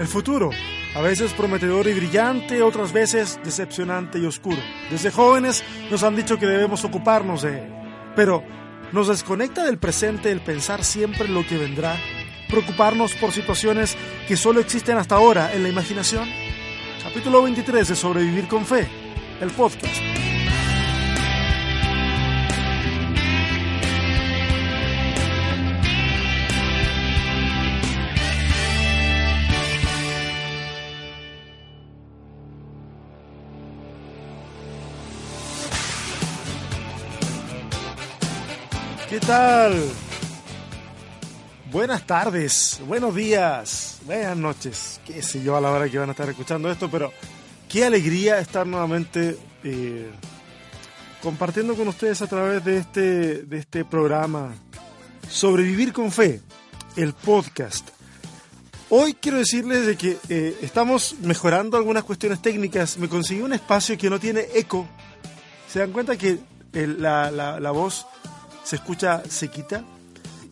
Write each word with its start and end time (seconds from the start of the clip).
El 0.00 0.08
futuro, 0.08 0.48
a 0.94 1.02
veces 1.02 1.34
prometedor 1.34 1.86
y 1.86 1.92
brillante, 1.92 2.62
otras 2.62 2.90
veces 2.90 3.38
decepcionante 3.44 4.18
y 4.18 4.24
oscuro. 4.24 4.56
Desde 4.90 5.10
jóvenes 5.10 5.62
nos 5.90 6.02
han 6.02 6.16
dicho 6.16 6.38
que 6.38 6.46
debemos 6.46 6.86
ocuparnos 6.86 7.42
de 7.42 7.58
él. 7.58 7.74
Pero, 8.16 8.42
¿nos 8.92 9.08
desconecta 9.08 9.62
del 9.62 9.76
presente 9.76 10.32
el 10.32 10.40
pensar 10.40 10.84
siempre 10.84 11.26
en 11.26 11.34
lo 11.34 11.46
que 11.46 11.58
vendrá? 11.58 11.98
¿Preocuparnos 12.48 13.12
por 13.12 13.32
situaciones 13.32 13.94
que 14.26 14.38
solo 14.38 14.60
existen 14.60 14.96
hasta 14.96 15.16
ahora 15.16 15.52
en 15.52 15.62
la 15.62 15.68
imaginación? 15.68 16.26
Capítulo 17.02 17.42
23 17.42 17.86
de 17.86 17.94
Sobrevivir 17.94 18.48
con 18.48 18.64
Fe, 18.64 18.88
el 19.42 19.50
podcast. 19.50 20.09
Tal? 39.30 39.80
Buenas 41.70 42.04
tardes, 42.04 42.80
buenos 42.84 43.14
días, 43.14 44.00
buenas 44.04 44.36
noches, 44.36 45.00
qué 45.06 45.22
sé 45.22 45.40
yo 45.40 45.56
a 45.56 45.60
la 45.60 45.70
hora 45.70 45.88
que 45.88 46.00
van 46.00 46.08
a 46.08 46.12
estar 46.12 46.28
escuchando 46.28 46.68
esto, 46.68 46.90
pero 46.90 47.12
qué 47.68 47.84
alegría 47.84 48.40
estar 48.40 48.66
nuevamente 48.66 49.38
eh, 49.62 50.10
compartiendo 51.22 51.76
con 51.76 51.86
ustedes 51.86 52.20
a 52.22 52.26
través 52.26 52.64
de 52.64 52.78
este, 52.78 53.42
de 53.44 53.58
este 53.58 53.84
programa 53.84 54.52
Sobrevivir 55.28 55.92
con 55.92 56.10
Fe, 56.10 56.40
el 56.96 57.12
podcast. 57.12 57.88
Hoy 58.88 59.14
quiero 59.14 59.38
decirles 59.38 59.86
de 59.86 59.96
que 59.96 60.18
eh, 60.28 60.58
estamos 60.60 61.14
mejorando 61.20 61.76
algunas 61.76 62.02
cuestiones 62.02 62.42
técnicas. 62.42 62.98
Me 62.98 63.08
conseguí 63.08 63.42
un 63.42 63.52
espacio 63.52 63.96
que 63.96 64.10
no 64.10 64.18
tiene 64.18 64.48
eco. 64.56 64.88
¿Se 65.72 65.78
dan 65.78 65.92
cuenta 65.92 66.18
que 66.18 66.40
la, 66.72 67.30
la 67.30 67.70
voz 67.70 68.08
se 68.64 68.76
escucha 68.76 69.22
sequita? 69.28 69.84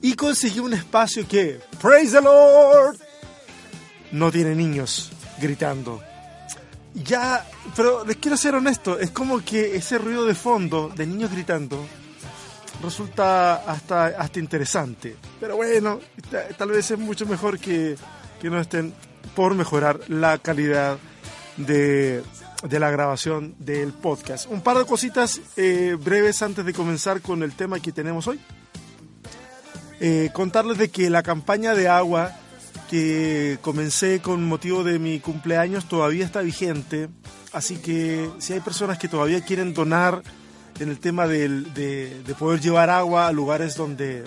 Y 0.01 0.15
conseguí 0.15 0.61
un 0.61 0.75
espacio 0.75 1.27
que, 1.27 1.61
praise 1.81 2.13
the 2.13 2.23
Lord, 2.23 2.97
no 4.13 4.31
tiene 4.31 4.55
niños 4.55 5.11
gritando. 5.41 6.01
Ya, 6.95 7.45
pero 7.77 8.05
les 8.05 8.17
quiero 8.17 8.37
ser 8.37 8.55
honesto, 8.55 8.99
es 8.99 9.11
como 9.11 9.45
que 9.45 9.77
ese 9.77 9.99
ruido 9.99 10.25
de 10.25 10.35
fondo 10.35 10.91
de 10.95 11.07
niños 11.07 11.31
gritando 11.31 11.85
resulta 12.83 13.57
hasta, 13.57 14.07
hasta 14.07 14.39
interesante. 14.39 15.17
Pero 15.41 15.57
bueno, 15.57 16.01
tal 16.57 16.71
vez 16.71 16.91
es 16.91 16.99
mucho 16.99 17.27
mejor 17.27 17.59
que, 17.59 17.97
que 18.41 18.51
no 18.51 18.61
estén 18.61 18.95
por 19.35 19.55
mejorar 19.55 20.01
la 20.09 20.39
calidad 20.39 20.99
de, 21.57 22.23
de 22.63 22.81
la 22.81 22.91
grabación 22.91 23.55
del 23.59 23.93
podcast. 23.93 24.51
Un 24.51 24.61
par 24.61 24.79
de 24.79 24.85
cositas 24.85 25.41
eh, 25.57 25.97
breves 25.99 26.43
antes 26.43 26.65
de 26.65 26.73
comenzar 26.73 27.21
con 27.21 27.43
el 27.43 27.53
tema 27.53 27.81
que 27.81 27.93
tenemos 27.93 28.27
hoy. 28.27 28.41
Eh, 30.01 30.31
contarles 30.33 30.79
de 30.79 30.91
que 30.91 31.11
la 31.11 31.23
campaña 31.23 31.75
de 31.75 31.89
agua 31.89 32.33
que 32.91 33.59
comencé 33.63 34.21
con 34.21 34.45
motivo 34.45 34.83
de 34.83 34.99
mi 34.99 35.21
cumpleaños 35.21 35.89
todavía 35.89 36.25
está 36.25 36.41
vigente. 36.41 37.09
Así 37.53 37.77
que 37.77 38.29
si 38.39 38.55
hay 38.55 38.61
personas 38.61 38.99
que 38.99 39.09
todavía 39.09 39.41
quieren 39.41 39.73
donar 39.75 40.23
en 40.81 40.89
el 40.89 40.99
tema 40.99 41.27
de, 41.27 41.49
de, 41.49 42.23
de 42.23 42.35
poder 42.35 42.61
llevar 42.61 42.91
agua 42.91 43.27
a 43.27 43.33
lugares 43.33 43.77
donde 43.77 44.25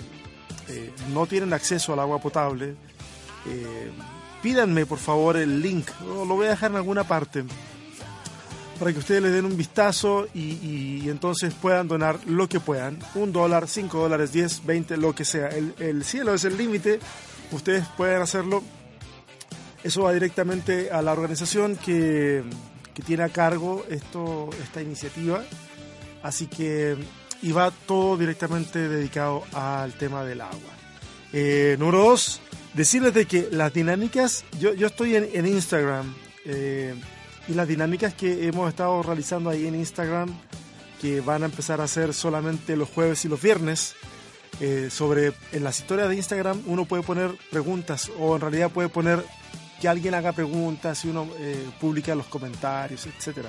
eh, 0.68 0.90
no 1.12 1.26
tienen 1.26 1.52
acceso 1.52 1.92
al 1.92 2.00
agua 2.00 2.18
potable, 2.18 2.76
pídanme 4.42 4.86
por 4.86 4.98
favor 4.98 5.36
el 5.36 5.60
link, 5.60 5.88
lo 6.00 6.26
voy 6.26 6.46
a 6.46 6.50
dejar 6.50 6.70
en 6.70 6.76
alguna 6.76 7.04
parte 7.04 7.44
para 8.82 8.92
que 8.92 8.98
ustedes 8.98 9.22
le 9.22 9.30
den 9.30 9.44
un 9.44 9.56
vistazo 9.56 10.26
y, 10.34 11.08
entonces 11.08 11.54
puedan 11.54 11.86
donar 11.86 12.18
lo 12.26 12.48
que 12.48 12.58
puedan. 12.58 12.98
Un 13.14 13.32
dólar, 13.32 13.68
cinco 13.68 14.00
dólares, 14.00 14.32
diez, 14.32 14.66
veinte, 14.66 14.96
lo 14.96 15.14
que 15.14 15.24
sea. 15.24 15.50
El, 15.50 15.72
el 15.78 16.02
cielo 16.02 16.34
es 16.34 16.42
el 16.44 16.56
límite. 16.56 16.98
Ustedes 17.52 17.86
pueden 17.96 18.20
hacerlo. 18.20 18.60
Eso 19.84 20.02
va 20.02 20.12
directamente 20.12 20.90
a 20.90 21.00
la 21.00 21.12
organización 21.12 21.76
que, 21.76 22.42
que 22.92 23.02
tiene 23.04 23.22
a 23.22 23.28
cargo 23.28 23.86
esto, 23.88 24.50
esta 24.60 24.82
iniciativa. 24.82 25.44
Así 26.24 26.48
que 26.48 26.96
y 27.40 27.52
va 27.52 27.70
todo 27.86 28.16
directamente 28.16 28.88
dedicado 28.88 29.44
al 29.52 29.92
tema 29.92 30.24
del 30.24 30.40
agua. 30.40 30.72
Eh, 31.32 31.76
número 31.78 31.98
dos, 31.98 32.40
decirles 32.74 33.14
de 33.14 33.26
que 33.26 33.46
las 33.52 33.72
dinámicas, 33.72 34.44
yo, 34.58 34.74
yo 34.74 34.88
estoy 34.88 35.14
en, 35.14 35.28
en 35.32 35.46
Instagram. 35.46 36.12
Eh, 36.44 36.96
y 37.48 37.54
las 37.54 37.68
dinámicas 37.68 38.14
que 38.14 38.46
hemos 38.46 38.68
estado 38.68 39.02
realizando 39.02 39.50
ahí 39.50 39.66
en 39.66 39.74
Instagram, 39.74 40.28
que 41.00 41.20
van 41.20 41.42
a 41.42 41.46
empezar 41.46 41.80
a 41.80 41.88
ser 41.88 42.14
solamente 42.14 42.76
los 42.76 42.88
jueves 42.88 43.24
y 43.24 43.28
los 43.28 43.40
viernes, 43.40 43.94
eh, 44.60 44.88
sobre 44.90 45.32
en 45.52 45.64
las 45.64 45.80
historias 45.80 46.08
de 46.08 46.16
Instagram 46.16 46.62
uno 46.66 46.84
puede 46.84 47.02
poner 47.02 47.34
preguntas 47.50 48.10
o 48.18 48.34
en 48.36 48.42
realidad 48.42 48.70
puede 48.70 48.88
poner 48.88 49.24
que 49.80 49.88
alguien 49.88 50.14
haga 50.14 50.32
preguntas 50.32 51.04
y 51.04 51.08
uno 51.08 51.28
eh, 51.38 51.68
publica 51.80 52.14
los 52.14 52.26
comentarios, 52.26 53.06
etcétera. 53.06 53.48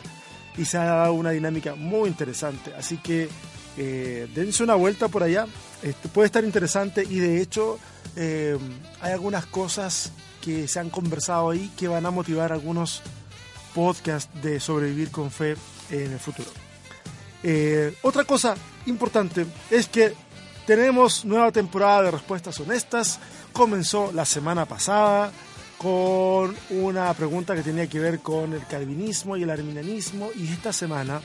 Y 0.58 0.66
se 0.66 0.78
ha 0.78 0.86
dado 0.86 1.14
una 1.14 1.30
dinámica 1.30 1.76
muy 1.76 2.10
interesante, 2.10 2.74
así 2.76 2.98
que 2.98 3.30
eh, 3.78 4.28
dense 4.34 4.64
una 4.64 4.76
vuelta 4.76 5.08
por 5.08 5.24
allá, 5.24 5.48
este, 5.82 6.08
puede 6.10 6.28
estar 6.28 6.44
interesante 6.44 7.04
y 7.04 7.20
de 7.20 7.42
hecho 7.42 7.80
eh, 8.16 8.58
hay 9.02 9.12
algunas 9.12 9.46
cosas 9.48 10.12
que 10.42 10.68
se 10.68 10.80
han 10.80 10.90
conversado 10.90 11.50
ahí 11.50 11.72
que 11.78 11.88
van 11.88 12.06
a 12.06 12.12
motivar 12.12 12.52
a 12.52 12.56
algunos 12.56 13.02
podcast 13.74 14.34
de 14.36 14.60
sobrevivir 14.60 15.12
con 15.12 15.32
fe 15.32 15.56
en 15.90 16.14
el 16.14 16.20
futuro. 16.20 16.50
Eh, 17.44 17.96
otra 18.04 18.24
cosa 18.24 18.56
importante 18.86 19.46
es 19.70 19.88
que 19.88 20.14
tenemos 20.66 21.26
nueva 21.26 21.52
temporada 21.52 22.04
de 22.04 22.12
respuestas 22.12 22.60
honestas. 22.60 23.20
Comenzó 23.52 24.12
la 24.14 24.26
semana 24.26 24.66
pasada 24.66 25.32
con 25.78 26.56
una 26.70 27.14
pregunta 27.14 27.56
que 27.56 27.62
tenía 27.62 27.88
que 27.88 28.00
ver 28.00 28.20
con 28.20 28.54
el 28.54 28.66
calvinismo 28.66 29.36
y 29.36 29.44
el 29.44 29.50
arminianismo 29.50 30.30
y 30.36 30.48
esta 30.48 30.72
semana 30.72 31.22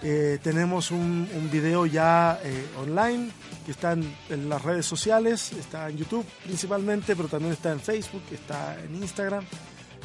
eh, 0.00 0.38
tenemos 0.42 0.90
un, 0.90 1.28
video 1.52 1.84
ya 1.84 2.40
eh, 2.42 2.66
online 2.78 3.30
que 3.66 3.72
está 3.72 3.92
en, 3.92 4.48
las 4.48 4.62
redes 4.62 4.86
sociales, 4.86 5.52
está 5.52 5.90
en 5.90 5.98
YouTube 5.98 6.24
principalmente, 6.44 7.14
pero 7.14 7.28
también 7.28 7.52
está 7.52 7.72
en 7.72 7.80
Facebook, 7.80 8.22
está 8.32 8.78
en 8.82 8.94
Instagram 8.94 9.44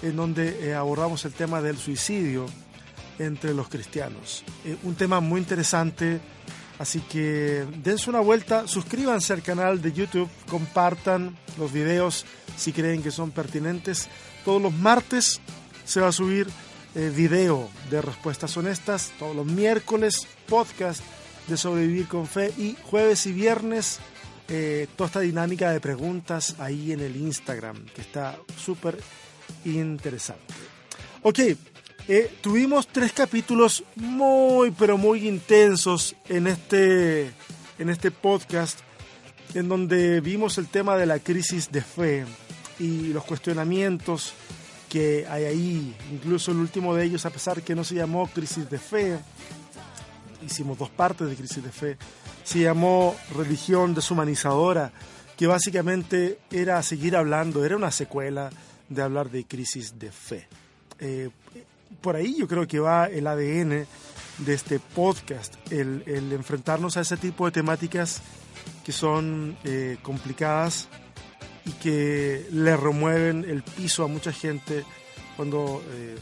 en 0.04 0.16
donde 0.16 0.68
eh, 0.70 0.76
abordamos 0.76 1.26
el 1.26 1.34
tema 1.34 1.62
del 1.62 1.78
suicidio 1.78 2.46
entre 3.18 3.54
los 3.54 3.70
cristianos. 3.70 4.44
Eh, 4.66 4.78
un 4.84 4.96
tema 4.96 5.20
muy 5.20 5.40
interesante, 5.40 6.20
así 6.78 7.00
que 7.02 7.66
dense 7.78 8.10
una 8.10 8.20
vuelta, 8.20 8.68
suscríbanse 8.68 9.34
al 9.34 9.42
canal 9.42 9.82
de 9.82 9.94
YouTube, 9.94 10.30
compartan 10.50 11.36
los 11.58 11.72
videos 11.72 12.26
si 12.58 12.74
creen 12.74 13.02
que 13.02 13.12
son 13.12 13.32
pertinentes. 13.32 14.10
Todos 14.46 14.62
los 14.62 14.74
martes 14.74 15.42
se 15.86 16.02
va 16.02 16.10
a 16.10 16.12
subir 16.12 16.48
eh, 16.96 17.12
video 17.16 17.70
de 17.90 18.02
respuestas 18.02 18.56
honestas, 18.58 19.12
todos 19.18 19.36
los 19.36 19.46
miércoles 19.46 20.28
podcast 20.48 21.02
de 21.48 21.58
sobrevivir 21.58 22.08
con 22.08 22.28
fe 22.28 22.54
y 22.58 22.76
jueves 22.84 23.26
y 23.26 23.32
viernes 23.32 24.00
eh, 24.50 24.88
toda 24.98 25.08
esta 25.08 25.20
dinámica 25.22 25.72
de 25.72 25.80
preguntas 25.80 26.56
ahí 26.60 26.92
en 26.92 27.00
el 27.00 27.16
Instagram, 27.16 27.86
que 27.96 28.02
está 28.02 28.38
súper 28.58 29.00
interesante. 29.66 30.54
Ok, 31.22 31.40
eh, 32.08 32.38
tuvimos 32.42 32.88
tres 32.88 33.14
capítulos 33.14 33.84
muy, 33.96 34.72
pero 34.72 34.98
muy 34.98 35.28
intensos 35.28 36.16
en 36.28 36.48
este, 36.48 37.32
en 37.80 37.90
este 37.90 38.12
podcast, 38.12 38.80
en 39.54 39.70
donde 39.70 40.20
vimos 40.20 40.58
el 40.58 40.68
tema 40.68 40.98
de 40.98 41.06
la 41.06 41.20
crisis 41.20 41.72
de 41.72 41.82
fe 41.82 42.26
y 42.80 43.14
los 43.14 43.24
cuestionamientos 43.24 44.34
que 44.90 45.26
hay 45.30 45.46
ahí, 45.46 45.96
incluso 46.12 46.52
el 46.52 46.58
último 46.58 46.94
de 46.94 47.06
ellos, 47.06 47.26
a 47.26 47.30
pesar 47.30 47.62
que 47.62 47.74
no 47.74 47.84
se 47.84 47.96
llamó 47.96 48.28
crisis 48.28 48.70
de 48.70 48.78
fe, 48.78 49.18
hicimos 50.46 50.78
dos 50.78 50.90
partes 50.90 51.30
de 51.30 51.36
crisis 51.36 51.64
de 51.64 51.72
fe, 51.72 51.98
se 52.44 52.60
llamó 52.60 53.16
religión 53.36 53.96
deshumanizadora, 53.96 54.92
que 55.38 55.48
básicamente 55.48 56.38
era 56.52 56.84
seguir 56.84 57.16
hablando, 57.16 57.66
era 57.66 57.78
una 57.78 57.92
secuela 57.92 58.50
de 58.94 59.02
hablar 59.02 59.30
de 59.30 59.46
crisis 59.46 59.98
de 60.00 60.12
fe. 60.12 60.48
Eh, 61.00 61.30
por 62.02 62.16
ahí 62.16 62.36
yo 62.38 62.48
creo 62.48 62.68
que 62.68 62.80
va 62.80 63.06
el 63.06 63.28
ADN 63.28 63.86
de 64.40 64.54
este 64.54 64.80
podcast, 64.80 65.56
el, 65.72 66.04
enfrentarnos 66.32 66.98
a 66.98 67.02
ese 67.02 67.18
tipo 67.18 67.46
de 67.46 67.52
temáticas 67.52 68.22
que 68.84 68.92
son 68.92 69.58
eh, 69.64 69.98
complicadas 70.02 70.88
y 71.66 71.72
que 71.74 72.48
le 72.52 72.76
remueven 72.76 73.46
el 73.48 73.64
piso 73.64 74.04
a 74.04 74.08
mucha 74.08 74.32
gente 74.32 74.84
cuando 75.36 75.84
eh, 75.92 76.18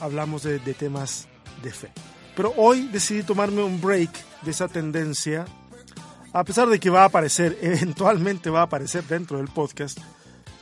hablamos 0.00 0.42
de, 0.42 0.58
de 0.58 0.74
temas 0.74 1.28
de 1.62 1.70
fe. 1.70 1.90
Pero 2.36 2.52
hoy 2.56 2.88
decidí 2.88 3.22
tomarme 3.22 3.62
un 3.62 3.80
break 3.80 4.10
de 4.42 4.50
esa 4.50 4.68
tendencia, 4.68 5.46
a 6.32 6.44
pesar 6.44 6.68
de 6.68 6.80
que 6.80 6.90
va 6.90 7.02
a 7.02 7.06
aparecer, 7.06 7.58
eventualmente 7.62 8.50
va 8.50 8.60
a 8.60 8.64
aparecer 8.64 9.04
dentro 9.04 9.38
del 9.38 9.48
podcast, 9.48 9.98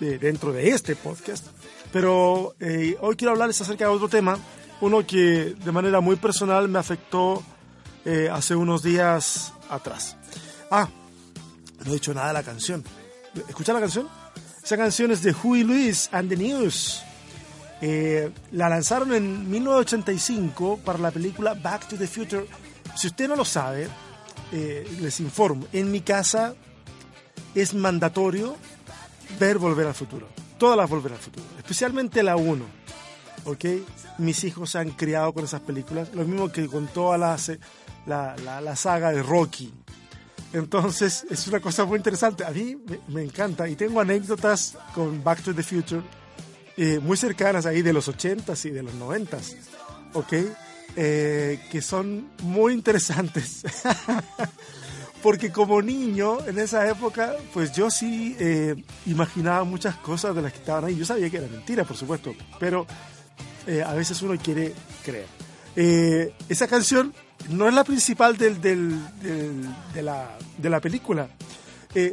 dentro 0.00 0.52
de 0.52 0.70
este 0.70 0.96
podcast. 0.96 1.46
Pero 1.92 2.54
eh, 2.60 2.96
hoy 3.00 3.16
quiero 3.16 3.32
hablarles 3.32 3.60
acerca 3.60 3.84
de 3.84 3.90
otro 3.90 4.08
tema, 4.08 4.38
uno 4.80 5.06
que 5.06 5.54
de 5.62 5.72
manera 5.72 6.00
muy 6.00 6.16
personal 6.16 6.68
me 6.68 6.78
afectó 6.78 7.42
eh, 8.04 8.28
hace 8.32 8.54
unos 8.54 8.82
días 8.82 9.52
atrás. 9.68 10.16
Ah, 10.70 10.88
no 11.84 11.90
he 11.90 11.94
dicho 11.94 12.14
nada 12.14 12.28
de 12.28 12.34
la 12.34 12.42
canción. 12.42 12.84
¿Escucha 13.48 13.72
la 13.72 13.80
canción? 13.80 14.08
Esa 14.62 14.76
canción 14.76 15.10
es 15.10 15.22
de 15.22 15.32
Huey 15.32 15.64
Lewis 15.64 16.08
and 16.12 16.28
the 16.28 16.36
News. 16.36 17.02
Eh, 17.82 18.30
la 18.52 18.68
lanzaron 18.68 19.12
en 19.14 19.50
1985 19.50 20.80
para 20.84 20.98
la 20.98 21.10
película 21.10 21.54
Back 21.54 21.88
to 21.88 21.96
the 21.96 22.06
Future. 22.06 22.46
Si 22.96 23.06
usted 23.06 23.28
no 23.28 23.36
lo 23.36 23.44
sabe, 23.44 23.88
les 24.52 25.20
informo. 25.20 25.66
En 25.72 25.90
mi 25.90 26.00
casa 26.00 26.54
es 27.54 27.72
mandatorio 27.72 28.56
ver 29.38 29.58
Volver 29.58 29.86
al 29.86 29.94
Futuro. 29.94 30.28
Todas 30.58 30.76
las 30.76 30.88
Volver 30.88 31.12
al 31.12 31.18
Futuro. 31.18 31.46
Especialmente 31.58 32.22
la 32.22 32.36
1. 32.36 32.64
¿Ok? 33.44 33.64
Mis 34.18 34.44
hijos 34.44 34.70
se 34.70 34.78
han 34.78 34.90
criado 34.90 35.32
con 35.32 35.44
esas 35.44 35.60
películas. 35.60 36.12
Lo 36.14 36.24
mismo 36.24 36.50
que 36.50 36.66
con 36.66 36.86
toda 36.88 37.16
la, 37.16 37.36
la, 38.06 38.76
saga 38.76 39.12
de 39.12 39.22
Rocky. 39.22 39.72
Entonces 40.52 41.24
es 41.30 41.46
una 41.46 41.60
cosa 41.60 41.84
muy 41.84 41.96
interesante. 41.96 42.44
A 42.44 42.50
mí 42.50 42.76
me, 43.08 43.22
encanta. 43.22 43.68
Y 43.68 43.76
tengo 43.76 44.00
anécdotas 44.00 44.76
con 44.94 45.22
Back 45.22 45.42
to 45.42 45.54
the 45.54 45.62
Future 45.62 46.02
eh, 46.76 46.98
muy 46.98 47.16
cercanas 47.16 47.66
ahí 47.66 47.82
de 47.82 47.92
los 47.92 48.08
80s 48.08 48.66
y 48.66 48.70
de 48.70 48.82
los 48.82 48.94
90s. 48.94 49.56
¿Ok? 50.14 50.32
Eh, 50.96 51.60
que 51.70 51.80
son 51.80 52.30
muy 52.42 52.72
interesantes. 52.72 53.62
porque 55.22 55.50
como 55.50 55.82
niño 55.82 56.38
en 56.46 56.58
esa 56.58 56.88
época, 56.88 57.34
pues 57.52 57.72
yo 57.72 57.90
sí 57.90 58.36
eh, 58.38 58.74
imaginaba 59.06 59.64
muchas 59.64 59.96
cosas 59.96 60.34
de 60.34 60.42
las 60.42 60.52
que 60.52 60.58
estaban 60.58 60.84
ahí. 60.84 60.96
Yo 60.96 61.04
sabía 61.04 61.30
que 61.30 61.36
era 61.38 61.46
mentira, 61.48 61.84
por 61.84 61.96
supuesto, 61.96 62.34
pero 62.58 62.86
eh, 63.66 63.82
a 63.82 63.92
veces 63.94 64.20
uno 64.22 64.36
quiere 64.42 64.72
creer. 65.04 65.26
Eh, 65.76 66.32
esa 66.48 66.66
canción 66.66 67.14
no 67.50 67.68
es 67.68 67.74
la 67.74 67.84
principal 67.84 68.36
del, 68.36 68.60
del, 68.60 68.98
de, 69.94 70.02
la, 70.02 70.80
película. 70.80 71.28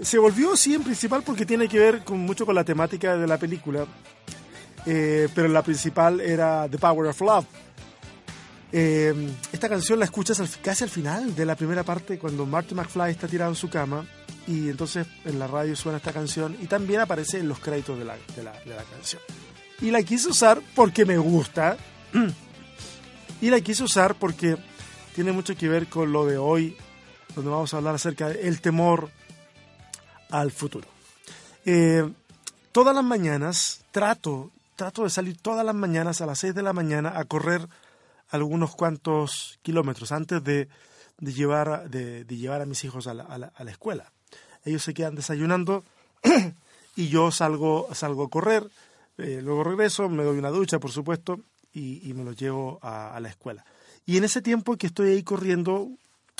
se 0.01 0.17
volvió 0.17 0.55
sí 0.55 0.73
en 0.73 0.83
principal 0.83 1.23
porque 1.23 1.45
tiene 1.45 1.67
que 1.67 1.79
ver 1.79 2.09
mucho 2.09 2.45
con 2.45 2.55
la 2.55 2.63
temática 2.63 3.17
de 3.17 3.27
la 3.27 3.37
película, 3.37 3.85
pero 4.85 5.47
la 5.49 5.63
principal 5.63 6.21
era 6.21 6.67
The 6.69 6.77
Power 6.77 7.07
of 7.07 7.21
Love 7.21 7.45
eh, 8.71 9.13
esta 9.51 9.69
canción 9.69 9.99
la 9.99 10.05
escuchas 10.05 10.41
casi 10.61 10.83
al 10.83 10.89
final 10.89 11.35
de 11.35 11.45
la 11.45 11.55
primera 11.55 11.83
parte, 11.83 12.19
cuando 12.19 12.45
Marty 12.45 12.75
McFly 12.75 13.11
está 13.11 13.27
tirado 13.27 13.51
en 13.51 13.55
su 13.55 13.69
cama, 13.69 14.05
y 14.47 14.69
entonces 14.69 15.05
en 15.25 15.39
la 15.39 15.47
radio 15.47 15.75
suena 15.75 15.97
esta 15.97 16.13
canción 16.13 16.57
y 16.61 16.67
también 16.67 17.01
aparece 17.01 17.39
en 17.39 17.49
los 17.49 17.59
créditos 17.59 17.99
de 17.99 18.05
la, 18.05 18.15
de 18.35 18.43
la, 18.43 18.83
canción. 18.83 19.21
Y 19.81 19.91
la 19.91 20.01
quise 20.03 20.29
usar 20.29 20.61
porque 20.73 21.05
me 21.05 21.17
gusta, 21.17 21.77
y 23.41 23.49
la 23.49 23.61
quise 23.61 23.83
usar 23.83 24.15
porque 24.15 24.57
tiene 25.15 25.31
mucho 25.31 25.55
que 25.55 25.67
ver 25.67 25.87
con 25.87 26.11
lo 26.11 26.25
de 26.25 26.37
hoy, 26.37 26.77
donde 27.35 27.51
vamos 27.51 27.73
a 27.73 27.77
hablar 27.77 27.95
acerca 27.95 28.29
del 28.29 28.61
temor 28.61 29.09
al 30.29 30.51
futuro. 30.51 30.87
Eh, 31.65 32.09
todas 32.71 32.95
las 32.95 33.03
mañanas 33.03 33.81
trato, 33.91 34.51
trato 34.75 35.03
de 35.03 35.09
salir 35.09 35.37
todas 35.37 35.65
las 35.65 35.75
mañanas 35.75 36.21
a 36.21 36.25
las 36.25 36.39
6 36.39 36.55
de 36.55 36.63
la 36.63 36.73
mañana 36.73 37.13
a 37.17 37.25
correr 37.25 37.67
algunos 38.29 38.75
cuantos 38.75 39.59
kilómetros 39.61 40.11
antes 40.11 40.43
de, 40.43 40.67
de 41.19 41.33
llevar, 41.33 41.89
de, 41.89 42.25
llevar 42.25 42.61
a 42.61 42.65
mis 42.65 42.83
hijos 42.83 43.07
a 43.07 43.13
la, 43.13 43.23
a, 43.23 43.63
la, 43.63 43.71
escuela. 43.71 44.11
Ellos 44.63 44.83
se 44.83 44.93
quedan 44.93 45.15
desayunando 45.15 45.83
y 46.95 47.07
yo 47.07 47.31
salgo, 47.31 47.87
salgo 47.93 48.25
a 48.25 48.29
correr, 48.29 48.69
eh, 49.17 49.41
luego 49.43 49.63
regreso, 49.63 50.09
me 50.09 50.23
doy 50.23 50.37
una 50.37 50.49
ducha, 50.49 50.79
por 50.79 50.91
supuesto, 50.91 51.39
y, 51.73 52.07
y 52.09 52.13
me 52.13 52.23
los 52.23 52.35
llevo 52.35 52.79
a, 52.81 53.15
a, 53.15 53.19
la 53.19 53.29
escuela. 53.29 53.65
Y 54.05 54.17
en 54.17 54.23
ese 54.23 54.41
tiempo 54.41 54.77
que 54.77 54.87
estoy 54.87 55.09
ahí 55.11 55.23
corriendo, 55.23 55.89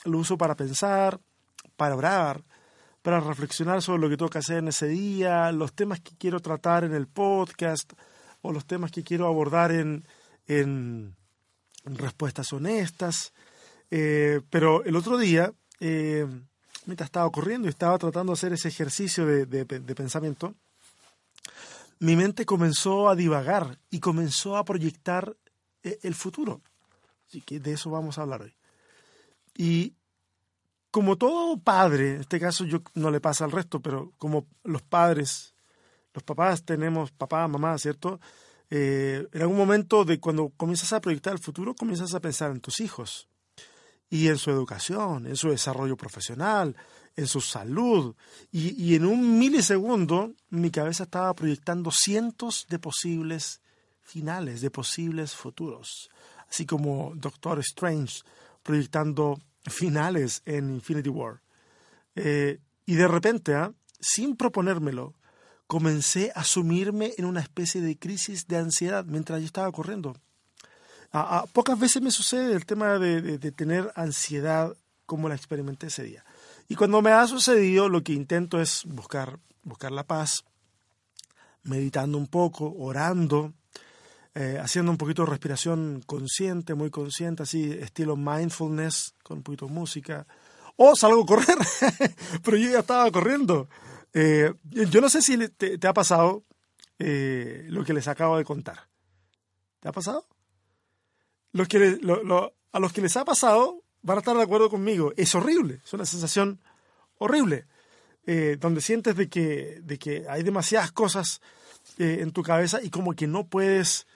lo 0.06 0.18
uso 0.18 0.38
para 0.38 0.56
pensar, 0.56 1.20
para 1.76 1.96
orar, 1.96 2.44
para 3.02 3.22
reflexionar 3.22 3.82
sobre 3.82 4.02
lo 4.02 4.10
que 4.10 4.18
tengo 4.18 4.30
que 4.30 4.40
hacer 4.40 4.58
en 4.58 4.68
ese 4.68 4.88
día, 4.88 5.50
los 5.54 5.72
temas 5.74 6.02
que 6.02 6.12
quiero 6.18 6.42
tratar 6.42 6.84
en 6.84 6.94
el 6.94 7.08
podcast 7.08 7.94
o 8.42 8.52
los 8.52 8.66
temas 8.66 8.92
que 8.92 9.04
quiero 9.04 9.28
abordar 9.28 9.72
en, 9.72 10.04
respuestas 11.96 12.52
honestas. 12.54 13.34
Eh, 13.90 14.42
pero 14.50 14.84
el 14.84 14.96
otro 14.96 15.18
día, 15.18 15.54
eh, 15.80 16.26
mientras 16.86 17.08
estaba 17.08 17.30
corriendo 17.32 17.68
y 17.68 17.70
estaba 17.70 17.98
tratando 17.98 18.32
de 18.32 18.38
hacer 18.38 18.54
ese 18.54 18.68
ejercicio 18.68 19.26
de, 19.26 19.66
pensamiento, 19.96 20.56
mi 22.00 22.16
mente 22.16 22.46
comenzó 22.46 23.10
a 23.10 23.16
divagar 23.16 23.80
y 23.90 24.00
comenzó 24.00 24.58
a 24.58 24.66
proyectar 24.66 25.36
eh, 25.84 26.00
el 26.04 26.16
futuro. 26.16 26.62
Así 27.28 27.42
que 27.42 27.60
de 27.60 27.74
eso 27.74 27.90
vamos 27.90 28.18
a 28.18 28.22
hablar 28.22 28.44
hoy. 28.44 28.56
Y 29.56 29.96
como 30.92 31.18
todo 31.18 31.58
padre, 31.58 32.16
en 32.16 32.22
este 32.22 32.40
caso 32.40 32.66
yo 32.66 32.82
no 32.94 33.12
le 33.12 33.20
pasa 33.20 33.46
al 33.46 33.52
resto, 33.52 33.82
pero 33.82 34.14
como 34.18 34.48
los 34.64 34.82
padres, 34.82 35.54
los 36.14 36.24
papás 36.24 36.64
tenemos 36.64 37.12
papá, 37.12 37.48
mamá, 37.48 37.78
¿cierto? 37.78 38.20
Eh, 38.70 39.28
en 39.32 39.42
algún 39.42 39.58
momento 39.58 40.04
de 40.04 40.20
cuando 40.20 40.50
comienzas 40.50 40.94
a 40.94 41.02
proyectar 41.02 41.34
el 41.34 41.40
futuro, 41.40 41.74
comienzas 41.74 42.14
a 42.14 42.20
pensar 42.20 42.52
en 42.52 42.60
tus 42.60 42.80
hijos 42.80 43.28
y 44.10 44.28
en 44.28 44.38
su 44.38 44.52
educación, 44.52 45.28
en 45.28 45.36
su 45.36 45.50
desarrollo 45.50 45.96
profesional, 45.96 46.76
en 47.16 47.28
su 47.28 47.42
salud. 47.42 48.16
Y, 48.52 48.96
en 48.96 49.06
un 49.06 49.40
milisegundo 49.40 50.34
mi 50.50 50.70
cabeza 50.70 51.04
estaba 51.04 51.34
proyectando 51.34 51.92
cientos 51.92 52.66
de 52.70 52.80
posibles 52.80 53.62
finales, 54.02 54.62
de 54.62 54.72
posibles 54.72 55.34
futuros. 55.34 56.10
Así 56.50 56.66
como 56.66 57.14
Doctor 57.16 57.60
Strange 57.60 58.22
proyectando 58.64 59.40
finales 59.66 60.42
en 60.46 60.76
Infinity 60.76 61.10
War. 61.10 61.42
Eh, 62.16 62.60
y 62.86 62.96
de 62.96 63.08
repente, 63.08 63.54
¿ah? 63.54 63.74
sin 64.00 64.36
proponérmelo, 64.36 65.16
comencé 65.68 66.32
a 66.34 66.44
sumirme 66.44 67.14
en 67.18 67.26
una 67.26 67.42
especie 67.42 67.82
de 67.82 68.00
crisis 68.00 68.48
de 68.48 68.58
ansiedad 68.58 69.06
mientras 69.06 69.42
yo 69.42 69.46
estaba 69.46 69.72
corriendo. 69.72 70.16
A, 71.12 71.46
pocas 71.54 71.78
veces 71.78 72.02
me 72.02 72.12
sucede 72.12 72.54
el 72.54 72.66
tema 72.66 72.98
de, 73.00 73.38
tener 73.52 73.92
ansiedad 73.96 74.76
como 75.06 75.30
la 75.30 75.36
experimenté 75.36 75.88
ese 75.88 76.04
día. 76.04 76.26
Y 76.68 76.76
cuando 76.76 77.02
me 77.02 77.12
ha 77.12 77.26
sucedido, 77.28 77.88
lo 77.90 78.04
que 78.04 78.14
intento 78.14 78.60
es 78.60 78.84
buscar, 78.86 79.40
buscar 79.64 79.92
la 79.92 80.04
paz, 80.04 80.44
meditando 81.64 82.18
un 82.18 82.28
poco, 82.28 82.74
orando, 82.78 83.54
eh, 84.36 84.60
haciendo 84.62 84.92
un 84.92 84.98
poquito 84.98 85.24
de 85.24 85.32
respiración 85.32 86.04
consciente, 86.06 86.76
muy 86.76 86.90
consciente, 86.90 87.44
así 87.44 87.72
estilo 87.72 88.16
mindfulness, 88.16 89.16
con 89.24 89.38
un 89.38 89.44
poquito 89.44 89.66
de 89.68 89.74
música. 89.74 90.28
O 90.76 90.96
salgo 90.96 91.24
a 91.24 91.26
correr, 91.26 91.58
pero 92.44 92.58
yo 92.58 92.70
ya 92.70 92.80
estaba 92.80 93.10
corriendo. 93.12 93.70
Eh, 94.20 94.52
yo 94.72 95.00
no 95.00 95.10
sé 95.10 95.22
si 95.22 95.38
te, 95.50 95.78
ha 95.88 95.94
pasado 95.94 96.44
eh, 96.98 97.68
lo 97.70 97.86
que 97.86 97.94
les 97.94 98.08
acabo 98.08 98.36
de 98.36 98.44
contar. 98.44 98.88
¿Te 99.80 99.90
ha 99.90 99.92
pasado? 99.92 100.26
A 101.54 102.80
los 102.80 102.94
que 102.94 103.02
les 103.02 103.16
ha 103.16 103.24
pasado 103.26 103.84
van 104.02 104.18
a 104.18 104.22
estar 104.22 104.36
de 104.36 104.42
acuerdo 104.42 104.72
conmigo. 104.72 105.14
Es 105.18 105.36
horrible, 105.36 105.82
es 105.86 105.94
una 105.94 106.08
sensación 106.08 106.60
horrible, 107.20 107.68
eh, 108.26 108.58
donde 108.60 108.82
sientes 108.82 109.16
de 109.16 109.30
que, 109.30 109.82
de 109.84 110.00
que 110.00 110.26
hay 110.28 110.42
demasiadas 110.42 110.92
cosas 110.92 111.40
en 112.00 112.32
tu 112.32 112.42
cabeza 112.42 112.82
y 112.82 112.90
como 112.90 113.14
que 113.14 113.28
no 113.28 113.46
puedes 113.46 114.08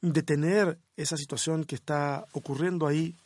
detener 0.00 0.80
esa 0.96 1.16
situación 1.16 1.64
que 1.64 1.76
está 1.76 2.26
ocurriendo 2.32 2.88
ahí, 2.88 3.16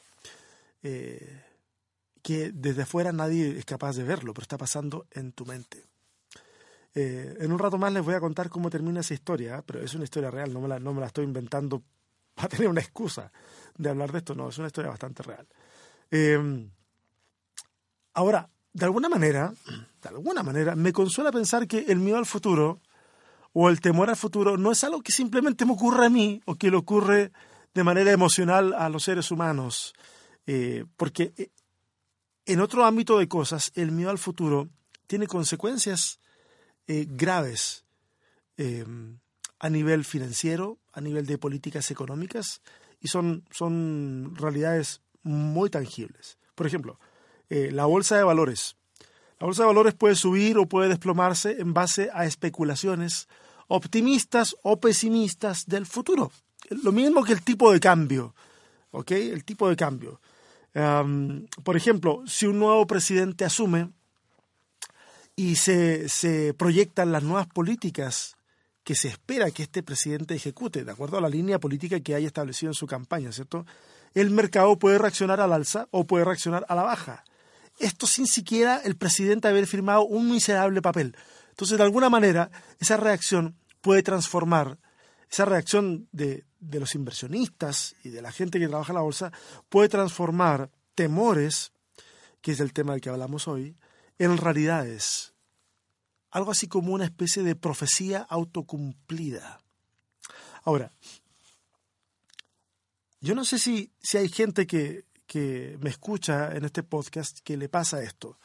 que 0.82 2.52
desde 2.52 2.82
afuera 2.82 3.12
nadie 3.12 3.58
es 3.58 3.64
capaz 3.64 3.97
de 3.97 4.04
verlo, 4.04 4.35
pero 4.35 4.42
está 4.42 4.58
pasando 4.58 5.06
en 5.11 5.32
tu 5.32 5.44
mente. 5.47 5.88
Eh, 7.00 7.37
en 7.38 7.52
un 7.52 7.61
rato 7.61 7.78
más 7.78 7.93
les 7.93 8.05
voy 8.05 8.17
a 8.17 8.21
contar 8.21 8.50
cómo 8.50 8.69
termina 8.69 8.99
esa 8.99 9.14
historia, 9.14 9.59
¿eh? 9.59 9.62
pero 9.64 9.81
es 9.81 9.95
una 9.95 10.02
historia 10.02 10.33
real, 10.33 10.52
no 10.52 10.61
me, 10.61 10.67
la, 10.67 10.81
no 10.81 10.93
me 10.93 11.00
la 11.00 11.07
estoy 11.07 11.25
inventando 11.25 11.81
para 12.35 12.49
tener 12.49 12.67
una 12.67 12.81
excusa 12.81 13.31
de 13.76 13.88
hablar 13.88 14.11
de 14.11 14.19
esto, 14.19 14.35
no, 14.35 14.49
es 14.49 14.59
una 14.59 14.67
historia 14.67 14.90
bastante 14.90 15.23
real. 15.23 15.47
Em, 16.11 16.69
ahora, 18.14 18.50
de 18.73 18.85
alguna 18.85 19.09
manera, 19.09 19.55
de 20.02 20.09
alguna 20.09 20.43
manera, 20.43 20.75
me 20.75 20.93
consuela 20.93 21.31
pensar 21.31 21.69
que 21.69 21.85
el 21.87 22.00
miedo 22.00 22.19
al 22.19 22.26
futuro 22.26 22.81
o 23.52 23.69
el 23.69 23.81
temor 23.81 24.11
al 24.11 24.17
futuro 24.17 24.57
no 24.57 24.73
es 24.73 24.83
algo 24.83 25.00
que 25.00 25.12
simplemente 25.12 25.64
me 25.64 25.75
ocurre 25.75 26.07
a 26.07 26.11
mí 26.11 26.43
o 26.47 26.57
que 26.57 26.69
le 26.69 26.78
ocurre 26.78 27.31
de 27.75 27.85
manera 27.85 28.11
emocional 28.11 28.75
a 28.75 28.88
los 28.88 29.05
seres 29.05 29.31
humanos, 29.31 29.95
eh, 30.49 30.85
porque 30.97 31.52
en 32.45 32.61
otro 32.61 32.85
ámbito 32.85 33.21
de 33.21 33.28
cosas, 33.28 33.71
el 33.76 33.93
miedo 33.93 34.11
al 34.11 34.19
futuro 34.19 34.69
tiene 35.07 35.28
consecuencias 35.28 36.19
eh, 36.88 37.07
graves 37.07 37.85
em, 38.57 39.18
a 39.59 39.68
nivel 39.68 40.04
financiero, 40.04 40.78
a 40.95 41.02
nivel 41.02 41.26
de 41.26 41.37
políticas 41.37 41.90
económicas, 41.90 42.62
y 42.99 43.09
son, 43.09 43.45
son 43.50 44.35
realidades 44.35 45.02
muy 45.23 45.68
tangibles. 45.68 46.38
Por 46.54 46.66
ejemplo, 46.66 46.99
eh, 47.50 47.71
la 47.73 47.85
bolsa 47.85 48.16
de 48.16 48.25
valores. 48.25 48.76
La 49.38 49.45
bolsa 49.45 49.64
de 49.64 49.68
valores 49.68 49.95
puede 49.95 50.14
subir 50.14 50.57
o 50.57 50.66
puede 50.66 50.88
desplomarse 50.88 51.61
en 51.61 51.75
base 51.75 52.09
a 52.12 52.25
especulaciones 52.25 53.28
optimistas 53.68 54.57
o 54.62 54.80
pesimistas 54.80 55.66
del 55.66 55.85
futuro. 55.85 56.33
Lo 56.71 56.90
mismo 56.90 57.23
que 57.23 57.35
el 57.35 57.42
tipo 57.42 57.71
de 57.71 57.80
cambio. 57.80 58.35
¿Ok? 58.92 59.12
El 59.12 59.45
tipo 59.45 59.68
de 59.68 59.76
cambio. 59.76 60.21
por 60.73 61.76
ejemplo, 61.76 62.23
si 62.26 62.47
un 62.47 62.59
nuevo 62.59 62.87
presidente 62.87 63.45
asume 63.45 63.90
y 65.38 65.54
se, 65.54 66.09
se 66.09 66.52
proyectan 66.52 67.12
las 67.12 67.23
nuevas 67.23 67.47
políticas 67.47 68.37
que 68.83 68.97
se 68.97 69.07
espera 69.07 69.52
que 69.52 69.62
este 69.62 69.85
presidente 69.85 70.35
ejecute, 70.35 70.85
de 70.85 70.90
acuerdo 70.90 71.16
a 71.16 71.21
la 71.21 71.28
línea 71.28 71.61
política 71.61 72.00
que 72.00 72.16
haya 72.16 72.26
establecido 72.26 72.71
en 72.71 72.75
su 72.75 72.88
campaña, 72.88 73.30
¿cierto? 73.30 73.64
El 74.14 74.30
mercado 74.30 74.80
puede 74.80 74.99
reaccionar 74.99 75.40
al 75.40 75.52
alza 75.52 75.87
o 75.92 76.09
puede 76.09 76.25
reaccionar 76.25 76.66
a 76.68 76.75
la 76.75 76.83
baja. 76.83 77.23
Esto 77.78 78.09
sin 78.09 78.26
siquiera 78.26 78.78
el 78.78 78.97
presidente 78.97 79.47
haber 79.47 79.68
firmado 79.68 80.07
un 80.07 80.28
miserable 80.28 80.83
papel. 80.83 81.16
Entonces, 81.50 81.78
de 81.78 81.85
alguna 81.85 82.11
manera, 82.11 82.50
esa 82.80 82.97
reacción 82.97 83.57
puede 83.80 84.02
transformar, 84.02 84.80
esa 85.30 85.45
reacción 85.45 86.09
de, 86.11 86.47
de 86.59 86.80
los 86.80 86.97
inversionistas 86.97 87.95
y 88.02 88.09
de 88.09 88.23
la 88.23 88.33
gente 88.33 88.59
que 88.59 88.66
trabaja 88.66 88.90
en 88.90 88.97
la 88.97 89.02
bolsa, 89.02 89.30
puede 89.68 89.88
transformar 89.88 90.73
temores, 90.97 91.71
que 92.40 92.50
es 92.50 92.59
el 92.59 92.73
tema 92.73 92.90
del 92.90 93.00
que 93.00 93.11
hablamos 93.11 93.47
hoy, 93.47 93.76
en 94.19 94.37
realidades 94.37 95.35
algo 96.31 96.51
así 96.51 96.69
como 96.69 96.93
una 96.93 97.05
especie 97.05 97.43
de 97.43 97.57
profecía 97.57 98.27
autocumplida. 98.29 99.61
Ahora, 100.63 100.93
yo 103.21 103.35
no 103.35 103.45
sé 103.45 103.59
si, 103.59 103.91
si 104.01 104.19
hay 104.19 104.29
gente 104.29 104.67
que, 104.67 105.05
que 105.27 105.79
me 105.81 105.91
escucha 105.91 106.55
en 106.55 106.65
este 106.65 106.83
podcast 106.83 107.39
que 107.41 107.57
le 107.57 107.69
pasa 107.69 108.03
esto. 108.03 108.39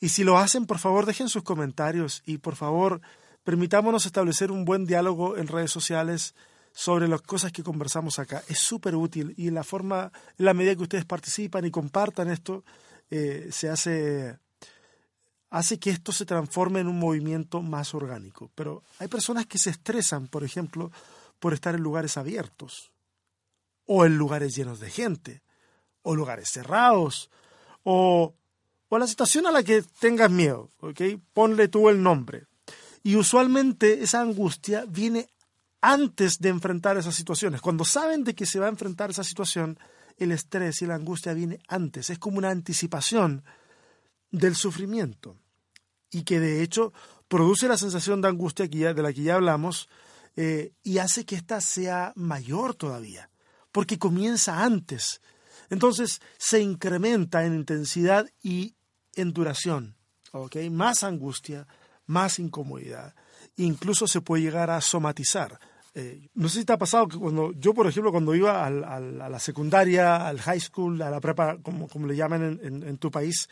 Y 0.00 0.10
si 0.10 0.24
lo 0.24 0.38
hacen, 0.38 0.66
por 0.66 0.78
favor, 0.78 1.06
dejen 1.06 1.28
sus 1.28 1.42
comentarios 1.42 2.22
y 2.24 2.38
por 2.38 2.56
favor, 2.56 3.00
permitámonos 3.42 4.06
establecer 4.06 4.50
un 4.50 4.64
buen 4.64 4.86
diálogo 4.86 5.36
en 5.36 5.48
redes 5.48 5.70
sociales 5.70 6.34
sobre 6.72 7.08
las 7.08 7.22
cosas 7.22 7.52
que 7.52 7.62
conversamos 7.62 8.18
acá. 8.18 8.42
Es 8.48 8.58
súper 8.58 8.96
útil 8.96 9.34
y 9.36 9.50
la 9.50 9.64
forma, 9.64 10.12
en 10.38 10.44
la 10.44 10.54
medida 10.54 10.74
que 10.74 10.82
ustedes 10.82 11.04
participan 11.04 11.64
y 11.64 11.70
compartan 11.70 12.30
esto, 12.30 12.64
eh, 13.10 13.48
se 13.52 13.68
hace 13.68 14.38
hace 15.54 15.78
que 15.78 15.90
esto 15.90 16.10
se 16.10 16.26
transforme 16.26 16.80
en 16.80 16.88
un 16.88 16.98
movimiento 16.98 17.62
más 17.62 17.94
orgánico. 17.94 18.50
Pero 18.56 18.82
hay 18.98 19.06
personas 19.06 19.46
que 19.46 19.56
se 19.56 19.70
estresan, 19.70 20.26
por 20.26 20.42
ejemplo, 20.42 20.90
por 21.38 21.54
estar 21.54 21.76
en 21.76 21.80
lugares 21.80 22.16
abiertos, 22.16 22.90
o 23.86 24.04
en 24.04 24.18
lugares 24.18 24.56
llenos 24.56 24.80
de 24.80 24.90
gente, 24.90 25.42
o 26.02 26.16
lugares 26.16 26.48
cerrados, 26.48 27.30
o, 27.84 28.34
o 28.88 28.98
la 28.98 29.06
situación 29.06 29.46
a 29.46 29.52
la 29.52 29.62
que 29.62 29.84
tengas 30.00 30.28
miedo, 30.28 30.72
¿ok? 30.80 31.00
Ponle 31.32 31.68
tú 31.68 31.88
el 31.88 32.02
nombre. 32.02 32.46
Y 33.04 33.14
usualmente 33.14 34.02
esa 34.02 34.22
angustia 34.22 34.84
viene 34.88 35.28
antes 35.80 36.40
de 36.40 36.48
enfrentar 36.48 36.96
esas 36.96 37.14
situaciones. 37.14 37.60
Cuando 37.60 37.84
saben 37.84 38.24
de 38.24 38.34
que 38.34 38.44
se 38.44 38.58
va 38.58 38.66
a 38.66 38.70
enfrentar 38.70 39.10
esa 39.10 39.22
situación, 39.22 39.78
el 40.16 40.32
estrés 40.32 40.82
y 40.82 40.86
la 40.86 40.96
angustia 40.96 41.32
viene 41.32 41.60
antes. 41.68 42.10
Es 42.10 42.18
como 42.18 42.38
una 42.38 42.50
anticipación 42.50 43.44
del 44.32 44.56
sufrimiento 44.56 45.36
y 46.14 46.22
que 46.22 46.38
de 46.38 46.62
hecho 46.62 46.92
produce 47.28 47.66
la 47.66 47.76
sensación 47.76 48.20
de 48.20 48.28
angustia 48.28 48.68
de 48.68 49.02
la 49.02 49.12
que 49.12 49.22
ya 49.22 49.34
hablamos 49.34 49.88
eh, 50.36 50.72
y 50.84 50.98
hace 50.98 51.24
que 51.24 51.34
ésta 51.34 51.60
sea 51.60 52.12
mayor 52.14 52.74
todavía, 52.74 53.30
porque 53.72 53.98
comienza 53.98 54.62
antes. 54.62 55.20
Entonces 55.70 56.20
se 56.38 56.60
incrementa 56.60 57.44
en 57.44 57.54
intensidad 57.54 58.26
y 58.42 58.76
en 59.16 59.32
duración. 59.32 59.96
¿okay? 60.30 60.70
Más 60.70 61.02
angustia, 61.02 61.66
más 62.06 62.38
incomodidad. 62.38 63.14
Incluso 63.56 64.06
se 64.06 64.20
puede 64.20 64.44
llegar 64.44 64.70
a 64.70 64.80
somatizar. 64.80 65.58
Eh, 65.94 66.28
no 66.34 66.48
sé 66.48 66.60
si 66.60 66.64
te 66.64 66.72
ha 66.72 66.78
pasado 66.78 67.08
que 67.08 67.18
cuando 67.18 67.52
yo, 67.52 67.74
por 67.74 67.88
ejemplo, 67.88 68.12
cuando 68.12 68.34
iba 68.36 68.64
a 68.64 68.70
la 68.70 69.38
secundaria, 69.40 70.28
al 70.28 70.40
high 70.40 70.60
school, 70.60 71.02
a 71.02 71.10
la 71.10 71.20
prepa, 71.20 71.58
como, 71.58 71.88
como 71.88 72.06
le 72.06 72.16
llaman 72.16 72.60
en 72.62 72.98
tu 72.98 73.10
país, 73.10 73.48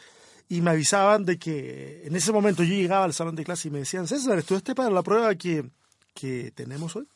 y 0.52 0.60
me 0.60 0.72
avisaban 0.72 1.24
de 1.24 1.38
que 1.38 2.02
en 2.04 2.14
ese 2.14 2.30
momento 2.30 2.62
yo 2.62 2.74
llegaba 2.74 3.06
al 3.06 3.14
salón 3.14 3.34
de 3.34 3.42
clase 3.42 3.68
y 3.68 3.70
me 3.70 3.78
decían, 3.78 4.06
César, 4.06 4.38
¿estudiaste 4.38 4.74
para 4.74 4.90
la 4.90 5.02
prueba 5.02 5.34
que, 5.34 5.70
que 6.12 6.50
tenemos 6.50 6.94
hoy? 6.94 7.08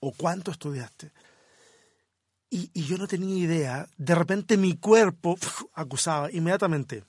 ¿O 0.00 0.12
cuánto 0.12 0.50
estudiaste? 0.50 1.10
Y, 2.50 2.70
y, 2.74 2.84
yo 2.84 2.98
no 2.98 3.08
tenía 3.08 3.34
idea. 3.34 3.88
De 3.96 4.14
repente 4.14 4.58
mi 4.58 4.76
cuerpo 4.76 5.38
acusaba 5.72 6.30
inmediatamente. 6.32 7.04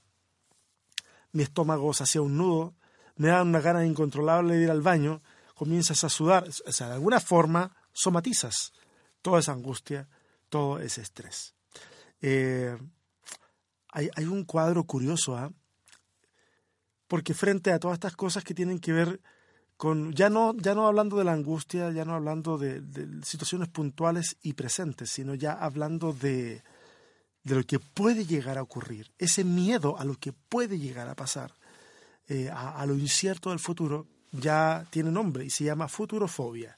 Mi 1.34 1.44
estómago 1.44 1.94
se 1.94 2.04
hacía 2.04 2.22
un 2.22 2.38
nudo, 2.38 2.74
me 3.18 3.28
daba 3.28 3.42
una 3.42 3.60
gana 3.60 3.86
incontrolable 3.86 4.56
de 4.56 4.64
ir 4.64 4.72
al 4.72 4.82
baño, 4.82 5.22
comienzas 5.54 6.02
a 6.06 6.10
sudar. 6.10 6.48
O 6.66 6.72
sea, 6.72 6.88
de 6.88 6.94
alguna 6.94 7.20
forma 7.20 7.76
somatizas 7.92 8.72
toda 9.22 9.42
esa 9.42 9.52
angustia, 9.52 10.08
todo 10.48 10.80
ese 10.80 11.02
estrés. 11.02 11.56
Eh, 12.22 12.78
hay, 13.96 14.26
un 14.26 14.44
cuadro 14.44 14.84
curioso, 14.84 15.38
¿ah? 15.38 15.52
porque 17.08 17.34
frente 17.34 17.72
a 17.72 17.80
todas 17.80 17.96
estas 17.96 18.16
cosas 18.16 18.44
que 18.44 18.54
tienen 18.54 18.80
que 18.80 18.92
ver 18.92 19.22
con, 19.78 20.12
ya 20.14 20.30
no, 20.30 20.54
ya 20.58 20.76
no 20.76 20.88
hablando 20.88 21.18
de 21.18 21.24
la 21.24 21.32
angustia, 21.32 21.92
ya 21.92 22.04
no 22.04 22.14
hablando 22.14 22.58
de, 22.58 22.82
situaciones 23.24 23.70
puntuales 23.70 24.38
y 24.42 24.54
presentes, 24.54 25.10
sino 25.10 25.34
ya 25.34 25.54
hablando 25.54 26.12
de, 26.12 26.62
de, 27.44 27.56
lo 27.56 27.64
que 27.64 27.80
puede 27.80 28.26
llegar 28.26 28.58
a 28.58 28.64
ocurrir, 28.64 29.12
ese 29.18 29.44
miedo 29.46 29.98
a 29.98 30.04
lo 30.04 30.16
que 30.16 30.34
puede 30.34 30.78
llegar 30.78 31.08
a 31.08 31.16
pasar, 31.16 31.54
eh, 32.28 32.50
a, 32.54 32.86
lo 32.86 32.96
incierto 32.96 33.52
del 33.52 33.60
futuro, 33.60 34.08
ya 34.32 34.86
tiene 34.90 35.12
nombre 35.12 35.46
y 35.46 35.50
se 35.50 35.64
llama 35.64 35.88
futurofobia. 35.88 36.78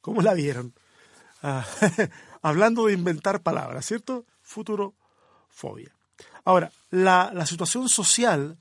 ¿Cómo 0.00 0.22
la 0.22 0.34
vieron? 0.34 0.74
Ah, 1.42 1.66
hablando 2.42 2.86
de 2.86 2.92
inventar 2.92 3.42
palabras, 3.42 3.84
¿cierto? 3.86 4.26
Futurofobia. 4.42 5.95
Ahora, 6.46 6.70
la, 6.90 7.44
situación 7.44 7.88
social 7.88 8.56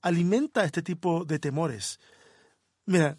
alimenta 0.00 0.64
este 0.64 0.80
tipo 0.80 1.26
de 1.26 1.38
temores. 1.38 2.00
Mira, 2.86 3.18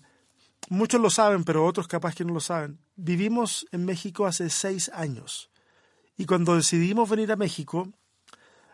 muchos 0.70 1.00
lo 1.00 1.12
saben, 1.12 1.44
pero 1.44 1.64
otros 1.64 1.88
capaz 1.88 2.16
que 2.16 2.26
no 2.26 2.34
lo 2.34 2.40
saben. 2.40 2.80
Vivimos 2.96 3.68
en 3.72 3.86
México 3.86 4.26
hace 4.26 4.50
seis 4.50 4.90
años. 4.90 5.52
Y 6.18 6.26
cuando 6.26 6.56
decidimos 6.56 7.12
venir 7.12 7.32
a 7.32 7.36
México, 7.36 7.94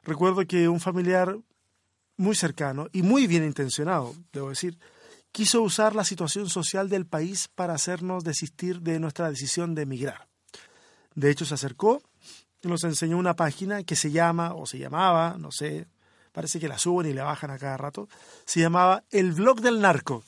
recuerdo 0.04 0.48
que 0.48 0.70
un 0.70 0.80
familiar 0.80 1.38
muy 2.16 2.36
cercano 2.36 2.88
y 2.94 3.02
muy 3.02 3.28
bien 3.28 3.44
intencionado, 3.44 4.16
debo 4.32 4.48
decir, 4.48 4.80
quiso 5.34 5.62
usar 5.62 5.94
la 5.94 6.06
situación 6.06 6.50
social 6.50 6.88
del 6.88 7.06
país 7.06 7.50
para 7.54 7.74
hacernos 7.74 8.24
desistir 8.24 8.80
de 8.80 8.98
nuestra 9.02 9.30
decisión 9.30 9.76
de 9.76 9.82
emigrar. 9.82 10.30
De 11.16 11.30
hecho, 11.30 11.44
se 11.44 11.56
acercó 11.56 12.02
nos 12.64 12.84
enseñó 12.84 13.18
una 13.18 13.36
página 13.36 13.84
que 13.84 13.96
se 13.96 14.12
llama, 14.12 14.54
o 14.54 14.66
se 14.66 14.80
llamaba, 14.80 15.36
no 15.38 15.52
sé, 15.52 15.88
parece 16.32 16.60
que 16.60 16.68
la 16.68 16.78
suben 16.78 17.10
y 17.10 17.14
la 17.14 17.24
bajan 17.24 17.52
a 17.52 17.58
cada 17.58 17.78
rato, 17.78 18.08
se 18.46 18.60
llamaba 18.60 19.04
El 19.10 19.34
Blog 19.34 19.62
del 19.62 19.82
Narco. 19.82 20.24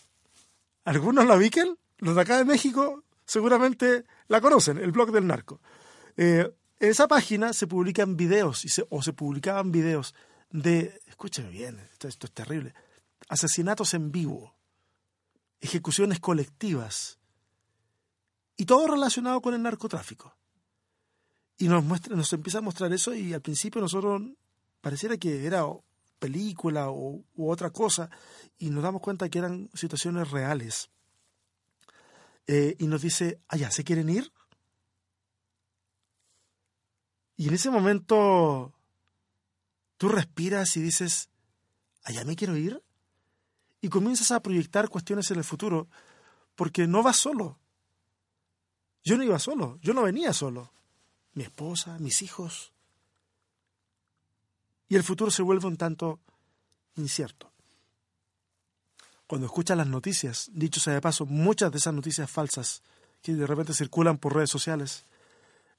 ¿Algunos 0.85 1.25
la 1.25 1.35
ubican? 1.35 1.77
Los 1.97 2.15
de 2.15 2.21
acá 2.21 2.37
de 2.37 2.45
México 2.45 3.03
seguramente 3.25 4.05
la 4.27 4.41
conocen, 4.41 4.79
el 4.79 4.91
Blog 4.91 5.11
del 5.11 5.27
Narco. 5.27 5.61
Eh, 6.17 6.51
en 6.79 6.89
esa 6.89 7.07
página 7.07 7.53
se 7.53 7.67
publican 7.67 8.17
videos, 8.17 8.65
y 8.65 8.69
o 8.89 9.03
se 9.03 9.13
publicaban 9.13 9.71
videos 9.71 10.15
de, 10.49 10.99
escúcheme 11.07 11.49
bien, 11.49 11.79
esto 11.91 12.07
es 12.07 12.17
terrible, 12.17 12.73
asesinatos 13.27 13.93
en 13.93 14.11
vivo, 14.11 14.55
ejecuciones 15.61 16.19
colectivas, 16.19 17.19
y 18.57 18.65
todo 18.65 18.87
relacionado 18.87 19.41
con 19.41 19.53
el 19.53 19.61
narcotráfico. 19.61 20.38
Y 21.61 21.67
nos, 21.67 21.83
muestra, 21.83 22.15
nos 22.15 22.31
empieza 22.31 22.59
a 22.59 22.61
mostrar 22.61 22.91
eso 22.93 23.13
y 23.13 23.33
al 23.33 23.41
principio 23.41 23.81
nosotros 23.81 24.21
pareciera 24.79 25.17
que 25.17 25.45
era 25.45 25.65
película 26.17 26.89
o, 26.89 27.21
u 27.35 27.51
otra 27.51 27.69
cosa 27.69 28.09
y 28.57 28.69
nos 28.69 28.81
damos 28.81 29.01
cuenta 29.01 29.27
que 29.27 29.39
eran 29.39 29.69
situaciones 29.73 30.31
reales. 30.31 30.89
Eh, 32.47 32.77
y 32.79 32.87
nos 32.87 33.01
dice, 33.01 33.41
allá, 33.49 33.67
ah, 33.67 33.71
¿se 33.71 33.83
quieren 33.83 34.07
ir? 34.07 34.31
Y 37.35 37.49
en 37.49 37.53
ese 37.53 37.69
momento 37.69 38.73
tú 39.97 40.07
respiras 40.07 40.77
y 40.77 40.81
dices, 40.81 41.29
allá 42.03 42.23
me 42.23 42.37
quiero 42.37 42.55
ir. 42.55 42.81
Y 43.81 43.89
comienzas 43.89 44.31
a 44.31 44.41
proyectar 44.41 44.87
cuestiones 44.87 45.29
en 45.31 45.39
el 45.39 45.43
futuro 45.43 45.89
porque 46.55 46.87
no 46.87 47.03
vas 47.03 47.17
solo. 47.17 47.59
Yo 49.03 49.17
no 49.17 49.23
iba 49.23 49.39
solo, 49.39 49.77
yo 49.81 49.93
no 49.93 50.03
venía 50.03 50.31
solo 50.31 50.78
mi 51.33 51.43
esposa, 51.43 51.97
mis 51.99 52.21
hijos. 52.21 52.73
Y 54.87 54.95
el 54.95 55.03
futuro 55.03 55.31
se 55.31 55.43
vuelve 55.43 55.67
un 55.67 55.77
tanto 55.77 56.19
incierto. 56.95 57.51
Cuando 59.27 59.45
escuchas 59.45 59.77
las 59.77 59.87
noticias, 59.87 60.49
dicho 60.53 60.79
sea 60.79 60.93
de 60.93 61.01
paso, 61.01 61.25
muchas 61.25 61.71
de 61.71 61.77
esas 61.77 61.93
noticias 61.93 62.29
falsas 62.29 62.81
que 63.21 63.33
de 63.33 63.45
repente 63.45 63.73
circulan 63.73 64.17
por 64.17 64.35
redes 64.35 64.49
sociales, 64.49 65.05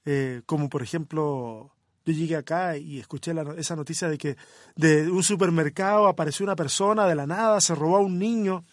eh, 0.04 0.42
como 0.46 0.68
por 0.68 0.82
ejemplo, 0.82 1.72
yo 2.04 2.12
llegué 2.12 2.36
acá 2.36 2.76
y 2.76 3.00
escuché 3.00 3.32
esa 3.56 3.74
noticia 3.74 4.08
de 4.08 4.18
que 4.18 4.36
de 4.76 5.10
un 5.10 5.22
supermercado 5.22 6.06
apareció 6.06 6.44
una 6.44 6.54
persona 6.54 7.06
de 7.06 7.16
la 7.16 7.26
nada, 7.26 7.60
se 7.60 7.74
robó 7.74 7.96
a 7.96 8.00
un 8.00 8.18
niño 8.18 8.64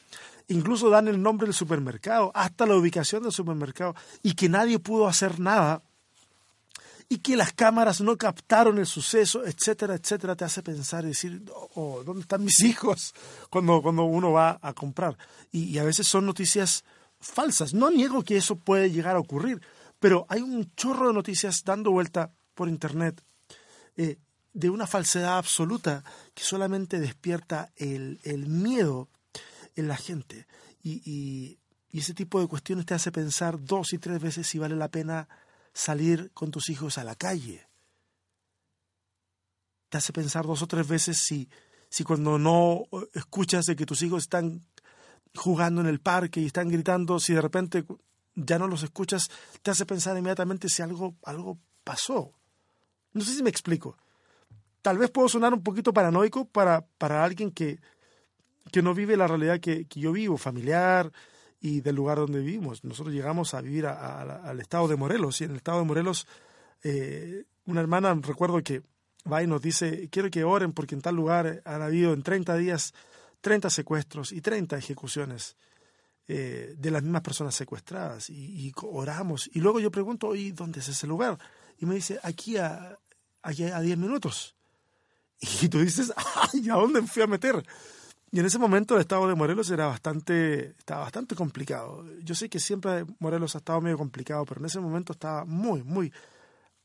incluso 0.48 0.90
dan 0.90 1.08
el 1.08 1.22
nombre 1.22 1.48
del 1.48 1.54
supermercado, 1.54 2.32
hasta 2.34 2.66
la 2.66 2.76
ubicación 2.76 3.24
del 3.24 3.32
supermercado, 3.32 3.96
y 4.24 4.34
que 4.34 4.50
nadie 4.50 4.80
pudo 4.80 5.08
hacer 5.08 5.40
nada, 5.40 5.84
y 7.10 7.20
que 7.20 7.38
las 7.38 7.54
cámaras 7.54 8.02
no 8.02 8.18
captaron 8.18 8.80
el 8.80 8.86
suceso, 8.86 9.46
etcétera, 9.46 9.96
etcétera, 9.96 10.36
te 10.36 10.44
hace 10.44 10.62
pensar 10.62 11.06
y 11.06 11.10
decir, 11.10 11.44
oh, 11.76 12.04
¿dónde 12.04 12.22
están 12.22 12.44
mis 12.44 12.60
hijos? 12.64 13.14
Cuando, 13.50 13.82
cuando 13.82 14.04
uno 14.04 14.32
va 14.32 14.60
a 14.62 14.74
comprar. 14.74 15.18
Y, 15.52 15.78
a 15.78 15.84
veces 15.84 16.08
son 16.08 16.26
noticias 16.26 16.84
falsas. 17.20 17.74
No 17.74 17.90
niego 17.90 18.24
que 18.24 18.38
eso 18.38 18.58
puede 18.58 18.92
llegar 18.92 19.16
a 19.16 19.20
ocurrir, 19.20 19.62
pero 20.00 20.26
hay 20.30 20.42
un 20.42 20.74
chorro 20.76 21.08
de 21.08 21.14
noticias 21.14 21.64
dando 21.64 21.92
vuelta 21.92 22.32
por 22.54 22.68
Internet 22.68 23.24
eh, 23.96 24.18
de 24.54 24.70
una 24.70 24.86
falsedad 24.86 25.38
absoluta 25.38 26.04
que 26.34 26.44
solamente 26.44 27.00
despierta 27.00 27.72
el, 27.78 28.20
el 28.24 28.48
miedo 28.48 29.10
en 29.76 29.88
la 29.88 29.96
gente. 29.96 30.46
Y, 30.84 31.02
y, 31.06 31.60
y, 31.90 32.00
ese 32.00 32.14
tipo 32.14 32.42
de 32.42 32.48
cuestiones 32.48 32.86
te 32.86 32.96
hace 32.96 33.12
pensar 33.12 33.64
dos 33.64 33.94
y 33.94 33.98
tres 33.98 34.20
veces 34.20 34.48
si 34.48 34.60
vale 34.60 34.76
la 34.76 34.90
pena 34.90 35.28
salir 35.78 36.32
con 36.34 36.50
tus 36.50 36.70
hijos 36.70 36.98
a 36.98 37.04
la 37.04 37.16
calle. 37.16 37.68
Te 39.90 39.98
hace 40.00 40.12
pensar 40.12 40.46
dos 40.46 40.64
o 40.64 40.68
tres 40.68 40.88
veces 40.88 41.20
si, 41.24 41.50
si 41.90 42.04
cuando 42.04 42.40
no 42.40 42.86
escuchas 43.14 43.66
de 43.66 43.76
que 43.76 43.86
tus 43.86 44.02
hijos 44.02 44.24
están 44.24 44.66
jugando 45.36 45.82
en 45.82 45.88
el 45.88 46.00
parque 46.00 46.42
y 46.42 46.48
están 46.48 46.70
gritando, 46.70 47.20
si 47.20 47.34
de 47.34 47.42
repente 47.42 47.86
ya 48.34 48.58
no 48.58 48.68
los 48.68 48.82
escuchas, 48.82 49.30
te 49.62 49.70
hace 49.70 49.86
pensar 49.86 50.18
inmediatamente 50.18 50.68
si 50.68 50.82
algo, 50.82 51.16
algo 51.24 51.60
pasó. 51.84 52.34
No 53.14 53.24
sé 53.24 53.36
si 53.36 53.44
me 53.44 53.52
explico. 53.52 53.98
Tal 54.82 54.98
vez 54.98 55.12
puedo 55.12 55.30
sonar 55.30 55.54
un 55.54 55.62
poquito 55.62 55.94
paranoico 55.94 56.46
para, 56.46 56.88
para 56.98 57.24
alguien 57.24 57.52
que, 57.52 57.80
que 58.72 58.82
no 58.82 58.96
vive 58.96 59.16
la 59.16 59.28
realidad 59.28 59.60
que, 59.60 59.86
que 59.86 60.00
yo 60.00 60.12
vivo, 60.12 60.38
familiar, 60.38 61.12
y 61.60 61.82
del 61.82 61.96
lugar 61.96 62.18
donde 62.18 62.40
vivimos. 62.40 62.84
Nosotros 62.84 63.14
llegamos 63.14 63.54
a 63.54 63.62
vivir 63.62 63.88
al 63.88 64.60
estado 64.60 64.88
de 64.88 64.96
Morelos 64.96 65.42
y 65.42 65.46
en 65.46 65.52
el 65.52 65.58
estado 65.58 65.80
de 65.80 65.86
Morelos 65.86 66.28
eh, 66.84 67.46
una 67.66 67.82
hermana, 67.82 68.14
recuerdo 68.22 68.62
que 68.64 68.84
va 69.32 69.44
y 69.44 69.48
nos 69.48 69.62
dice, 69.62 70.08
quiero 70.10 70.30
que 70.30 70.44
oren 70.44 70.74
porque 70.74 70.96
en 70.96 71.02
tal 71.02 71.16
lugar 71.16 71.62
han 71.66 71.82
habido 71.82 72.14
en 72.14 72.24
30 72.24 72.56
días 72.58 72.94
30 73.42 73.70
secuestros 73.70 74.32
y 74.32 74.42
30 74.42 74.78
ejecuciones 74.78 75.58
eh, 76.28 76.76
de 76.78 76.92
las 76.92 77.04
mismas 77.04 77.22
personas 77.22 77.56
secuestradas 77.56 78.30
y, 78.30 78.72
oramos. 78.82 79.50
Y 79.54 79.60
luego 79.60 79.80
yo 79.80 79.92
pregunto, 79.92 80.36
¿y 80.36 80.52
dónde 80.52 80.80
es 80.80 80.88
ese 80.90 81.08
lugar? 81.08 81.38
Y 81.80 81.86
me 81.86 81.96
dice, 81.96 82.20
aquí 82.24 82.58
a, 82.58 82.98
aquí 83.42 83.64
a 83.64 83.80
10 83.80 83.98
minutos. 83.98 84.56
Y 85.62 85.70
tú 85.70 85.80
dices. 85.80 86.12
¿A 86.16 86.76
dónde 86.76 87.02
me 87.02 87.08
fui 87.08 87.22
a 87.22 87.28
meter? 87.28 87.64
Y 88.32 88.40
en 88.40 88.46
ese 88.46 88.60
momento 88.60 88.96
el 88.96 89.02
estado 89.02 89.28
de 89.28 89.36
Morelos 89.36 89.70
era 89.72 89.88
bastante, 89.88 90.76
estaba 90.78 91.02
bastante 91.02 91.36
complicado. 91.36 92.06
Yo 92.24 92.36
sé 92.36 92.50
que 92.50 92.60
siempre 92.60 93.06
Morelos 93.20 93.56
ha 93.56 93.60
estado 93.60 93.80
medio 93.80 93.98
complicado, 93.98 94.46
pero 94.46 94.60
en 94.60 94.66
ese 94.66 94.80
momento 94.80 95.14
estaba 95.14 95.46
muy, 95.46 95.82
muy 95.84 96.12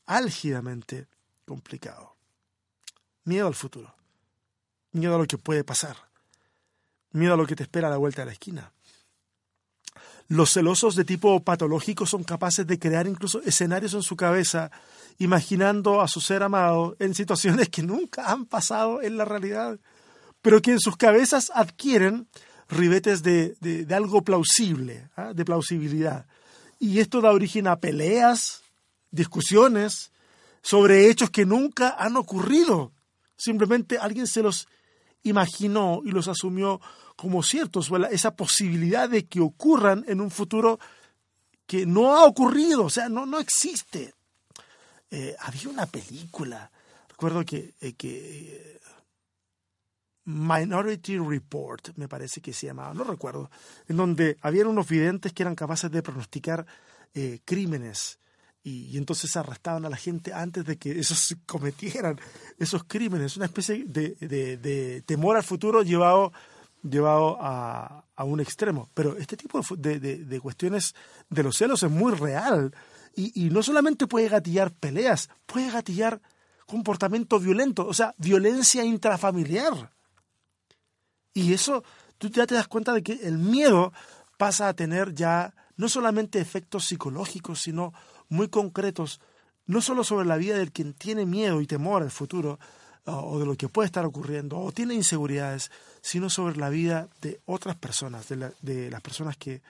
álgidamente 0.05 1.07
complicado. 1.45 2.15
Miedo 3.25 3.47
al 3.47 3.55
futuro. 3.55 3.93
Miedo 4.93 5.15
a 5.15 5.17
lo 5.17 5.25
que 5.25 5.37
puede 5.37 5.63
pasar. 5.63 5.97
Miedo 7.11 7.33
a 7.33 7.37
lo 7.37 7.45
que 7.45 7.55
te 7.55 7.63
espera 7.63 7.87
a 7.87 7.91
la 7.91 7.97
vuelta 7.97 8.21
de 8.21 8.27
la 8.27 8.31
esquina. 8.31 8.71
Los 10.29 10.53
celosos 10.53 10.95
de 10.95 11.03
tipo 11.03 11.41
patológico 11.41 12.05
son 12.05 12.23
capaces 12.23 12.65
de 12.65 12.79
crear 12.79 13.05
incluso 13.07 13.41
escenarios 13.41 13.93
en 13.93 14.01
su 14.01 14.15
cabeza, 14.15 14.71
imaginando 15.17 16.01
a 16.01 16.07
su 16.07 16.21
ser 16.21 16.41
amado 16.41 16.95
en 16.99 17.13
situaciones 17.13 17.69
que 17.69 17.83
nunca 17.83 18.31
han 18.31 18.45
pasado 18.45 19.01
en 19.01 19.17
la 19.17 19.25
realidad 19.25 19.77
pero 20.43 20.61
que 20.61 20.71
en 20.71 20.79
sus 20.79 20.97
cabezas 20.97 21.51
adquieren 21.55 22.27
ribetes 22.67 23.23
de, 23.23 23.87
algo 23.95 24.23
plausible, 24.23 25.09
¿ah? 25.15 25.33
de 25.33 25.45
plausibilidad. 25.45 26.27
Y 26.79 26.99
esto 26.99 27.21
da 27.21 27.31
origen 27.31 27.65
a 27.65 27.79
peleas, 27.79 28.61
discusiones 29.09 30.11
sobre 30.61 31.09
hechos 31.09 31.29
que 31.29 31.45
nunca 31.45 31.95
han 31.97 32.17
ocurrido. 32.17 32.91
Simplemente 33.37 33.97
alguien 33.97 34.27
se 34.27 34.43
los 34.43 34.67
imaginó 35.23 36.01
y 36.03 36.11
los 36.11 36.27
asumió 36.27 36.81
como 37.15 37.41
ciertos, 37.41 37.89
esa 38.11 38.35
posibilidad 38.35 39.09
de 39.09 39.25
que 39.25 39.39
ocurran 39.39 40.03
en 40.09 40.19
un 40.19 40.29
futuro 40.29 40.77
que 41.65 41.85
no 41.85 42.17
ha 42.17 42.25
ocurrido, 42.25 42.83
o 42.83 42.89
sea, 42.89 43.07
no, 43.07 43.25
no 43.25 43.39
existe. 43.39 44.13
Eh, 45.09 45.37
había 45.39 45.69
una 45.69 45.85
película, 45.85 46.69
recuerdo 47.07 47.45
que, 47.45 47.75
eh, 47.79 47.93
que 47.93 48.81
Minority 50.25 51.17
Report, 51.17 51.89
me 51.97 52.07
parece 52.07 52.41
que 52.41 52.53
se 52.53 52.67
llamaba, 52.67 52.93
no 52.93 53.03
recuerdo, 53.03 53.51
en 53.87 53.97
donde 53.97 54.37
habían 54.41 54.67
unos 54.67 54.87
videntes 54.87 55.33
que 55.33 55.43
eran 55.43 55.55
capaces 55.55 55.91
de 55.91 56.01
pronosticar 56.01 56.65
eh, 57.13 57.39
crímenes 57.43 58.19
y, 58.63 58.97
entonces 58.97 59.35
arrestaban 59.35 59.85
a 59.85 59.89
la 59.89 59.97
gente 59.97 60.33
antes 60.33 60.65
de 60.65 60.77
que 60.77 60.97
esos 60.97 61.35
cometieran 61.45 62.19
esos 62.57 62.85
crímenes, 62.85 63.35
una 63.35 63.45
especie 63.45 63.83
de, 63.85 64.15
de, 64.15 65.03
temor 65.05 65.35
al 65.35 65.43
futuro 65.43 65.83
llevado, 65.83 66.31
llevado 66.81 67.37
a, 67.41 68.05
a, 68.15 68.23
un 68.23 68.39
extremo. 68.39 68.89
Pero 68.93 69.17
este 69.17 69.35
tipo 69.35 69.61
de, 69.77 70.39
cuestiones 70.41 70.95
de 71.29 71.43
los 71.43 71.57
celos 71.57 71.83
es 71.83 71.91
muy 71.91 72.13
real 72.13 72.73
y, 73.15 73.45
y 73.45 73.49
no 73.49 73.61
solamente 73.61 74.07
puede 74.07 74.29
gatillar 74.29 74.71
peleas, 74.71 75.29
puede 75.45 75.69
gatillar 75.69 76.21
comportamiento 76.65 77.39
violento, 77.39 77.85
o 77.85 77.93
sea, 77.93 78.13
violencia 78.17 78.85
intrafamiliar. 78.85 79.91
Y 81.33 81.53
eso, 81.53 81.83
tú 82.17 82.29
ya 82.29 82.45
te 82.45 82.55
das 82.55 82.67
cuenta 82.67 82.93
de 82.93 83.03
que 83.03 83.13
el 83.23 83.37
miedo 83.37 83.91
pasa 84.37 84.67
a 84.67 84.73
tener 84.73 85.13
ya 85.13 85.53
no 85.77 85.89
solamente 85.89 86.39
efectos 86.39 86.85
psicológicos, 86.85 87.61
sino 87.61 87.93
muy 88.29 88.49
concretos, 88.49 89.19
no 89.65 89.81
solo 89.81 90.03
sobre 90.03 90.27
la 90.27 90.37
vida 90.37 90.57
del 90.57 90.71
quien 90.71 90.93
tiene 90.93 91.25
miedo 91.25 91.61
y 91.61 91.67
temor 91.67 92.03
al 92.03 92.11
futuro, 92.11 92.59
o 93.05 93.37
de 93.39 93.45
lo 93.45 93.55
que 93.55 93.67
puede 93.67 93.87
estar 93.87 94.05
ocurriendo, 94.05 94.59
o 94.59 94.71
tiene 94.71 94.93
inseguridades, 94.93 95.71
sino 96.01 96.29
sobre 96.29 96.55
la 96.55 96.69
vida 96.69 97.09
de 97.21 97.41
otras 97.45 97.75
personas, 97.75 98.27
de, 98.29 98.89
las 98.89 99.01
personas 99.01 99.35
que 99.37 99.61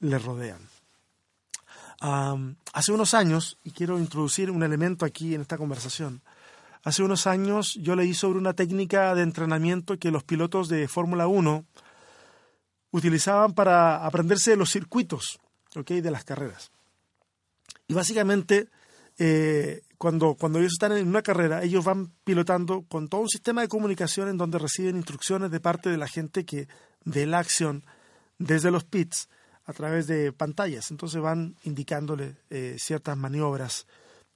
le 0.00 0.18
rodean. 0.18 0.60
hace 2.00 2.92
unos 2.92 3.14
años, 3.14 3.58
y 3.64 3.70
quiero 3.70 3.98
introducir 3.98 4.50
un 4.50 4.62
elemento 4.62 5.06
aquí 5.06 5.34
en 5.34 5.40
esta 5.40 5.56
conversación, 5.56 6.20
Hace 6.84 7.02
unos 7.02 7.26
años 7.26 7.74
yo 7.80 7.96
leí 7.96 8.14
sobre 8.14 8.38
una 8.38 8.52
técnica 8.52 9.14
de 9.14 9.22
entrenamiento 9.22 9.98
que 9.98 10.10
los 10.10 10.22
pilotos 10.22 10.68
de 10.68 10.86
Fórmula 10.86 11.26
1 11.26 11.64
utilizaban 12.90 13.54
para 13.54 14.04
aprenderse 14.04 14.54
los 14.54 14.70
circuitos 14.70 15.40
de 15.74 16.10
las 16.10 16.24
carreras. 16.24 16.70
Y 17.88 17.94
básicamente, 17.94 18.68
eh, 19.18 19.82
cuando, 19.98 20.34
cuando 20.34 20.60
ellos 20.60 20.72
están 20.72 20.92
en 20.92 21.08
una 21.08 21.22
carrera, 21.22 21.62
ellos 21.64 21.84
van 21.84 22.12
pilotando 22.22 22.84
con 22.88 23.08
todo 23.08 23.22
un 23.22 23.28
sistema 23.28 23.62
de 23.62 23.68
comunicación 23.68 24.28
en 24.28 24.36
donde 24.36 24.58
reciben 24.58 24.96
instrucciones 24.96 25.50
de 25.50 25.60
parte 25.60 25.90
de 25.90 25.96
la 25.96 26.06
gente 26.06 26.44
que 26.44 26.68
ve 27.04 27.26
la 27.26 27.40
acción 27.40 27.84
desde 28.38 28.70
los 28.70 28.84
pits 28.84 29.28
a 29.64 29.72
través 29.72 30.06
de 30.06 30.32
pantallas. 30.32 30.90
Entonces 30.90 31.20
van 31.20 31.56
indicándole 31.64 32.36
eh, 32.50 32.76
ciertas 32.78 33.16
maniobras 33.16 33.86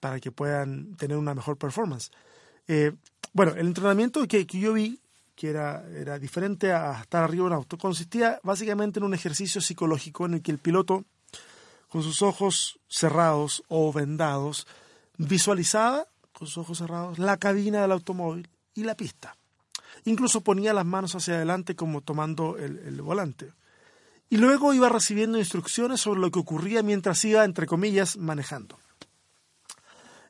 para 0.01 0.19
que 0.19 0.33
puedan 0.33 0.97
tener 0.97 1.17
una 1.17 1.35
mejor 1.35 1.57
performance. 1.57 2.11
Eh, 2.69 2.93
bueno, 3.33 3.53
el 3.53 3.67
entrenamiento 3.67 4.27
que, 4.29 4.45
yo 4.45 4.75
vi, 4.75 5.01
que 5.35 5.49
era, 5.49 5.85
era 5.91 6.19
diferente 6.19 6.73
a 6.73 7.01
estar 7.01 7.25
arriba 7.25 7.45
de 7.45 7.47
un 7.49 7.53
auto, 7.55 7.79
consistía 7.79 8.39
básicamente 8.43 9.01
en 9.01 9.05
un 9.05 9.15
ejercicio 9.15 9.61
psicológico 9.61 10.27
en 10.27 10.35
el 10.35 10.43
que 10.43 10.53
el 10.53 10.59
piloto, 10.59 11.05
con 11.89 12.03
sus 12.03 12.23
ojos 12.23 12.79
cerrados 12.89 13.63
o 13.69 13.93
vendados, 13.93 14.67
visualizaba, 15.17 16.07
con 16.33 16.47
sus 16.47 16.59
ojos 16.59 16.79
cerrados, 16.79 17.19
la 17.19 17.39
cabina 17.39 17.81
del 17.83 17.93
automóvil 17.93 18.49
y 18.75 18.85
la 18.85 18.95
pista. 18.95 19.37
Incluso 20.05 20.43
ponía 20.43 20.73
las 20.73 20.87
manos 20.87 21.15
hacia 21.15 21.35
adelante 21.35 21.75
como 21.75 22.03
tomando 22.03 22.57
el, 22.59 22.79
el 22.79 23.01
volante. 23.03 23.53
Y 24.31 24.37
luego 24.37 24.75
iba 24.75 24.89
recibiendo 24.89 25.39
instrucciones 25.39 26.01
sobre 26.01 26.21
lo 26.21 26.31
que 26.31 26.39
ocurría 26.39 26.83
mientras 26.83 27.25
iba, 27.25 27.45
entre 27.45 27.67
comillas, 27.67 28.19
manejando. 28.19 28.79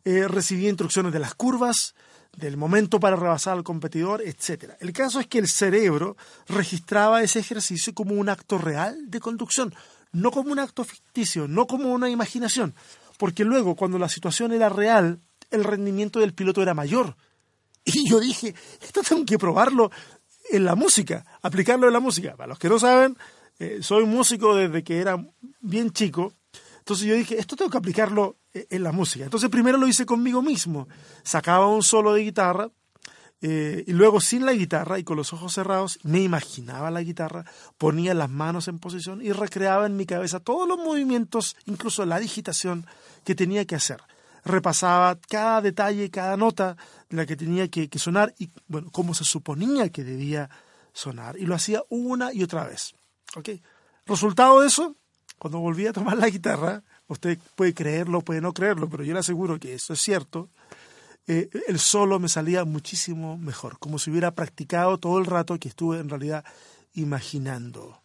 Eh, 0.04 0.28
recibía 0.28 0.68
instrucciones 0.68 1.12
de 1.12 1.18
las 1.18 1.34
curvas, 1.34 1.94
del 2.36 2.56
momento 2.56 3.00
para 3.00 3.16
rebasar 3.16 3.56
al 3.56 3.64
competidor, 3.64 4.22
etc. 4.22 4.72
El 4.80 4.92
caso 4.92 5.20
es 5.20 5.26
que 5.26 5.38
el 5.38 5.48
cerebro 5.48 6.16
registraba 6.48 7.22
ese 7.22 7.40
ejercicio 7.40 7.94
como 7.94 8.14
un 8.14 8.28
acto 8.28 8.58
real 8.58 9.10
de 9.10 9.20
conducción, 9.20 9.74
no 10.12 10.30
como 10.30 10.52
un 10.52 10.58
acto 10.58 10.84
ficticio, 10.84 11.48
no 11.48 11.66
como 11.66 11.92
una 11.92 12.08
imaginación, 12.08 12.74
porque 13.18 13.44
luego 13.44 13.74
cuando 13.74 13.98
la 13.98 14.08
situación 14.08 14.52
era 14.52 14.68
real, 14.68 15.20
el 15.50 15.64
rendimiento 15.64 16.20
del 16.20 16.34
piloto 16.34 16.62
era 16.62 16.74
mayor. 16.74 17.16
Y 17.84 18.08
yo 18.08 18.20
dije, 18.20 18.54
esto 18.82 19.02
tengo 19.02 19.24
que 19.24 19.38
probarlo 19.38 19.90
en 20.50 20.64
la 20.64 20.74
música, 20.74 21.24
aplicarlo 21.42 21.86
en 21.86 21.92
la 21.94 22.00
música. 22.00 22.36
Para 22.36 22.48
los 22.48 22.58
que 22.58 22.68
no 22.68 22.78
saben, 22.78 23.16
eh, 23.58 23.78
soy 23.80 24.04
músico 24.04 24.54
desde 24.54 24.84
que 24.84 24.98
era 24.98 25.16
bien 25.60 25.90
chico 25.90 26.32
entonces 26.88 27.06
yo 27.06 27.16
dije, 27.16 27.38
esto 27.38 27.54
tengo 27.54 27.70
que 27.70 27.76
aplicarlo 27.76 28.36
en 28.52 28.82
la 28.82 28.92
música. 28.92 29.24
Entonces 29.24 29.50
primero 29.50 29.78
lo 29.78 29.86
hice 29.86 30.06
conmigo 30.06 30.42
mismo. 30.42 30.88
Sacaba 31.22 31.66
un 31.66 31.82
solo 31.82 32.14
de 32.14 32.22
guitarra 32.22 32.70
eh, 33.40 33.84
y 33.86 33.92
luego 33.92 34.20
sin 34.20 34.44
la 34.44 34.52
guitarra 34.52 34.98
y 34.98 35.04
con 35.04 35.16
los 35.16 35.32
ojos 35.32 35.54
cerrados 35.54 36.00
me 36.02 36.20
imaginaba 36.20 36.90
la 36.90 37.02
guitarra, 37.02 37.44
ponía 37.76 38.12
las 38.12 38.28
manos 38.28 38.66
en 38.66 38.80
posición 38.80 39.22
y 39.22 39.30
recreaba 39.30 39.86
en 39.86 39.96
mi 39.96 40.06
cabeza 40.06 40.40
todos 40.40 40.66
los 40.66 40.78
movimientos, 40.78 41.56
incluso 41.66 42.04
la 42.04 42.18
digitación 42.18 42.84
que 43.24 43.36
tenía 43.36 43.64
que 43.64 43.76
hacer. 43.76 44.02
Repasaba 44.44 45.18
cada 45.28 45.60
detalle, 45.60 46.10
cada 46.10 46.36
nota 46.36 46.76
de 47.08 47.16
la 47.16 47.26
que 47.26 47.36
tenía 47.36 47.68
que, 47.68 47.88
sonar 47.98 48.34
y 48.38 48.50
bueno, 48.66 48.88
cómo 48.90 49.14
se 49.14 49.24
suponía 49.24 49.90
que 49.90 50.02
debía 50.02 50.50
sonar. 50.92 51.38
Y 51.38 51.46
lo 51.46 51.54
hacía 51.54 51.82
una 51.90 52.32
y 52.32 52.42
otra 52.42 52.66
vez. 52.66 52.94
¿Okay? 53.36 53.62
Resultado 54.06 54.60
de 54.60 54.66
eso, 54.66 54.96
cuando 55.38 55.60
volví 55.60 55.86
a 55.86 55.92
tomar 55.92 56.16
la 56.16 56.28
guitarra, 56.28 56.82
usted 57.08 57.38
puede 57.56 57.74
creerlo, 57.74 58.20
puede 58.20 58.40
no 58.40 58.52
creerlo, 58.52 58.88
pero 58.88 59.02
yo 59.02 59.12
le 59.12 59.20
aseguro 59.20 59.58
que 59.58 59.74
eso 59.74 59.92
es 59.92 60.00
cierto 60.00 60.48
eh, 61.30 61.50
el 61.68 61.78
solo 61.78 62.18
me 62.18 62.30
salía 62.30 62.64
muchísimo 62.64 63.36
mejor, 63.36 63.78
como 63.78 63.98
si 63.98 64.10
hubiera 64.10 64.34
practicado 64.34 64.96
todo 64.96 65.18
el 65.18 65.26
rato 65.26 65.58
que 65.58 65.68
estuve 65.68 65.98
en 65.98 66.08
realidad 66.08 66.42
imaginando. 66.94 68.00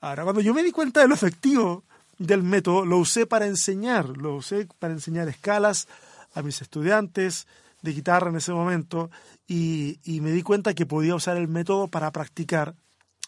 Ahora, 0.00 0.22
cuando 0.22 0.40
yo 0.40 0.54
me 0.54 0.62
di 0.62 0.70
cuenta 0.70 1.00
de 1.00 1.08
lo 1.08 1.14
efectivo 1.14 1.82
del 2.16 2.44
método, 2.44 2.86
lo 2.86 2.98
usé 2.98 3.26
para 3.26 3.46
enseñar, 3.46 4.16
lo 4.16 4.36
usé 4.36 4.68
para 4.78 4.94
enseñar 4.94 5.28
escalas 5.28 5.88
a 6.32 6.42
mis 6.42 6.62
estudiantes 6.62 7.48
de 7.82 7.92
guitarra 7.92 8.30
en 8.30 8.36
ese 8.36 8.52
momento 8.52 9.10
y, 9.48 9.98
y 10.04 10.20
me 10.20 10.30
di 10.30 10.42
cuenta 10.44 10.74
que 10.74 10.86
podía 10.86 11.16
usar 11.16 11.36
el 11.36 11.48
método 11.48 11.88
para 11.88 12.12
practicar 12.12 12.76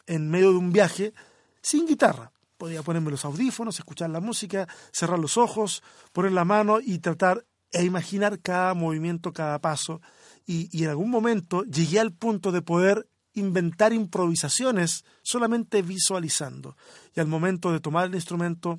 en 0.06 0.30
medio 0.30 0.52
de 0.52 0.58
un 0.58 0.72
viaje 0.72 1.14
sin 1.62 1.88
guitarra. 1.88 2.30
Podía 2.62 2.84
ponerme 2.84 3.10
los 3.10 3.24
audífonos, 3.24 3.80
escuchar 3.80 4.10
la 4.10 4.20
música, 4.20 4.68
cerrar 4.92 5.18
los 5.18 5.36
ojos, 5.36 5.82
poner 6.12 6.30
la 6.30 6.44
mano 6.44 6.78
y 6.80 7.00
tratar 7.00 7.44
e 7.72 7.82
imaginar 7.82 8.38
cada 8.38 8.72
movimiento, 8.74 9.32
cada 9.32 9.58
paso. 9.58 10.00
Y, 10.46 10.84
en 10.84 10.90
algún 10.90 11.10
momento 11.10 11.64
llegué 11.64 11.98
al 11.98 12.12
punto 12.12 12.52
de 12.52 12.62
poder 12.62 13.08
inventar 13.32 13.92
improvisaciones 13.92 15.04
solamente 15.22 15.82
visualizando. 15.82 16.76
Y 17.16 17.18
al 17.18 17.26
momento 17.26 17.72
de 17.72 17.80
tomar 17.80 18.06
el 18.06 18.14
instrumento, 18.14 18.78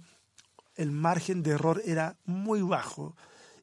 el 0.76 0.94
margen 0.94 1.44
de 1.44 1.52
error 1.52 1.82
era 1.84 2.16
muy 2.24 2.62
bajo 2.62 3.18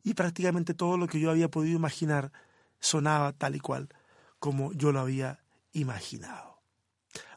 y 0.05 0.13
prácticamente 0.13 0.75
todo 0.75 0.99
lo 0.99 1.07
que 1.07 1.19
yo 1.19 1.31
había 1.31 1.51
podido 1.51 1.79
imaginar 1.79 2.31
sonaba 2.79 3.33
tal 3.33 3.57
y 3.57 3.61
cual 3.61 3.89
como 4.39 4.75
yo 4.75 4.93
lo 4.93 5.01
había 5.01 5.41
imaginado. 5.73 6.61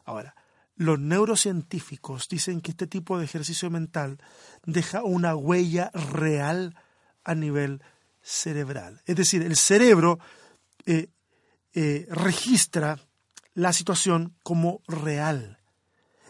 Ahora, 0.04 0.34
los 0.76 0.98
neurocientíficos 0.98 2.28
dicen 2.28 2.60
que 2.60 2.72
este 2.72 2.86
tipo 2.86 3.18
de 3.18 3.24
ejercicio 3.24 3.70
mental 3.70 4.18
deja 4.64 5.02
una 5.02 5.36
huella 5.36 5.90
real 5.92 6.76
a 7.22 7.34
nivel 7.34 7.82
cerebral. 8.22 9.02
Es 9.06 9.16
decir, 9.16 9.42
el 9.42 9.56
cerebro 9.56 10.18
eh, 10.86 11.08
eh, 11.74 12.06
registra 12.10 12.98
la 13.54 13.72
situación 13.72 14.34
como 14.42 14.82
real. 14.88 15.58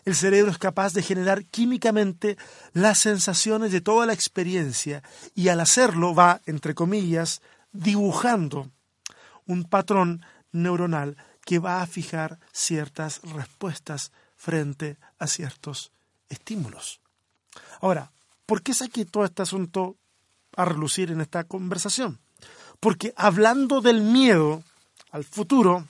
El 0.05 0.15
cerebro 0.15 0.51
es 0.51 0.59
capaz 0.59 0.93
de 0.93 1.03
generar 1.03 1.47
químicamente 1.47 2.37
las 2.75 2.99
sensaciones 2.99 3.73
de 3.73 3.81
toda 3.81 4.05
la 4.05 4.13
experiencia 4.13 5.03
y 5.35 5.49
al 5.49 5.61
hacerlo 5.61 6.15
va, 6.15 6.43
entre 6.45 6.75
comillas, 6.75 7.41
dibujando 7.73 8.71
un 9.47 9.65
patrón 9.65 10.25
neuronal 10.53 11.17
que 11.47 11.59
va 11.59 11.81
a 11.81 11.87
fijar 11.87 12.39
ciertas 12.53 13.23
respuestas 13.23 14.13
frente 14.45 14.99
a 15.19 15.27
ciertos 15.27 15.91
estímulos. 16.29 17.01
Ahora, 17.81 18.11
¿por 18.45 18.63
qué 18.63 18.75
saqué 18.75 19.05
todo 19.07 19.25
este 19.25 19.43
asunto 19.43 19.97
a 20.57 20.65
relucir 20.65 21.11
en 21.11 21.21
esta 21.21 21.45
conversación. 21.45 22.19
Porque 22.81 23.13
hablando 23.17 23.81
del 23.81 24.03
miedo 24.03 24.63
al 25.11 25.25
futuro, 25.25 25.87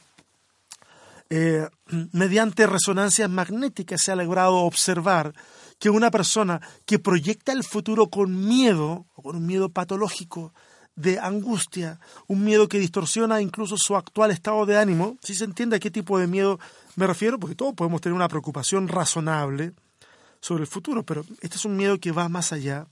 eh, 1.31 1.67
mediante 2.13 2.67
resonancias 2.67 3.29
magnéticas 3.31 4.03
se 4.03 4.13
ha 4.13 4.17
logrado 4.17 4.57
observar 4.57 5.35
que 5.79 5.91
una 5.91 6.11
persona 6.11 6.61
que 6.87 6.99
proyecta 6.99 7.53
el 7.53 7.65
futuro 7.65 8.09
con 8.09 8.47
miedo, 8.47 9.07
o 9.15 9.23
con 9.23 9.37
un 9.37 9.47
miedo 9.47 9.69
patológico, 9.71 10.53
de 10.97 11.19
angustia, 11.19 11.99
un 12.27 12.45
miedo 12.45 12.69
que 12.69 12.79
distorsiona 12.79 13.41
incluso 13.41 13.77
su 13.77 13.97
actual 13.97 14.31
estado 14.31 14.65
de 14.67 14.79
ánimo, 14.79 15.17
si 15.23 15.35
se 15.35 15.45
entiende 15.45 15.77
a 15.77 15.81
qué 15.81 15.91
tipo 15.91 16.19
de 16.19 16.27
miedo 16.27 16.61
me 16.97 17.07
refiero, 17.07 17.39
porque 17.39 17.57
todos 17.57 17.75
podemos 17.75 18.01
tener 18.01 18.15
una 18.15 18.29
preocupación 18.29 18.89
razonable 18.89 19.73
sobre 20.41 20.63
el 20.63 20.69
futuro, 20.69 21.03
pero 21.03 21.25
este 21.41 21.57
es 21.57 21.65
un 21.65 21.77
miedo 21.77 21.99
que 21.99 22.13
va 22.13 22.29
más 22.29 22.53
allá 22.53 22.87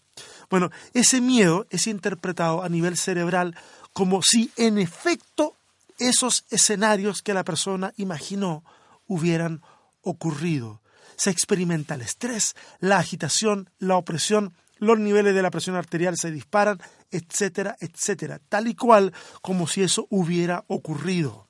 bueno, 0.51 0.71
ese 0.93 1.21
miedo 1.21 1.67
es 1.71 1.87
interpretado 1.87 2.63
a 2.63 2.69
nivel 2.69 2.97
cerebral 2.97 3.57
como 3.93 4.21
si 4.23 4.51
en 4.57 4.79
efecto 4.79 5.57
esos 5.99 6.45
escenarios 6.51 7.23
que 7.23 7.35
la 7.35 7.45
persona 7.45 7.93
imaginó 7.97 8.65
hubieran 9.07 9.63
ocurrido. 10.03 10.81
Se 11.17 11.31
experimenta 11.31 11.95
el 11.95 12.03
estrés, 12.03 12.55
la 12.81 12.99
agitación, 12.99 13.71
la 13.79 13.97
opresión, 13.97 14.55
los 14.83 14.99
niveles 14.99 15.33
de 15.33 15.43
la 15.43 15.51
presión 15.53 15.77
arterial 15.77 16.17
se 16.17 16.33
disparan, 16.33 16.81
etcétera, 17.13 17.77
etcétera, 17.79 18.41
tal 18.49 18.67
y 18.67 18.75
cual 18.75 19.13
como 19.41 19.69
si 19.69 19.85
eso 19.85 20.09
hubiera 20.11 20.65
ocurrido. 20.67 21.49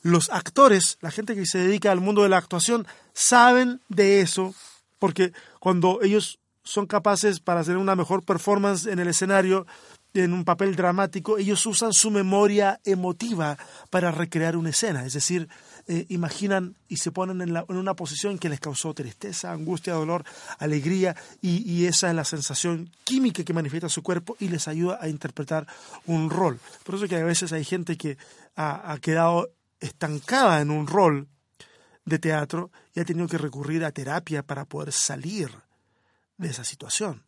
Los 0.00 0.30
actores, 0.30 0.98
la 1.00 1.10
gente 1.10 1.34
que 1.34 1.44
se 1.44 1.58
dedica 1.58 1.90
al 1.90 2.00
mundo 2.00 2.22
de 2.22 2.28
la 2.28 2.36
actuación, 2.36 2.86
saben 3.12 3.80
de 3.88 4.20
eso 4.20 4.54
porque 5.00 5.32
cuando 5.58 6.00
ellos 6.02 6.38
son 6.62 6.86
capaces 6.86 7.40
para 7.40 7.60
hacer 7.60 7.76
una 7.76 7.96
mejor 7.96 8.22
performance 8.22 8.86
en 8.86 9.00
el 9.00 9.08
escenario, 9.08 9.66
en 10.14 10.32
un 10.32 10.44
papel 10.44 10.76
dramático, 10.76 11.36
ellos 11.38 11.66
usan 11.66 11.92
su 11.92 12.12
memoria 12.12 12.80
emotiva 12.84 13.58
para 13.90 14.12
recrear 14.12 14.56
una 14.56 14.70
escena, 14.70 15.04
es 15.04 15.14
decir, 15.14 15.48
eh, 15.86 16.06
imaginan 16.08 16.76
y 16.88 16.96
se 16.98 17.12
ponen 17.12 17.40
en, 17.40 17.64
una 17.68 17.94
posición 17.94 18.38
que 18.38 18.48
les 18.48 18.60
causó 18.60 18.94
tristeza, 18.94 19.52
angustia, 19.52 19.94
dolor, 19.94 20.24
alegría, 20.58 21.16
y, 21.40 21.86
esa 21.86 22.08
es 22.08 22.14
la 22.14 22.24
sensación 22.24 22.90
química 23.04 23.44
que 23.44 23.52
manifiesta 23.52 23.88
su 23.88 24.02
cuerpo 24.02 24.36
y 24.38 24.48
les 24.48 24.68
ayuda 24.68 24.98
a 25.00 25.08
interpretar 25.08 25.66
un 26.06 26.30
rol. 26.30 26.60
Por 26.84 26.94
eso 26.94 27.08
que 27.08 27.16
a 27.16 27.24
veces 27.24 27.52
hay 27.52 27.64
gente 27.64 27.96
que 27.96 28.16
ha 28.56 28.96
quedado 29.00 29.50
estancada 29.80 30.60
en 30.60 30.70
un 30.70 30.86
rol 30.86 31.26
de 32.04 32.18
teatro 32.18 32.70
y 32.94 33.00
ha 33.00 33.04
tenido 33.04 33.28
que 33.28 33.38
recurrir 33.38 33.84
a 33.84 33.92
terapia 33.92 34.42
para 34.42 34.64
poder 34.64 34.92
salir 34.92 35.50
de 36.36 36.48
esa 36.48 36.64
situación. 36.64 37.22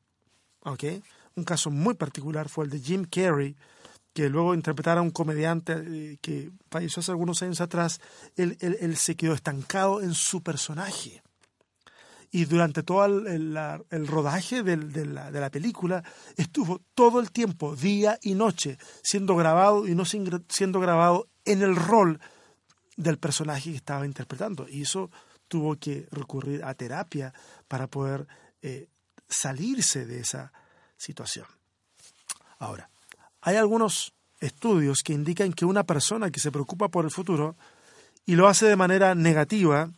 Un 1.37 1.45
caso 1.45 1.71
muy 1.71 1.95
particular 1.95 2.49
fue 2.49 2.65
el 2.65 2.71
de 2.71 2.81
Jim 2.81 3.05
Carrey, 3.05 3.57
que 4.15 4.31
luego 4.31 4.55
interpretara 4.55 5.01
a 5.01 5.03
un 5.03 5.11
comediante 5.11 5.75
eh, 5.75 6.19
que 6.23 6.53
falleció 6.71 7.01
hace 7.01 7.11
algunos 7.11 7.43
años 7.43 7.61
atrás, 7.61 8.01
él, 8.37 8.97
se 8.97 9.17
quedó 9.17 9.35
estancado 9.35 10.01
en 10.01 10.15
su 10.15 10.43
personaje. 10.43 11.23
Y 12.31 12.47
durante 12.47 12.83
todo 12.83 13.05
el, 13.05 14.07
rodaje 14.07 14.63
de, 14.63 14.77
la, 15.07 15.31
de, 15.31 15.41
la, 15.41 15.51
película 15.51 16.03
estuvo 16.37 16.81
todo 16.95 17.21
el 17.21 17.31
tiempo, 17.31 17.77
día 17.77 18.19
y 18.23 18.35
noche, 18.35 18.79
siendo 19.03 19.37
grabado 19.37 19.87
y 19.87 19.95
no 19.95 20.05
siendo 20.05 20.81
grabado 20.81 21.29
en 21.45 21.63
el 21.63 21.77
rol 21.77 22.21
del 22.97 23.19
personaje 23.19 23.71
que 23.71 23.77
estaba 23.77 24.07
interpretando. 24.07 24.67
Y 24.69 24.83
eso 24.83 25.11
tuvo 25.49 25.77
que 25.77 26.09
recurrir 26.11 26.65
a 26.65 26.75
terapia 26.75 27.33
para 27.69 27.89
poder 27.89 28.27
eh, 28.63 28.89
salirse 29.29 30.07
de 30.07 30.21
esa 30.21 30.53
situación. 30.97 31.47
Ahora, 32.59 32.91
hay 33.45 33.57
algunos 33.57 34.15
estudios 34.41 35.03
que 35.03 35.13
indican 35.13 35.53
que 35.53 35.67
una 35.67 35.85
persona 35.85 36.31
que 36.31 36.41
se 36.41 36.51
preocupa 36.51 36.89
por 36.89 37.05
el 37.05 37.11
futuro 37.11 37.57
y 38.25 38.37
lo 38.37 38.49
hace 38.49 38.67
de 38.67 38.75
manera 38.75 39.15
negativa, 39.15 39.91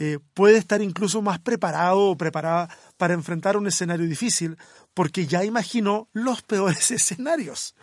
eh, 0.00 0.18
puede 0.34 0.58
estar 0.58 0.82
incluso 0.82 1.22
más 1.22 1.38
preparado 1.38 2.00
o 2.00 2.16
preparada 2.16 2.68
para 2.96 3.14
enfrentar 3.14 3.56
un 3.56 3.68
escenario 3.68 4.08
difícil 4.08 4.58
porque 4.92 5.28
ya 5.28 5.44
imaginó 5.44 6.08
los 6.12 6.42
peores 6.42 6.90
escenarios. 6.90 7.76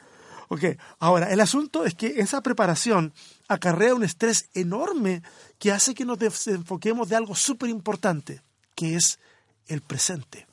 Okay. 0.49 0.75
Ahora, 0.99 1.31
el 1.31 1.39
asunto 1.39 1.85
es 1.85 1.95
que 1.95 2.19
esa 2.19 2.41
preparación 2.41 3.13
acarrea 3.47 3.95
un 3.95 4.03
estrés 4.03 4.49
enorme 4.53 5.23
que 5.57 5.71
hace 5.71 5.93
que 5.93 6.03
nos 6.03 6.19
desenfoquemos 6.19 7.07
de 7.07 7.15
algo 7.15 7.33
súper 7.35 7.69
importante, 7.69 8.41
que 8.75 8.97
es 8.97 9.19
el 9.67 9.79
presente. 9.79 10.47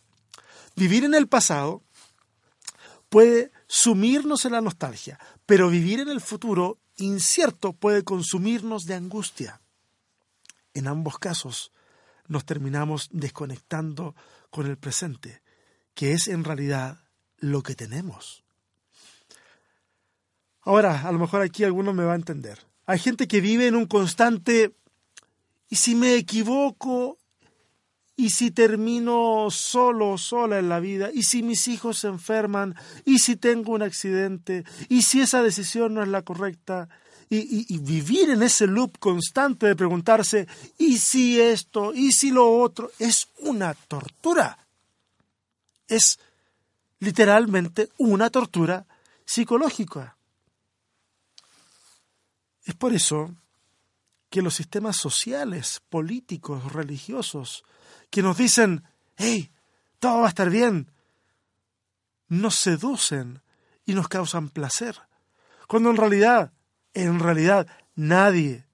Vivir 0.76 1.02
en 1.02 1.14
el 1.14 1.26
pasado 1.26 1.82
puede 3.08 3.50
sumirnos 3.68 4.46
en 4.46 4.52
la 4.52 4.60
nostalgia, 4.60 5.20
pero 5.46 5.68
vivir 5.68 6.00
en 6.00 6.08
el 6.08 6.20
futuro 6.20 6.78
incierto 6.96 7.74
puede 7.74 8.02
consumirnos 8.02 8.86
de 8.86 8.94
angustia. 8.94 9.60
En 10.74 10.88
ambos 10.88 11.18
casos 11.18 11.72
nos 12.26 12.44
terminamos 12.44 13.08
desconectando 13.12 14.16
con 14.50 14.66
el 14.66 14.78
presente, 14.78 15.42
que 15.94 16.12
es 16.12 16.28
en 16.28 16.44
realidad 16.44 16.98
lo 17.38 17.62
que 17.62 17.74
tenemos. 17.74 18.42
Ahora, 20.62 21.02
a 21.02 21.12
lo 21.12 21.18
mejor 21.18 21.42
aquí 21.42 21.64
alguno 21.64 21.92
me 21.92 22.04
va 22.04 22.12
a 22.12 22.16
entender. 22.16 22.58
Hay 22.86 22.98
gente 22.98 23.28
que 23.28 23.40
vive 23.40 23.66
en 23.66 23.76
un 23.76 23.86
constante, 23.86 24.74
¿y 25.68 25.76
si 25.76 25.94
me 25.94 26.14
equivoco? 26.14 27.18
Y 28.18 28.30
si 28.30 28.50
termino 28.50 29.46
solo, 29.48 30.18
sola 30.18 30.58
en 30.58 30.68
la 30.68 30.80
vida, 30.80 31.08
y 31.14 31.22
si 31.22 31.44
mis 31.44 31.68
hijos 31.68 31.98
se 31.98 32.08
enferman, 32.08 32.74
y 33.04 33.20
si 33.20 33.36
tengo 33.36 33.72
un 33.72 33.82
accidente, 33.82 34.64
y 34.88 35.02
si 35.02 35.20
esa 35.20 35.40
decisión 35.40 35.94
no 35.94 36.02
es 36.02 36.08
la 36.08 36.22
correcta, 36.22 36.88
y, 37.30 37.78
vivir 37.78 38.30
en 38.30 38.42
ese 38.42 38.66
loop 38.66 38.98
constante 38.98 39.66
de 39.66 39.76
preguntarse, 39.76 40.48
¿y 40.78 40.98
si 40.98 41.40
esto? 41.40 41.94
¿y 41.94 42.10
si 42.10 42.32
lo 42.32 42.58
otro? 42.58 42.90
Es 42.98 43.28
una 43.42 43.72
tortura. 43.74 44.66
Es 45.86 46.18
literalmente 46.98 47.90
una 47.98 48.30
tortura 48.30 48.84
psicológica. 49.24 50.16
Es 52.64 52.74
por 52.74 52.92
eso 52.92 53.32
que 54.30 54.42
los 54.42 54.54
sistemas 54.54 54.96
sociales, 54.96 55.80
políticos, 55.88 56.72
religiosos, 56.72 57.64
que 58.10 58.22
nos 58.22 58.36
dicen, 58.36 58.84
hey, 59.16 59.50
todo 59.98 60.20
va 60.20 60.26
a 60.26 60.30
estar 60.30 60.50
bien, 60.50 60.90
nos 62.28 62.54
seducen 62.54 63.42
y 63.84 63.94
nos 63.94 64.08
causan 64.08 64.50
placer. 64.50 64.96
Cuando 65.66 65.90
en 65.90 65.96
realidad, 65.96 66.52
en 66.94 67.18
realidad, 67.20 67.66
nadie 67.94 68.66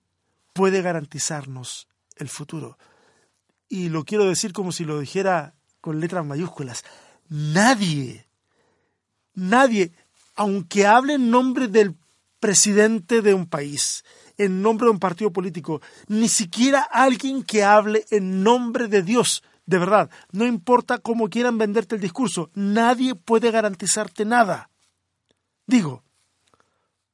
puede 0.52 0.82
garantizarnos 0.82 1.88
el 2.16 2.28
futuro. 2.28 2.78
Y 3.68 3.88
lo 3.88 4.04
quiero 4.04 4.26
decir 4.26 4.52
como 4.52 4.72
si 4.72 4.84
lo 4.84 5.00
dijera 5.00 5.54
con 5.80 6.00
letras 6.00 6.24
mayúsculas. 6.24 6.84
Nadie, 7.28 8.26
nadie, 9.34 9.92
aunque 10.34 10.86
hable 10.86 11.14
en 11.14 11.30
nombre 11.30 11.68
del 11.68 11.96
presidente 12.40 13.22
de 13.22 13.34
un 13.34 13.46
país, 13.46 14.04
en 14.38 14.62
nombre 14.62 14.86
de 14.86 14.92
un 14.92 14.98
partido 14.98 15.30
político, 15.30 15.80
ni 16.08 16.28
siquiera 16.28 16.82
alguien 16.82 17.42
que 17.42 17.64
hable 17.64 18.04
en 18.10 18.42
nombre 18.42 18.88
de 18.88 19.02
Dios. 19.02 19.42
De 19.66 19.78
verdad, 19.78 20.10
no 20.32 20.46
importa 20.46 20.98
cómo 20.98 21.28
quieran 21.28 21.56
venderte 21.58 21.94
el 21.94 22.00
discurso, 22.00 22.50
nadie 22.54 23.14
puede 23.14 23.50
garantizarte 23.50 24.24
nada. 24.24 24.70
Digo, 25.66 26.02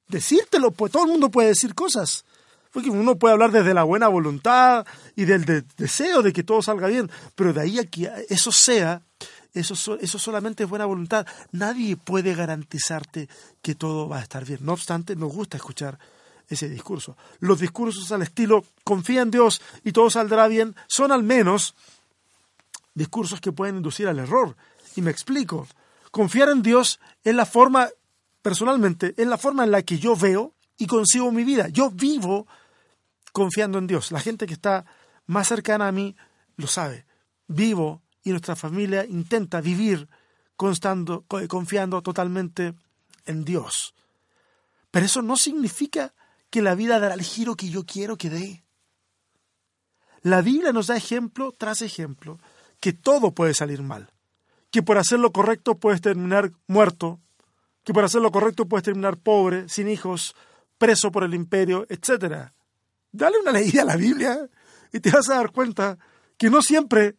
decírtelo, 0.08 0.72
pues 0.72 0.92
todo 0.92 1.04
el 1.04 1.10
mundo 1.10 1.30
puede 1.30 1.48
decir 1.48 1.74
cosas. 1.74 2.24
Porque 2.72 2.90
uno 2.90 3.16
puede 3.16 3.32
hablar 3.32 3.50
desde 3.50 3.74
la 3.74 3.82
buena 3.82 4.06
voluntad 4.06 4.86
y 5.16 5.24
del 5.24 5.44
deseo 5.76 6.22
de 6.22 6.32
que 6.32 6.44
todo 6.44 6.62
salga 6.62 6.86
bien, 6.86 7.10
pero 7.34 7.52
de 7.52 7.62
ahí 7.62 7.78
a 7.80 7.84
que 7.84 8.08
eso 8.28 8.52
sea, 8.52 9.02
eso, 9.54 9.98
eso 9.98 10.18
solamente 10.20 10.62
es 10.62 10.70
buena 10.70 10.84
voluntad. 10.84 11.26
Nadie 11.50 11.96
puede 11.96 12.34
garantizarte 12.34 13.28
que 13.60 13.74
todo 13.74 14.08
va 14.08 14.18
a 14.18 14.22
estar 14.22 14.44
bien. 14.44 14.60
No 14.62 14.72
obstante, 14.74 15.16
nos 15.16 15.32
gusta 15.32 15.56
escuchar 15.56 15.98
ese 16.50 16.68
discurso. 16.68 17.16
Los 17.38 17.60
discursos 17.60 18.10
al 18.12 18.22
estilo 18.22 18.64
confía 18.84 19.22
en 19.22 19.30
Dios 19.30 19.62
y 19.84 19.92
todo 19.92 20.10
saldrá 20.10 20.48
bien 20.48 20.74
son 20.88 21.12
al 21.12 21.22
menos 21.22 21.74
discursos 22.92 23.40
que 23.40 23.52
pueden 23.52 23.76
inducir 23.76 24.08
al 24.08 24.18
error. 24.18 24.56
Y 24.96 25.00
me 25.00 25.12
explico. 25.12 25.66
Confiar 26.10 26.48
en 26.48 26.62
Dios 26.62 26.98
es 27.22 27.34
la 27.36 27.46
forma, 27.46 27.88
personalmente, 28.42 29.14
es 29.16 29.26
la 29.28 29.38
forma 29.38 29.62
en 29.62 29.70
la 29.70 29.82
que 29.82 29.98
yo 30.00 30.16
veo 30.16 30.52
y 30.76 30.88
concibo 30.88 31.30
mi 31.30 31.44
vida. 31.44 31.68
Yo 31.68 31.90
vivo 31.90 32.48
confiando 33.32 33.78
en 33.78 33.86
Dios. 33.86 34.10
La 34.10 34.18
gente 34.18 34.46
que 34.46 34.54
está 34.54 34.84
más 35.26 35.46
cercana 35.46 35.86
a 35.86 35.92
mí 35.92 36.16
lo 36.56 36.66
sabe. 36.66 37.06
Vivo 37.46 38.02
y 38.24 38.30
nuestra 38.30 38.56
familia 38.56 39.06
intenta 39.06 39.60
vivir 39.60 40.08
constando, 40.56 41.24
confiando 41.48 42.02
totalmente 42.02 42.74
en 43.24 43.44
Dios. 43.44 43.94
Pero 44.90 45.06
eso 45.06 45.22
no 45.22 45.36
significa 45.36 46.12
que 46.50 46.62
la 46.62 46.74
vida 46.74 46.98
dará 46.98 47.14
el 47.14 47.22
giro 47.22 47.54
que 47.54 47.68
yo 47.68 47.84
quiero 47.84 48.16
que 48.16 48.28
dé. 48.28 48.64
La 50.22 50.42
Biblia 50.42 50.72
nos 50.72 50.88
da 50.88 50.96
ejemplo 50.96 51.52
tras 51.56 51.80
ejemplo 51.80 52.38
que 52.80 52.92
todo 52.92 53.32
puede 53.32 53.54
salir 53.54 53.82
mal, 53.82 54.10
que 54.70 54.82
por 54.82 54.98
hacer 54.98 55.18
lo 55.18 55.32
correcto 55.32 55.78
puedes 55.78 56.00
terminar 56.00 56.52
muerto, 56.66 57.20
que 57.84 57.94
por 57.94 58.04
hacer 58.04 58.20
lo 58.20 58.30
correcto 58.30 58.66
puedes 58.66 58.84
terminar 58.84 59.16
pobre, 59.16 59.68
sin 59.68 59.88
hijos, 59.88 60.34
preso 60.76 61.10
por 61.10 61.24
el 61.24 61.34
imperio, 61.34 61.86
etc. 61.88 62.50
Dale 63.12 63.38
una 63.38 63.52
leída 63.52 63.82
a 63.82 63.86
la 63.86 63.96
Biblia 63.96 64.48
y 64.92 65.00
te 65.00 65.10
vas 65.10 65.28
a 65.30 65.36
dar 65.36 65.52
cuenta 65.52 65.98
que 66.36 66.50
no 66.50 66.62
siempre 66.62 67.16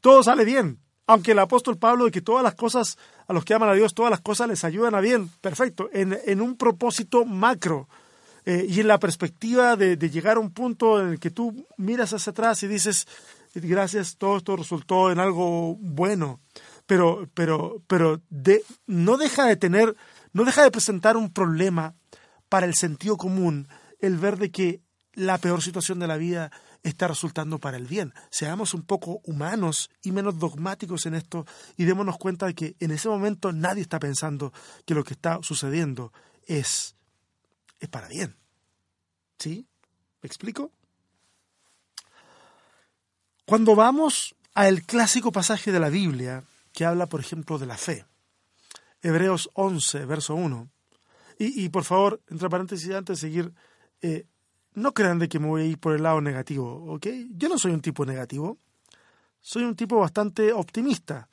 todo 0.00 0.22
sale 0.22 0.44
bien. 0.44 0.78
Aunque 1.06 1.32
el 1.32 1.38
apóstol 1.38 1.78
Pablo 1.78 2.04
de 2.04 2.10
que 2.10 2.20
todas 2.20 2.42
las 2.44 2.54
cosas, 2.54 2.96
a 3.26 3.32
los 3.32 3.44
que 3.44 3.54
aman 3.54 3.68
a 3.68 3.74
Dios, 3.74 3.94
todas 3.94 4.10
las 4.10 4.20
cosas 4.20 4.48
les 4.48 4.64
ayudan 4.64 4.94
a 4.94 5.00
bien, 5.00 5.28
perfecto, 5.40 5.90
en, 5.92 6.18
en 6.26 6.40
un 6.40 6.56
propósito 6.56 7.24
macro, 7.24 7.88
eh, 8.44 8.66
y 8.68 8.80
en 8.80 8.88
la 8.88 8.98
perspectiva 8.98 9.76
de, 9.76 9.96
llegar 9.96 10.36
a 10.36 10.40
un 10.40 10.50
punto 10.50 11.00
en 11.00 11.08
el 11.08 11.20
que 11.20 11.30
tú 11.30 11.66
miras 11.76 12.12
hacia 12.12 12.30
atrás 12.30 12.62
y 12.62 12.68
dices, 12.68 13.06
gracias, 13.54 14.16
todo 14.16 14.36
esto 14.36 14.56
resultó 14.56 15.10
en 15.12 15.20
algo 15.20 15.76
bueno, 15.76 16.40
pero, 16.86 17.28
pero, 17.34 17.82
pero 17.86 18.20
no 18.86 19.16
deja 19.16 19.46
de 19.46 19.56
tener, 19.56 19.96
no 20.32 20.44
deja 20.44 20.64
de 20.64 20.70
presentar 20.70 21.16
un 21.16 21.32
problema 21.32 21.94
para 22.48 22.66
el 22.66 22.74
sentido 22.74 23.16
común 23.16 23.68
el 24.00 24.18
ver 24.18 24.36
de 24.38 24.50
que 24.50 24.82
la 25.14 25.38
peor 25.38 25.62
situación 25.62 25.98
de 25.98 26.06
la 26.06 26.16
vida 26.16 26.50
está 26.82 27.06
resultando 27.06 27.58
para 27.58 27.76
el 27.76 27.86
bien. 27.86 28.12
Seamos 28.30 28.74
un 28.74 28.82
poco 28.82 29.20
humanos 29.24 29.90
y 30.02 30.10
menos 30.10 30.38
dogmáticos 30.38 31.06
en 31.06 31.14
esto 31.14 31.46
y 31.76 31.84
démonos 31.84 32.18
cuenta 32.18 32.46
de 32.46 32.54
que 32.54 32.76
en 32.80 32.90
ese 32.90 33.08
momento 33.08 33.52
nadie 33.52 33.82
está 33.82 34.00
pensando 34.00 34.52
que 34.84 34.94
lo 34.94 35.04
que 35.04 35.14
está 35.14 35.38
sucediendo 35.42 36.12
es 36.46 36.96
es 37.82 37.88
para 37.88 38.08
bien. 38.08 38.36
¿Sí? 39.38 39.66
¿Me 40.22 40.26
explico? 40.28 40.70
Cuando 43.44 43.74
vamos 43.74 44.36
al 44.54 44.82
clásico 44.82 45.32
pasaje 45.32 45.72
de 45.72 45.80
la 45.80 45.88
Biblia 45.88 46.44
que 46.72 46.84
habla, 46.84 47.08
por 47.08 47.20
ejemplo, 47.20 47.58
de 47.58 47.66
la 47.66 47.76
fe, 47.76 48.06
Hebreos 49.02 49.50
11, 49.54 50.06
verso 50.06 50.34
1, 50.36 50.70
y, 51.38 51.70
por 51.70 51.82
favor, 51.82 52.20
entre 52.28 52.48
paréntesis, 52.48 52.92
antes 52.92 53.20
de 53.20 53.28
seguir, 53.28 53.52
eh, 54.00 54.26
no 54.74 54.94
crean 54.94 55.18
de 55.18 55.28
que 55.28 55.40
me 55.40 55.48
voy 55.48 55.62
a 55.62 55.64
ir 55.64 55.78
por 55.78 55.96
el 55.96 56.04
lado 56.04 56.20
negativo, 56.20 56.84
¿ok? 56.94 57.08
Yo 57.30 57.48
no 57.48 57.58
soy 57.58 57.72
un 57.72 57.80
tipo 57.80 58.06
negativo, 58.06 58.58
soy 59.40 59.64
un 59.64 59.74
tipo 59.74 59.98
bastante 59.98 60.52
optimista, 60.52 61.28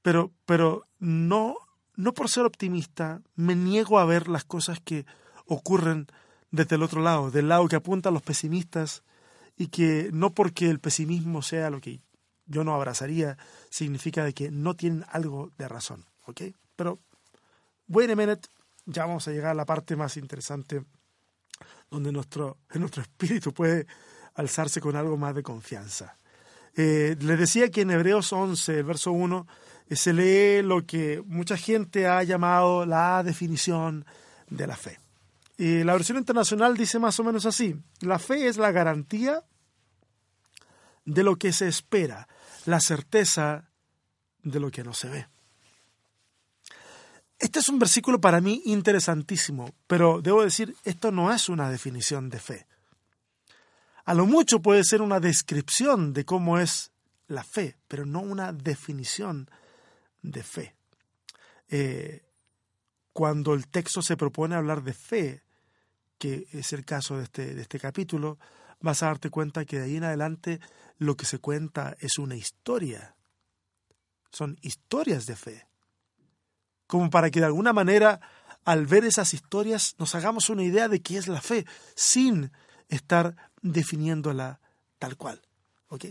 pero, 0.00 0.32
pero 0.46 0.86
no, 0.98 1.56
no 1.96 2.14
por 2.14 2.30
ser 2.30 2.46
optimista 2.46 3.20
me 3.34 3.54
niego 3.54 3.98
a 3.98 4.06
ver 4.06 4.28
las 4.28 4.44
cosas 4.44 4.80
que 4.80 5.04
ocurren 5.46 6.06
desde 6.50 6.76
el 6.76 6.82
otro 6.82 7.02
lado, 7.02 7.30
del 7.30 7.48
lado 7.48 7.68
que 7.68 7.76
apunta 7.76 8.08
a 8.08 8.12
los 8.12 8.22
pesimistas 8.22 9.02
y 9.56 9.68
que 9.68 10.10
no 10.12 10.34
porque 10.34 10.68
el 10.68 10.80
pesimismo 10.80 11.42
sea 11.42 11.70
lo 11.70 11.80
que 11.80 12.00
yo 12.46 12.62
no 12.64 12.74
abrazaría, 12.74 13.36
significa 13.70 14.24
de 14.24 14.32
que 14.32 14.50
no 14.50 14.74
tienen 14.74 15.04
algo 15.10 15.50
de 15.58 15.68
razón, 15.68 16.04
¿ok? 16.26 16.42
Pero, 16.76 17.00
wait 17.88 18.10
a 18.10 18.16
minute, 18.16 18.48
ya 18.84 19.04
vamos 19.04 19.26
a 19.26 19.32
llegar 19.32 19.50
a 19.50 19.54
la 19.54 19.64
parte 19.64 19.96
más 19.96 20.16
interesante 20.16 20.84
donde 21.90 22.12
nuestro, 22.12 22.58
nuestro 22.74 23.02
espíritu 23.02 23.52
puede 23.52 23.86
alzarse 24.34 24.80
con 24.80 24.96
algo 24.96 25.16
más 25.16 25.34
de 25.34 25.42
confianza. 25.42 26.16
Eh, 26.76 27.16
les 27.20 27.38
decía 27.38 27.70
que 27.70 27.80
en 27.80 27.90
Hebreos 27.90 28.32
11, 28.32 28.82
verso 28.82 29.10
1, 29.12 29.46
eh, 29.88 29.96
se 29.96 30.12
lee 30.12 30.62
lo 30.62 30.84
que 30.84 31.22
mucha 31.24 31.56
gente 31.56 32.06
ha 32.06 32.22
llamado 32.22 32.84
la 32.84 33.22
definición 33.22 34.04
de 34.50 34.66
la 34.66 34.76
fe. 34.76 34.98
Y 35.58 35.84
la 35.84 35.94
versión 35.94 36.18
internacional 36.18 36.76
dice 36.76 36.98
más 36.98 37.18
o 37.18 37.24
menos 37.24 37.46
así, 37.46 37.74
la 38.00 38.18
fe 38.18 38.46
es 38.46 38.58
la 38.58 38.72
garantía 38.72 39.42
de 41.04 41.22
lo 41.22 41.36
que 41.36 41.52
se 41.52 41.68
espera, 41.68 42.28
la 42.66 42.80
certeza 42.80 43.70
de 44.42 44.60
lo 44.60 44.70
que 44.70 44.84
no 44.84 44.92
se 44.92 45.08
ve. 45.08 45.28
Este 47.38 47.58
es 47.58 47.68
un 47.68 47.78
versículo 47.78 48.20
para 48.20 48.40
mí 48.40 48.62
interesantísimo, 48.66 49.70
pero 49.86 50.20
debo 50.22 50.42
decir, 50.42 50.74
esto 50.84 51.12
no 51.12 51.32
es 51.32 51.48
una 51.48 51.70
definición 51.70 52.28
de 52.28 52.38
fe. 52.38 52.66
A 54.04 54.14
lo 54.14 54.26
mucho 54.26 54.60
puede 54.60 54.84
ser 54.84 55.02
una 55.02 55.20
descripción 55.20 56.12
de 56.12 56.24
cómo 56.24 56.58
es 56.58 56.92
la 57.28 57.44
fe, 57.44 57.76
pero 57.88 58.06
no 58.06 58.20
una 58.20 58.52
definición 58.52 59.50
de 60.22 60.42
fe. 60.42 60.74
Eh, 61.68 62.22
cuando 63.12 63.54
el 63.54 63.66
texto 63.68 64.02
se 64.02 64.16
propone 64.16 64.54
hablar 64.54 64.82
de 64.82 64.94
fe, 64.94 65.42
que 66.18 66.46
es 66.52 66.72
el 66.72 66.84
caso 66.84 67.18
de 67.18 67.24
este, 67.24 67.54
de 67.54 67.62
este 67.62 67.78
capítulo, 67.78 68.38
vas 68.80 69.02
a 69.02 69.06
darte 69.06 69.30
cuenta 69.30 69.64
que 69.64 69.78
de 69.78 69.84
ahí 69.84 69.96
en 69.96 70.04
adelante 70.04 70.60
lo 70.98 71.16
que 71.16 71.26
se 71.26 71.38
cuenta 71.38 71.96
es 72.00 72.18
una 72.18 72.36
historia. 72.36 73.16
Son 74.30 74.58
historias 74.62 75.26
de 75.26 75.36
fe. 75.36 75.66
Como 76.86 77.10
para 77.10 77.30
que 77.30 77.40
de 77.40 77.46
alguna 77.46 77.72
manera, 77.72 78.20
al 78.64 78.86
ver 78.86 79.04
esas 79.04 79.34
historias, 79.34 79.94
nos 79.98 80.14
hagamos 80.14 80.50
una 80.50 80.62
idea 80.62 80.88
de 80.88 81.00
qué 81.00 81.18
es 81.18 81.28
la 81.28 81.40
fe, 81.40 81.66
sin 81.94 82.52
estar 82.88 83.36
definiéndola 83.62 84.60
tal 84.98 85.16
cual. 85.16 85.40
¿Ok? 85.88 86.06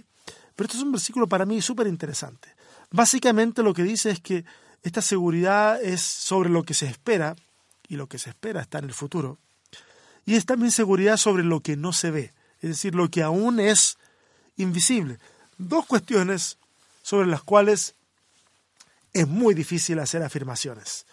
Pero 0.56 0.66
esto 0.66 0.78
es 0.78 0.84
un 0.84 0.92
versículo 0.92 1.28
para 1.28 1.46
mí 1.46 1.62
súper 1.62 1.88
interesante. 1.88 2.56
Básicamente 2.92 3.64
lo 3.64 3.74
que 3.74 3.84
dice 3.84 4.10
es 4.10 4.20
que 4.20 4.46
esta 4.84 5.02
seguridad 5.02 5.82
es 5.82 6.02
sobre 6.02 6.50
lo 6.50 6.64
que 6.64 6.74
se 6.74 6.86
espera, 6.86 7.36
y 7.88 7.96
lo 7.96 8.08
que 8.08 8.20
se 8.20 8.30
espera 8.30 8.62
está 8.62 8.80
en 8.80 8.86
el 8.86 8.94
futuro, 8.94 9.40
y 10.26 10.36
es 10.36 10.46
también 10.46 10.72
seguridad 10.72 11.18
sobre 11.18 11.44
lo 11.44 11.60
que 11.60 11.78
no 11.78 11.94
se 11.94 12.12
ve, 12.12 12.34
es 12.62 12.70
decir, 12.70 12.96
lo 12.96 13.10
que 13.10 13.22
aún 13.22 13.60
es 13.60 13.98
invisible. 14.58 15.20
dos 15.58 15.86
cuestiones 15.86 16.58
sobre 17.04 17.28
las 17.28 17.44
cuales 17.44 17.96
es 19.14 19.28
muy 19.28 19.54
difícil 19.54 20.00
hacer 20.00 20.24
afirmaciones. 20.24 21.06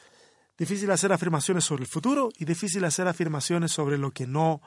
Difícil 0.56 0.90
hacer 0.90 1.12
afirmaciones 1.12 1.64
sobre 1.64 1.82
el 1.82 1.88
futuro 1.88 2.30
y 2.38 2.44
difícil 2.44 2.84
hacer 2.84 3.06
afirmaciones 3.06 3.72
sobre 3.72 3.98
lo 3.98 4.10
que 4.10 4.26
no 4.26 4.60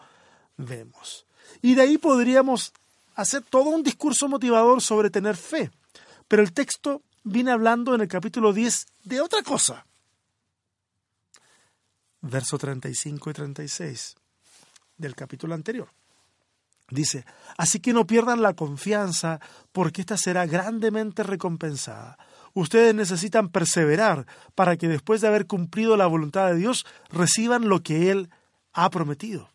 vemos. 0.58 1.26
Y 1.62 1.76
de 1.76 1.82
ahí 1.82 1.98
podríamos 1.98 2.74
hacer 3.16 3.42
todo 3.44 3.70
un 3.70 3.84
discurso 3.84 4.28
motivador 4.28 4.82
sobre 4.82 5.10
tener 5.10 5.36
fe. 5.36 5.72
Pero 6.28 6.44
el 6.44 6.54
texto 6.54 7.02
viene 7.24 7.52
hablando 7.52 7.96
en 7.96 8.02
el 8.02 8.08
capítulo 8.08 8.54
10 8.54 8.86
de 9.04 9.22
otra 9.22 9.42
cosa. 9.42 9.86
Verso 12.22 12.58
35 12.58 13.30
y 13.30 13.34
36 13.34 14.16
del 14.98 15.16
capítulo 15.16 15.54
anterior. 15.54 15.90
Dice, 16.90 17.26
así 17.58 17.80
que 17.80 17.94
no 17.94 18.06
pierdan 18.06 18.42
la 18.42 18.54
confianza 18.54 19.40
porque 19.72 20.02
ésta 20.02 20.18
será 20.18 20.46
grandemente 20.46 21.24
recompensada. 21.24 22.18
Ustedes 22.54 22.94
necesitan 22.94 23.50
perseverar 23.50 24.28
para 24.54 24.78
que 24.78 24.88
después 24.88 25.20
de 25.20 25.28
haber 25.28 25.48
cumplido 25.48 25.98
la 25.98 26.06
voluntad 26.06 26.48
de 26.48 26.58
Dios 26.58 26.86
reciban 27.10 27.70
lo 27.70 27.82
que 27.82 28.12
Él 28.12 28.30
ha 28.72 28.90
prometido. 28.92 29.50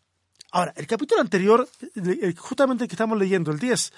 Ahora, 0.51 0.73
el 0.75 0.85
capítulo 0.85 1.21
anterior, 1.21 1.67
justamente 2.37 2.83
el 2.83 2.89
que 2.89 2.95
estamos 2.95 3.17
leyendo, 3.17 3.51
el 3.51 3.59
10, 3.59 3.93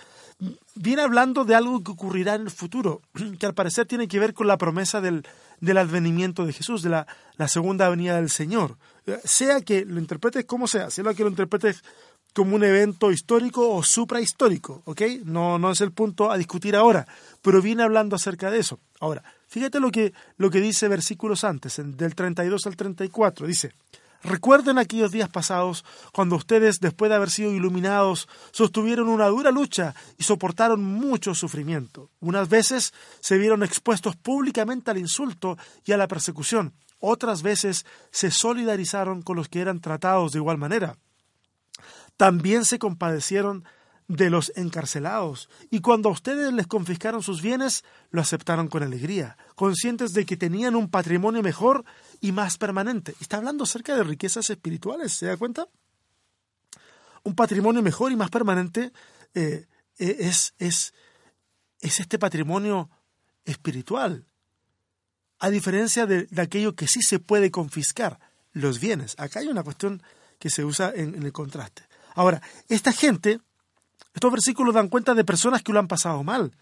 viene 0.75 1.01
hablando 1.01 1.45
de 1.45 1.55
algo 1.55 1.83
que 1.83 1.91
ocurrirá 1.91 2.35
en 2.35 2.43
el 2.43 2.51
futuro, 2.51 3.01
que 3.39 3.45
al 3.47 3.55
parecer 3.55 3.87
tiene 3.87 4.07
que 4.07 4.19
ver 4.19 4.35
con 4.35 4.45
la 4.45 4.59
promesa 4.59 5.01
del, 5.01 5.25
del 5.59 5.77
advenimiento 5.77 6.45
de 6.45 6.53
Jesús, 6.53 6.81
de 6.81 6.89
la, 6.89 7.07
la, 7.37 7.47
segunda 7.47 7.89
venida 7.89 8.15
del 8.15 8.29
Señor. 8.29 8.77
Sea 9.23 9.61
que 9.61 9.85
lo 9.85 9.99
interpretes 9.99 10.45
como 10.45 10.67
sea, 10.67 10.89
sea 10.89 11.13
que 11.13 11.23
lo 11.23 11.29
interpretes 11.29 11.83
como 12.33 12.55
un 12.55 12.63
evento 12.63 13.11
histórico 13.11 13.69
o 13.69 13.83
suprahistórico, 13.83 14.81
¿ok? 14.85 15.01
No, 15.23 15.59
no 15.59 15.71
es 15.71 15.81
el 15.81 15.91
punto 15.91 16.31
a 16.31 16.37
discutir 16.37 16.75
ahora, 16.75 17.07
pero 17.41 17.61
viene 17.61 17.83
hablando 17.83 18.15
acerca 18.15 18.49
de 18.49 18.59
eso. 18.59 18.79
Ahora, 18.99 19.23
fíjate 19.47 19.79
lo 19.79 19.91
que, 19.91 20.13
lo 20.37 20.49
que 20.49 20.59
dice 20.59 20.87
versículos 20.87 21.43
antes, 21.43 21.79
del 21.83 22.15
32 22.15 22.65
al 22.65 22.75
34, 22.75 23.45
dice, 23.45 23.73
Recuerden 24.23 24.77
aquellos 24.77 25.11
días 25.11 25.27
pasados 25.27 25.83
cuando 26.13 26.37
ustedes, 26.37 26.79
después 26.79 27.09
de 27.09 27.15
haber 27.15 27.29
sido 27.29 27.51
iluminados, 27.51 28.29
sostuvieron 28.51 29.09
una 29.09 29.27
dura 29.27 29.51
lucha 29.51 29.93
y 30.17 30.23
soportaron 30.23 30.81
mucho 30.81 31.35
sufrimiento. 31.35 32.09
Unas 32.21 32.47
veces 32.47 32.93
se 33.19 33.37
vieron 33.37 33.63
expuestos 33.63 34.15
públicamente 34.15 34.91
al 34.91 34.97
insulto 34.97 35.57
y 35.85 35.91
a 35.91 35.97
la 35.97 36.07
persecución. 36.07 36.73
Otras 36.99 37.41
veces 37.41 37.85
se 38.11 38.31
solidarizaron 38.31 39.23
con 39.23 39.35
los 39.35 39.49
que 39.49 39.59
eran 39.59 39.81
tratados 39.81 40.31
de 40.31 40.39
igual 40.39 40.57
manera. 40.57 40.95
También 42.15 42.63
se 42.63 42.79
compadecieron 42.79 43.65
de 44.07 44.29
los 44.29 44.51
encarcelados, 44.55 45.49
y 45.69 45.79
cuando 45.79 46.09
a 46.09 46.11
ustedes 46.11 46.51
les 46.53 46.67
confiscaron 46.67 47.23
sus 47.23 47.41
bienes, 47.41 47.83
lo 48.11 48.21
aceptaron 48.21 48.67
con 48.67 48.83
alegría, 48.83 49.37
conscientes 49.55 50.13
de 50.13 50.25
que 50.25 50.37
tenían 50.37 50.75
un 50.75 50.89
patrimonio 50.89 51.41
mejor 51.41 51.85
y 52.19 52.31
más 52.31 52.57
permanente. 52.57 53.15
Está 53.21 53.37
hablando 53.37 53.63
acerca 53.63 53.95
de 53.95 54.03
riquezas 54.03 54.49
espirituales, 54.49 55.13
¿se 55.13 55.27
da 55.27 55.37
cuenta? 55.37 55.67
Un 57.23 57.35
patrimonio 57.35 57.81
mejor 57.81 58.11
y 58.11 58.15
más 58.15 58.29
permanente 58.29 58.91
eh, 59.33 59.67
eh, 59.97 60.17
es, 60.19 60.53
es, 60.57 60.93
es, 61.79 61.99
este 61.99 62.19
patrimonio 62.19 62.89
espiritual, 63.45 64.25
a 65.39 65.49
diferencia 65.49 66.05
de, 66.05 66.27
aquello 66.37 66.75
que 66.75 66.87
sí 66.87 67.01
se 67.01 67.19
puede 67.19 67.51
confiscar, 67.51 68.19
los 68.51 68.79
bienes. 68.79 69.15
Acá 69.17 69.39
hay 69.39 69.47
una 69.47 69.63
cuestión 69.63 70.03
que 70.37 70.49
se 70.49 70.63
usa 70.63 70.91
en 70.93 71.23
el 71.23 71.31
contraste. 71.31 71.83
Ahora, 72.15 72.41
esta 72.69 72.91
gente 72.91 73.39
estos 74.13 74.31
versículos 74.31 74.75
dan 74.75 74.89
cuenta 74.89 75.13
de 75.13 75.23
personas 75.23 75.61
que 75.61 75.73
lo 75.73 75.79
han 75.79 75.87
pasado 75.87 76.23
mal. 76.23 76.55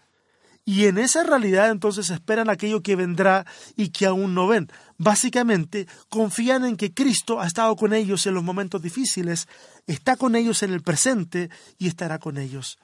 Y 0.64 0.86
en 0.86 0.98
esa 0.98 1.24
realidad 1.24 1.70
entonces 1.70 2.10
esperan 2.10 2.48
aquello 2.48 2.82
que 2.82 2.94
vendrá 2.94 3.44
y 3.76 3.88
que 3.88 4.06
aún 4.06 4.34
no 4.34 4.46
ven. 4.46 4.70
Básicamente 4.96 5.88
confían 6.08 6.64
en 6.64 6.76
que 6.76 6.94
Cristo 6.94 7.40
ha 7.40 7.46
estado 7.46 7.74
con 7.74 7.92
ellos 7.92 8.26
en 8.26 8.34
los 8.34 8.44
momentos 8.44 8.80
difíciles, 8.80 9.48
está 9.86 10.16
con 10.16 10.36
ellos 10.36 10.62
en 10.62 10.72
el 10.72 10.82
presente 10.82 11.50
y 11.78 11.88
estará 11.88 12.20
con 12.20 12.38
ellos 12.38 12.78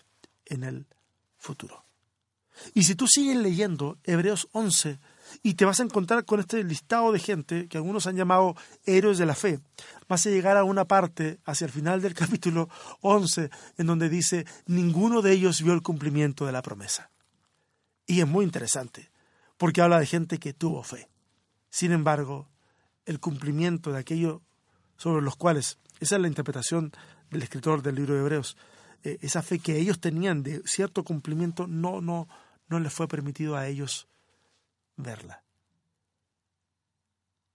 en 0.45 0.65
el 0.65 0.87
futuro. 1.37 1.85
Y 2.75 2.83
si 2.83 2.97
tú 2.97 3.07
sigues 3.07 3.37
leyendo 3.37 3.99
Hebreos 4.03 4.49
11, 4.51 4.99
y 5.43 5.55
te 5.55 5.65
vas 5.65 5.81
a 5.81 5.85
encontrar 5.85 6.25
con 6.25 6.41
este 6.41 6.63
listado 6.65 7.13
de 7.13 7.19
gente 7.19 7.69
que 7.69 7.77
algunos 7.77 8.07
han 8.07 8.17
llamado 8.17 8.57
héroes 8.85 9.19
de 9.19 9.27
la 9.27 9.35
fe. 9.35 9.61
Vas 10.09 10.27
a 10.27 10.31
llegar 10.31 10.57
a 10.57 10.65
una 10.65 10.87
parte 10.87 11.39
hacia 11.45 11.67
el 11.67 11.73
final 11.73 12.01
del 12.01 12.15
capítulo 12.15 12.69
11 13.01 13.51
en 13.77 13.87
donde 13.87 14.09
dice, 14.09 14.47
ninguno 14.67 15.23
de 15.23 15.33
ellos 15.33 15.63
vio 15.63 15.73
el 15.75 15.83
cumplimiento 15.83 16.47
de 16.47 16.53
la 16.53 16.63
promesa. 16.63 17.11
Y 18.07 18.21
es 18.21 18.27
muy 18.27 18.45
interesante, 18.45 19.11
porque 19.57 19.83
habla 19.83 20.01
de 20.01 20.07
gente 20.07 20.39
que 20.39 20.55
tuvo 20.55 20.83
fe. 20.83 21.09
Sin 21.71 21.93
embargo, 21.93 22.49
el 23.05 23.21
cumplimiento 23.21 23.93
de 23.93 23.99
aquello 23.99 24.43
sobre 24.97 25.23
los 25.23 25.37
cuales, 25.37 25.79
esa 26.01 26.17
es 26.17 26.23
la 26.23 26.29
interpretación 26.29 26.93
del 27.31 27.43
escritor 27.43 27.83
del 27.83 27.97
libro 27.97 28.15
de 28.15 28.21
Hebreos, 28.21 28.57
eh, 29.05 29.19
esa 29.21 29.43
fe 29.43 29.59
que 29.59 29.79
ellos 29.79 30.01
tenían 30.01 30.43
de 30.43 30.63
cierto 30.65 31.05
cumplimiento 31.05 31.67
no, 31.67 32.01
no, 32.01 32.29
no 32.69 32.81
les 32.81 32.93
fue 32.93 33.07
permitido 33.07 33.57
a 33.57 33.67
ellos 33.69 34.09
verla. 34.99 35.43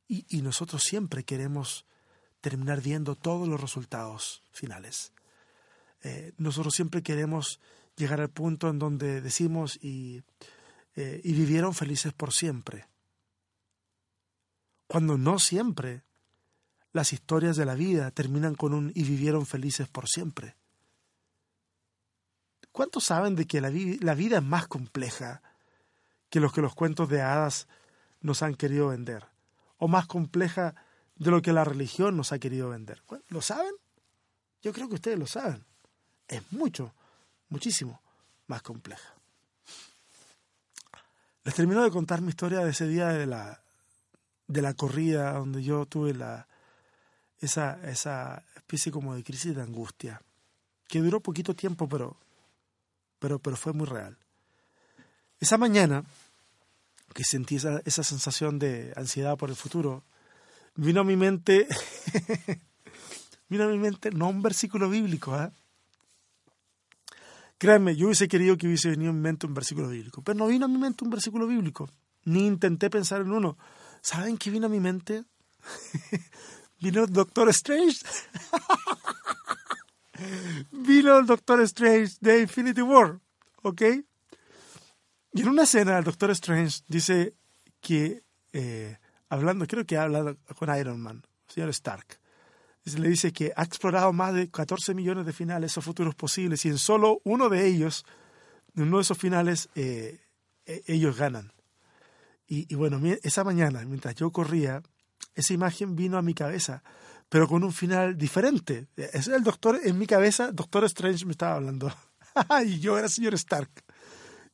Y, 0.07 0.41
nosotros 0.41 0.83
siempre 0.83 1.23
queremos 1.23 1.85
terminar 2.41 2.81
viendo 2.81 3.15
todos 3.15 3.47
los 3.47 3.59
resultados 3.59 4.43
finales. 4.51 5.11
Eh, 6.01 6.33
nosotros 6.37 6.75
siempre 6.75 7.01
queremos 7.01 7.59
llegar 7.95 8.21
al 8.21 8.29
punto 8.29 8.69
en 8.69 8.77
donde 8.77 9.21
decimos 9.21 9.79
y, 9.81 10.21
eh, 10.95 11.21
y 11.23 11.33
vivieron 11.33 11.73
felices 11.73 12.13
por 12.13 12.31
siempre. 12.33 12.87
Cuando 14.87 15.17
no 15.17 15.39
siempre 15.39 16.03
las 16.91 17.11
historias 17.11 17.57
de 17.57 17.65
la 17.65 17.73
vida 17.73 18.11
terminan 18.11 18.53
con 18.53 18.73
un 18.73 18.91
y 18.93 19.03
vivieron 19.03 19.47
felices 19.47 19.87
por 19.87 20.07
siempre. 20.07 20.55
¿Cuántos 22.71 23.05
saben 23.05 23.35
de 23.35 23.47
que 23.47 23.61
la, 23.61 23.71
la 24.01 24.13
vida 24.13 24.37
es 24.37 24.43
más 24.43 24.67
compleja 24.67 25.41
que 26.33 26.39
los 26.39 26.51
que 26.51 26.61
los 26.61 26.73
cuentos 26.73 27.09
de 27.09 27.21
hadas 27.21 27.67
nos 28.21 28.41
han 28.41 28.55
querido 28.55 28.87
vender, 28.87 29.27
o 29.77 29.87
más 29.87 30.07
compleja 30.07 30.73
de 31.15 31.29
lo 31.29 31.43
que 31.43 31.53
la 31.53 31.63
religión 31.63 32.17
nos 32.17 32.31
ha 32.31 32.39
querido 32.39 32.69
vender. 32.69 33.03
¿Lo 33.27 33.39
saben? 33.39 33.75
Yo 34.63 34.73
creo 34.73 34.89
que 34.89 34.95
ustedes 34.95 35.19
lo 35.19 35.27
saben. 35.27 35.63
Es 36.27 36.41
mucho, 36.51 36.91
muchísimo 37.49 38.01
más 38.47 38.63
compleja. 38.63 39.13
Les 41.43 41.53
termino 41.53 41.83
de 41.83 41.91
contar 41.91 42.19
mi 42.21 42.29
historia 42.29 42.61
de 42.61 42.71
ese 42.71 42.87
día 42.87 43.09
de 43.09 43.27
la, 43.27 43.61
de 44.47 44.61
la 44.63 44.73
corrida 44.73 45.33
donde 45.33 45.61
yo 45.61 45.85
tuve 45.85 46.15
la, 46.15 46.47
esa, 47.41 47.79
esa 47.87 48.43
especie 48.55 48.91
como 48.91 49.13
de 49.13 49.23
crisis 49.23 49.55
de 49.55 49.61
angustia, 49.61 50.19
que 50.87 50.97
duró 50.97 51.19
poquito 51.19 51.53
tiempo, 51.53 51.87
pero, 51.87 52.17
pero, 53.19 53.37
pero 53.37 53.55
fue 53.55 53.73
muy 53.73 53.85
real. 53.85 54.17
Esa 55.39 55.59
mañana 55.59 56.05
que 57.13 57.23
sentí 57.23 57.55
esa, 57.55 57.81
esa 57.85 58.03
sensación 58.03 58.59
de 58.59 58.93
ansiedad 58.95 59.37
por 59.37 59.49
el 59.49 59.55
futuro, 59.55 60.03
vino 60.75 61.01
a 61.01 61.03
mi 61.03 61.15
mente, 61.15 61.67
vino 63.49 63.63
a 63.63 63.67
mi 63.67 63.77
mente 63.77 64.11
no 64.11 64.29
un 64.29 64.41
versículo 64.41 64.89
bíblico, 64.89 65.39
¿eh? 65.39 65.51
Créanme, 67.57 67.95
yo 67.95 68.07
hubiese 68.07 68.27
querido 68.27 68.57
que 68.57 68.67
hubiese 68.67 68.89
venido 68.89 69.11
a 69.11 69.13
mi 69.13 69.21
mente 69.21 69.45
un 69.45 69.53
versículo 69.53 69.87
bíblico, 69.87 70.21
pero 70.21 70.37
no 70.37 70.47
vino 70.47 70.65
a 70.65 70.67
mi 70.67 70.77
mente 70.77 71.05
un 71.05 71.09
versículo 71.09 71.47
bíblico, 71.47 71.89
ni 72.25 72.45
intenté 72.45 72.89
pensar 72.89 73.21
en 73.21 73.31
uno. 73.31 73.57
¿Saben 74.01 74.37
qué 74.37 74.49
vino 74.49 74.65
a 74.65 74.69
mi 74.69 74.81
mente? 74.81 75.23
vino 76.81 77.05
el 77.05 77.13
Doctor 77.13 77.47
Strange. 77.49 77.99
vino 80.71 81.19
el 81.19 81.25
Doctor 81.25 81.61
Strange 81.61 82.15
de 82.19 82.41
Infinity 82.41 82.81
War, 82.81 83.19
¿ok? 83.61 83.81
Y 85.33 85.41
en 85.41 85.49
una 85.49 85.63
escena, 85.63 85.97
el 85.97 86.03
Doctor 86.03 86.29
Strange 86.31 86.81
dice 86.87 87.33
que, 87.81 88.23
eh, 88.51 88.97
hablando, 89.29 89.65
creo 89.65 89.85
que 89.85 89.97
ha 89.97 90.03
hablado 90.03 90.37
con 90.57 90.75
Iron 90.77 90.99
Man, 90.99 91.23
señor 91.47 91.69
Stark, 91.69 92.19
le 92.85 93.09
dice 93.09 93.33
que 93.33 93.51
ha 93.55 93.63
explorado 93.63 94.13
más 94.13 94.33
de 94.33 94.51
14 94.51 94.93
millones 94.93 95.25
de 95.25 95.33
finales 95.33 95.77
o 95.77 95.81
futuros 95.81 96.13
posibles 96.15 96.65
y 96.65 96.69
en 96.69 96.77
solo 96.77 97.19
uno 97.23 97.49
de 97.49 97.65
ellos, 97.65 98.05
en 98.75 98.83
uno 98.83 98.97
de 98.97 99.03
esos 99.03 99.17
finales, 99.17 99.69
eh, 99.73 100.19
e, 100.65 100.83
ellos 100.87 101.17
ganan. 101.17 101.51
Y, 102.45 102.71
y, 102.71 102.75
bueno, 102.75 103.01
esa 103.23 103.43
mañana, 103.43 103.83
mientras 103.85 104.15
yo 104.15 104.31
corría, 104.31 104.83
esa 105.33 105.53
imagen 105.53 105.95
vino 105.95 106.17
a 106.17 106.21
mi 106.21 106.35
cabeza, 106.35 106.83
pero 107.29 107.47
con 107.47 107.63
un 107.63 107.73
final 107.73 108.17
diferente. 108.17 108.87
Es 108.97 109.27
el 109.27 109.43
doctor 109.43 109.79
en 109.83 109.97
mi 109.97 110.05
cabeza, 110.05 110.51
Doctor 110.51 110.83
Strange 110.83 111.25
me 111.25 111.31
estaba 111.31 111.55
hablando. 111.55 111.91
y 112.67 112.79
yo 112.79 112.99
era 112.99 113.07
señor 113.07 113.33
Stark. 113.33 113.71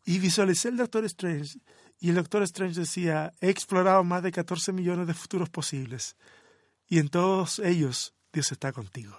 Y 0.06 0.20
visualicé 0.20 0.70
el 0.70 0.78
Doctor 0.78 1.06
Strange. 1.06 1.60
Y 2.00 2.10
el 2.10 2.16
Doctor 2.16 2.44
Strange 2.44 2.80
decía, 2.80 3.34
he 3.42 3.50
explorado 3.50 4.04
más 4.04 4.24
de 4.24 4.32
14 4.32 4.72
millones 4.72 5.08
de 5.08 5.14
futuros 5.14 5.50
posibles. 5.50 6.16
Y 6.88 7.00
en 7.00 7.10
todos 7.10 7.60
ellos 7.60 8.14
Dios 8.32 8.52
está 8.52 8.72
contigo. 8.72 9.18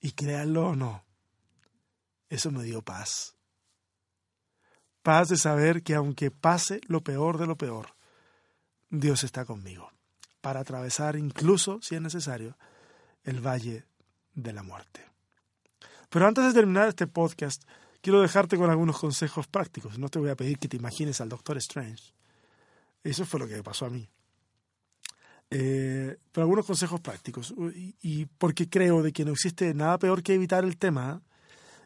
Y 0.00 0.12
créanlo 0.12 0.68
o 0.68 0.76
no, 0.76 1.04
eso 2.28 2.50
me 2.50 2.62
dio 2.62 2.82
paz. 2.82 3.36
paz 5.02 5.28
de 5.28 5.36
saber 5.36 5.82
que 5.82 5.94
aunque 5.94 6.30
pase 6.30 6.80
lo 6.86 7.02
peor 7.02 7.38
de 7.38 7.46
lo 7.46 7.56
peor, 7.56 7.94
Dios 8.90 9.24
está 9.24 9.44
conmigo 9.44 9.90
para 10.40 10.60
atravesar 10.60 11.16
incluso, 11.16 11.80
si 11.82 11.94
es 11.94 12.00
necesario, 12.00 12.56
el 13.24 13.40
valle 13.40 13.84
de 14.34 14.52
la 14.52 14.62
muerte. 14.62 15.04
Pero 16.08 16.26
antes 16.26 16.44
de 16.44 16.52
terminar 16.52 16.88
este 16.88 17.06
podcast, 17.06 17.64
quiero 18.00 18.20
dejarte 18.20 18.56
con 18.56 18.70
algunos 18.70 18.98
consejos 18.98 19.46
prácticos. 19.46 19.98
No 19.98 20.08
te 20.08 20.18
voy 20.18 20.30
a 20.30 20.36
pedir 20.36 20.58
que 20.58 20.68
te 20.68 20.76
imagines 20.76 21.20
al 21.20 21.28
Doctor 21.28 21.56
Strange. 21.58 22.12
Eso 23.02 23.24
fue 23.24 23.40
lo 23.40 23.48
que 23.48 23.62
pasó 23.62 23.86
a 23.86 23.90
mí. 23.90 24.08
Eh, 25.50 26.16
pero 26.32 26.44
algunos 26.44 26.66
consejos 26.66 27.00
prácticos. 27.00 27.54
Y, 28.02 28.26
porque 28.26 28.68
creo 28.68 29.02
de 29.02 29.12
que 29.12 29.24
no 29.24 29.32
existe 29.32 29.72
nada 29.74 29.98
peor 29.98 30.22
que 30.22 30.34
evitar 30.34 30.64
el 30.64 30.76
tema. 30.76 31.22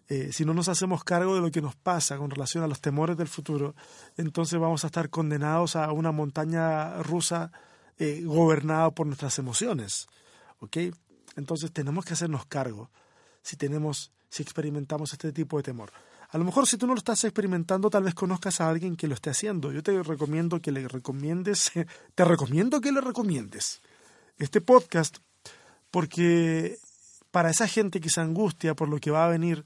Eh, 0.09 0.31
si 0.33 0.45
no 0.45 0.53
nos 0.53 0.69
hacemos 0.69 1.03
cargo 1.03 1.35
de 1.35 1.41
lo 1.41 1.51
que 1.51 1.63
nos 1.63 1.77
pasa 1.77 2.19
con 2.19 2.31
relación 2.31 2.63
a 2.63 2.67
los 2.67 2.81
temores 2.81 3.17
del 3.17 3.29
futuro, 3.29 3.75
entonces 4.19 4.61
vamos 4.61 4.85
a 4.85 4.89
estar 4.89 5.09
condenados 5.09 5.77
a 5.77 5.91
una 5.93 6.13
montaña 6.13 7.03
rusa 7.03 7.53
eh, 7.99 8.23
gobernada 8.23 8.91
por 8.91 9.07
nuestras 9.07 9.39
emociones. 9.39 10.07
¿Ok? 10.59 10.77
Entonces 11.37 11.73
tenemos 11.73 12.05
que 12.05 12.13
hacernos 12.13 12.45
cargo 12.47 12.91
si 13.45 13.57
tenemos, 13.57 14.11
si 14.35 14.43
experimentamos 14.43 15.13
este 15.13 15.33
tipo 15.33 15.59
de 15.59 15.63
temor. 15.63 15.93
A 16.31 16.39
lo 16.39 16.45
mejor 16.45 16.67
si 16.67 16.77
tú 16.77 16.89
no 16.89 16.95
lo 16.95 16.99
estás 16.99 17.23
experimentando, 17.23 17.89
tal 17.89 18.03
vez 18.03 18.15
conozcas 18.15 18.61
a 18.61 18.69
alguien 18.69 18.97
que 18.97 19.07
lo 19.07 19.15
esté 19.15 19.31
haciendo. 19.31 19.71
Yo 19.71 19.81
te 19.81 20.03
recomiendo 20.03 20.61
que 20.61 20.73
le 20.73 20.89
recomiendes, 20.89 21.71
te 22.17 22.25
recomiendo 22.25 22.81
que 22.81 22.91
le 22.91 23.01
recomiendes 23.01 23.81
este 24.37 24.61
podcast 24.61 25.19
porque 25.93 26.79
para 27.31 27.51
esa 27.51 27.69
gente 27.69 28.01
que 28.01 28.11
se 28.11 28.21
angustia 28.21 28.75
por 28.75 28.89
lo 28.89 28.99
que 28.99 29.13
va 29.13 29.25
a 29.25 29.29
venir, 29.29 29.65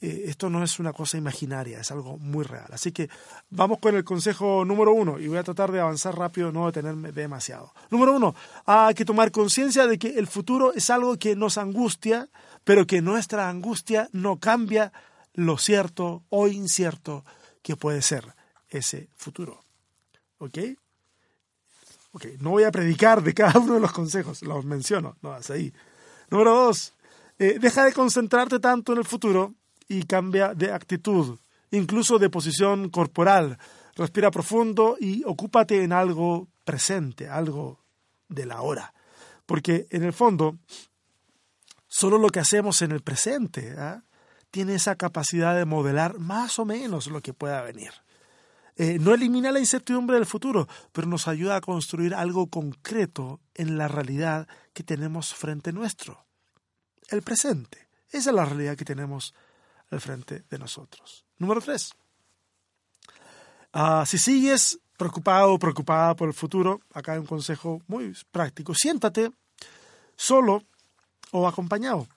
eh, 0.00 0.24
esto 0.26 0.48
no 0.48 0.62
es 0.62 0.78
una 0.78 0.92
cosa 0.92 1.18
imaginaria, 1.18 1.80
es 1.80 1.90
algo 1.90 2.18
muy 2.18 2.44
real. 2.44 2.68
Así 2.72 2.92
que 2.92 3.10
vamos 3.50 3.78
con 3.80 3.96
el 3.96 4.04
consejo 4.04 4.64
número 4.64 4.92
uno 4.92 5.18
y 5.18 5.26
voy 5.26 5.38
a 5.38 5.42
tratar 5.42 5.72
de 5.72 5.80
avanzar 5.80 6.16
rápido, 6.16 6.52
no 6.52 6.66
detenerme 6.66 7.10
demasiado. 7.10 7.72
Número 7.90 8.12
uno, 8.12 8.34
hay 8.64 8.94
que 8.94 9.04
tomar 9.04 9.32
conciencia 9.32 9.86
de 9.86 9.98
que 9.98 10.18
el 10.18 10.28
futuro 10.28 10.72
es 10.72 10.88
algo 10.90 11.18
que 11.18 11.34
nos 11.34 11.58
angustia, 11.58 12.28
pero 12.62 12.86
que 12.86 13.02
nuestra 13.02 13.48
angustia 13.48 14.08
no 14.12 14.38
cambia 14.38 14.92
lo 15.34 15.58
cierto 15.58 16.22
o 16.28 16.46
incierto 16.46 17.24
que 17.62 17.76
puede 17.76 18.02
ser 18.02 18.34
ese 18.68 19.08
futuro. 19.16 19.60
¿Ok? 20.38 20.58
Ok, 22.12 22.26
no 22.40 22.50
voy 22.50 22.64
a 22.64 22.70
predicar 22.70 23.22
de 23.22 23.34
cada 23.34 23.58
uno 23.58 23.74
de 23.74 23.80
los 23.80 23.92
consejos, 23.92 24.42
los 24.42 24.64
menciono, 24.64 25.16
no, 25.22 25.36
es 25.36 25.50
ahí. 25.50 25.72
Número 26.30 26.54
dos, 26.54 26.94
eh, 27.38 27.58
deja 27.60 27.84
de 27.84 27.92
concentrarte 27.92 28.60
tanto 28.60 28.92
en 28.92 28.98
el 28.98 29.04
futuro 29.04 29.54
y 29.88 30.02
cambia 30.04 30.54
de 30.54 30.72
actitud, 30.72 31.38
incluso 31.70 32.18
de 32.18 32.30
posición 32.30 32.90
corporal. 32.90 33.58
Respira 33.94 34.30
profundo 34.30 34.96
y 35.00 35.24
ocúpate 35.24 35.82
en 35.82 35.92
algo 35.92 36.48
presente, 36.64 37.28
algo 37.28 37.80
de 38.28 38.46
la 38.46 38.60
hora. 38.60 38.92
Porque 39.46 39.86
en 39.90 40.04
el 40.04 40.12
fondo, 40.12 40.58
solo 41.86 42.18
lo 42.18 42.28
que 42.28 42.40
hacemos 42.40 42.82
en 42.82 42.92
el 42.92 43.00
presente 43.00 43.74
¿ah? 43.78 44.04
tiene 44.50 44.74
esa 44.74 44.94
capacidad 44.96 45.56
de 45.56 45.64
modelar 45.64 46.18
más 46.18 46.58
o 46.58 46.64
menos 46.64 47.06
lo 47.08 47.22
que 47.22 47.32
pueda 47.32 47.62
venir. 47.62 47.92
Eh, 48.76 48.98
no 49.00 49.12
elimina 49.12 49.50
la 49.50 49.58
incertidumbre 49.58 50.16
del 50.16 50.26
futuro, 50.26 50.68
pero 50.92 51.08
nos 51.08 51.26
ayuda 51.26 51.56
a 51.56 51.60
construir 51.60 52.14
algo 52.14 52.46
concreto 52.46 53.40
en 53.54 53.76
la 53.76 53.88
realidad 53.88 54.46
que 54.72 54.84
tenemos 54.84 55.34
frente 55.34 55.72
nuestro. 55.72 56.26
El 57.08 57.22
presente. 57.22 57.88
Esa 58.10 58.30
es 58.30 58.36
la 58.36 58.44
realidad 58.44 58.76
que 58.76 58.84
tenemos 58.84 59.34
al 59.90 60.00
frente 60.00 60.44
de 60.48 60.58
nosotros. 60.58 61.24
Número 61.38 61.60
tres. 61.60 61.92
Ah, 63.72 64.04
si 64.06 64.18
sigues 64.18 64.78
preocupado 64.96 65.54
o 65.54 65.58
preocupada 65.58 66.14
por 66.14 66.28
el 66.28 66.34
futuro, 66.34 66.80
acá 66.92 67.12
hay 67.12 67.18
un 67.18 67.26
consejo 67.26 67.80
muy 67.86 68.16
práctico. 68.32 68.74
Siéntate 68.74 69.30
solo 70.16 70.62
o 71.30 71.46
acompañado 71.46 72.08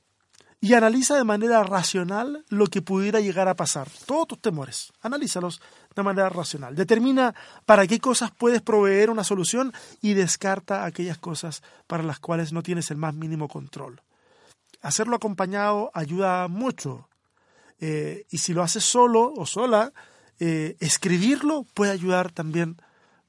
y 0.64 0.76
analiza 0.76 1.16
de 1.16 1.24
manera 1.24 1.64
racional 1.64 2.46
lo 2.50 2.68
que 2.68 2.84
pudiera 2.84 3.20
llegar 3.20 3.48
a 3.48 3.56
pasar. 3.56 3.90
Todos 4.06 4.28
tus 4.28 4.40
temores, 4.40 4.94
analízalos 5.02 5.60
de 5.96 6.04
manera 6.04 6.30
racional. 6.30 6.76
Determina 6.76 7.34
para 7.66 7.88
qué 7.88 8.00
cosas 8.00 8.32
puedes 8.32 8.62
proveer 8.62 9.10
una 9.10 9.24
solución 9.24 9.74
y 10.02 10.14
descarta 10.14 10.86
aquellas 10.86 11.18
cosas 11.18 11.64
para 11.88 12.04
las 12.04 12.20
cuales 12.20 12.54
no 12.54 12.62
tienes 12.62 12.92
el 12.92 12.98
más 12.98 13.16
mínimo 13.16 13.48
control. 13.48 14.02
Hacerlo 14.82 15.16
acompañado 15.16 15.90
ayuda 15.96 16.48
mucho. 16.48 17.08
Eh, 17.82 18.26
y 18.30 18.38
si 18.38 18.54
lo 18.54 18.62
haces 18.62 18.86
solo 18.86 19.34
o 19.36 19.46
sola, 19.46 19.92
eh, 20.40 20.78
escribirlo 20.80 21.66
puede 21.74 21.92
ayudar 21.92 22.32
también 22.32 22.78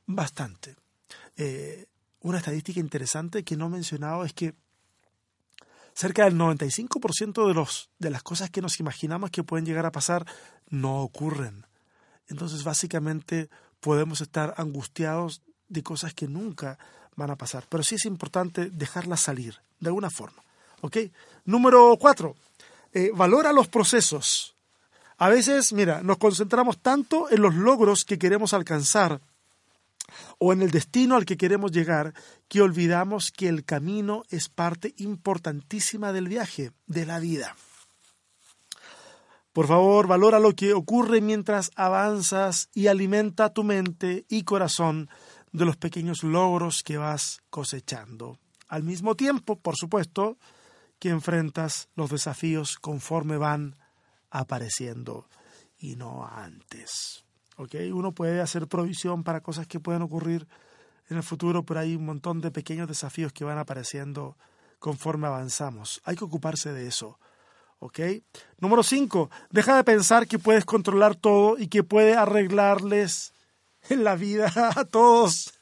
bastante. 0.07 0.77
Eh, 1.37 1.87
una 2.21 2.39
estadística 2.39 2.79
interesante 2.79 3.43
que 3.45 3.57
no 3.57 3.67
he 3.67 3.71
mencionado 3.71 4.25
es 4.25 4.35
que 4.35 4.55
cerca 5.95 6.25
del 6.25 6.37
95% 6.37 7.49
de, 7.49 7.55
los, 7.55 7.91
de 7.99 8.11
las 8.11 8.23
cosas 8.23 8.51
que 8.51 8.63
nos 8.63 8.79
imaginamos 8.79 9.31
que 9.31 9.43
pueden 9.43 9.67
llegar 9.67 9.87
a 9.87 9.93
pasar 9.93 10.27
no 10.69 11.03
ocurren. 11.03 11.67
Entonces, 12.29 12.63
básicamente, 12.63 13.49
podemos 13.81 14.21
estar 14.21 14.55
angustiados 14.59 15.43
de 15.69 15.83
cosas 15.83 16.15
que 16.15 16.29
nunca 16.29 16.79
van 17.17 17.31
a 17.31 17.37
pasar. 17.37 17.65
Pero 17.69 17.83
sí 17.83 17.97
es 17.97 18.05
importante 18.05 18.71
dejarlas 18.71 19.21
salir, 19.21 19.57
de 19.81 19.89
alguna 19.89 20.11
forma. 20.11 20.43
¿Ok? 20.83 20.99
Número 21.45 21.97
cuatro, 21.99 22.37
eh, 22.93 23.11
valora 23.15 23.53
los 23.53 23.69
procesos. 23.69 24.57
A 25.19 25.29
veces, 25.29 25.73
mira, 25.73 26.03
nos 26.03 26.19
concentramos 26.19 26.81
tanto 26.83 27.31
en 27.31 27.43
los 27.43 27.55
logros 27.55 28.05
que 28.05 28.19
queremos 28.19 28.55
alcanzar 28.55 29.21
o 30.39 30.53
en 30.53 30.63
el 30.63 30.71
destino 30.71 31.17
al 31.17 31.25
que 31.25 31.37
queremos 31.37 31.71
llegar 31.71 32.13
que 32.49 32.61
olvidamos 32.61 33.31
que 33.31 33.49
el 33.49 33.65
camino 33.65 34.25
es 34.31 34.49
parte 34.49 34.95
importantísima 34.99 36.13
del 36.13 36.29
viaje, 36.29 36.73
de 36.87 37.07
la 37.07 37.19
vida. 37.21 37.57
Por 39.53 39.67
favor, 39.67 40.07
valora 40.07 40.41
lo 40.41 40.55
que 40.55 40.73
ocurre 40.73 41.21
mientras 41.21 41.71
avanzas 41.77 42.69
y 42.75 42.87
alimenta 42.87 43.53
tu 43.53 43.65
mente 43.65 44.25
y 44.29 44.45
corazón 44.45 45.11
de 45.53 45.67
los 45.67 45.77
pequeños 45.77 46.23
logros 46.23 46.83
que 46.83 46.97
vas 46.97 47.43
cosechando. 47.51 48.39
Al 48.69 48.83
mismo 48.83 49.15
tiempo, 49.15 49.57
por 49.57 49.77
supuesto, 49.77 50.39
que 51.03 51.09
enfrentas 51.09 51.89
los 51.97 52.11
desafíos 52.11 52.79
conforme 52.79 53.37
van 53.37 53.75
apareciendo 54.31 55.29
y 55.77 55.97
no 55.97 56.25
antes. 56.25 57.25
Uno 57.93 58.13
puede 58.13 58.41
hacer 58.41 58.69
provisión 58.69 59.25
para 59.25 59.41
cosas 59.41 59.67
que 59.67 59.81
pueden 59.81 60.03
ocurrir 60.03 60.47
en 61.09 61.17
el 61.17 61.25
futuro, 61.25 61.65
pero 61.65 61.81
hay 61.81 61.97
un 61.97 62.05
montón 62.05 62.41
de 62.41 62.53
pequeños 62.53 62.87
desafíos 62.87 63.33
que 63.33 63.43
van 63.43 63.59
apareciendo 63.59 64.37
conforme 64.79 65.27
avanzamos. 65.27 66.01
Hay 66.05 66.15
que 66.15 66.23
ocuparse 66.23 66.73
de 66.73 66.87
eso. 66.87 67.19
¿Ok? 67.81 67.99
Número 68.59 68.85
5. 68.85 69.29
Deja 69.51 69.75
de 69.75 69.83
pensar 69.83 70.29
que 70.29 70.39
puedes 70.39 70.65
controlar 70.65 71.17
todo 71.17 71.59
y 71.59 71.67
que 71.67 71.83
puedes 71.83 72.17
arreglarles 72.17 73.35
en 73.89 74.05
la 74.05 74.15
vida 74.15 74.53
a 74.77 74.85
todos. 74.85 75.53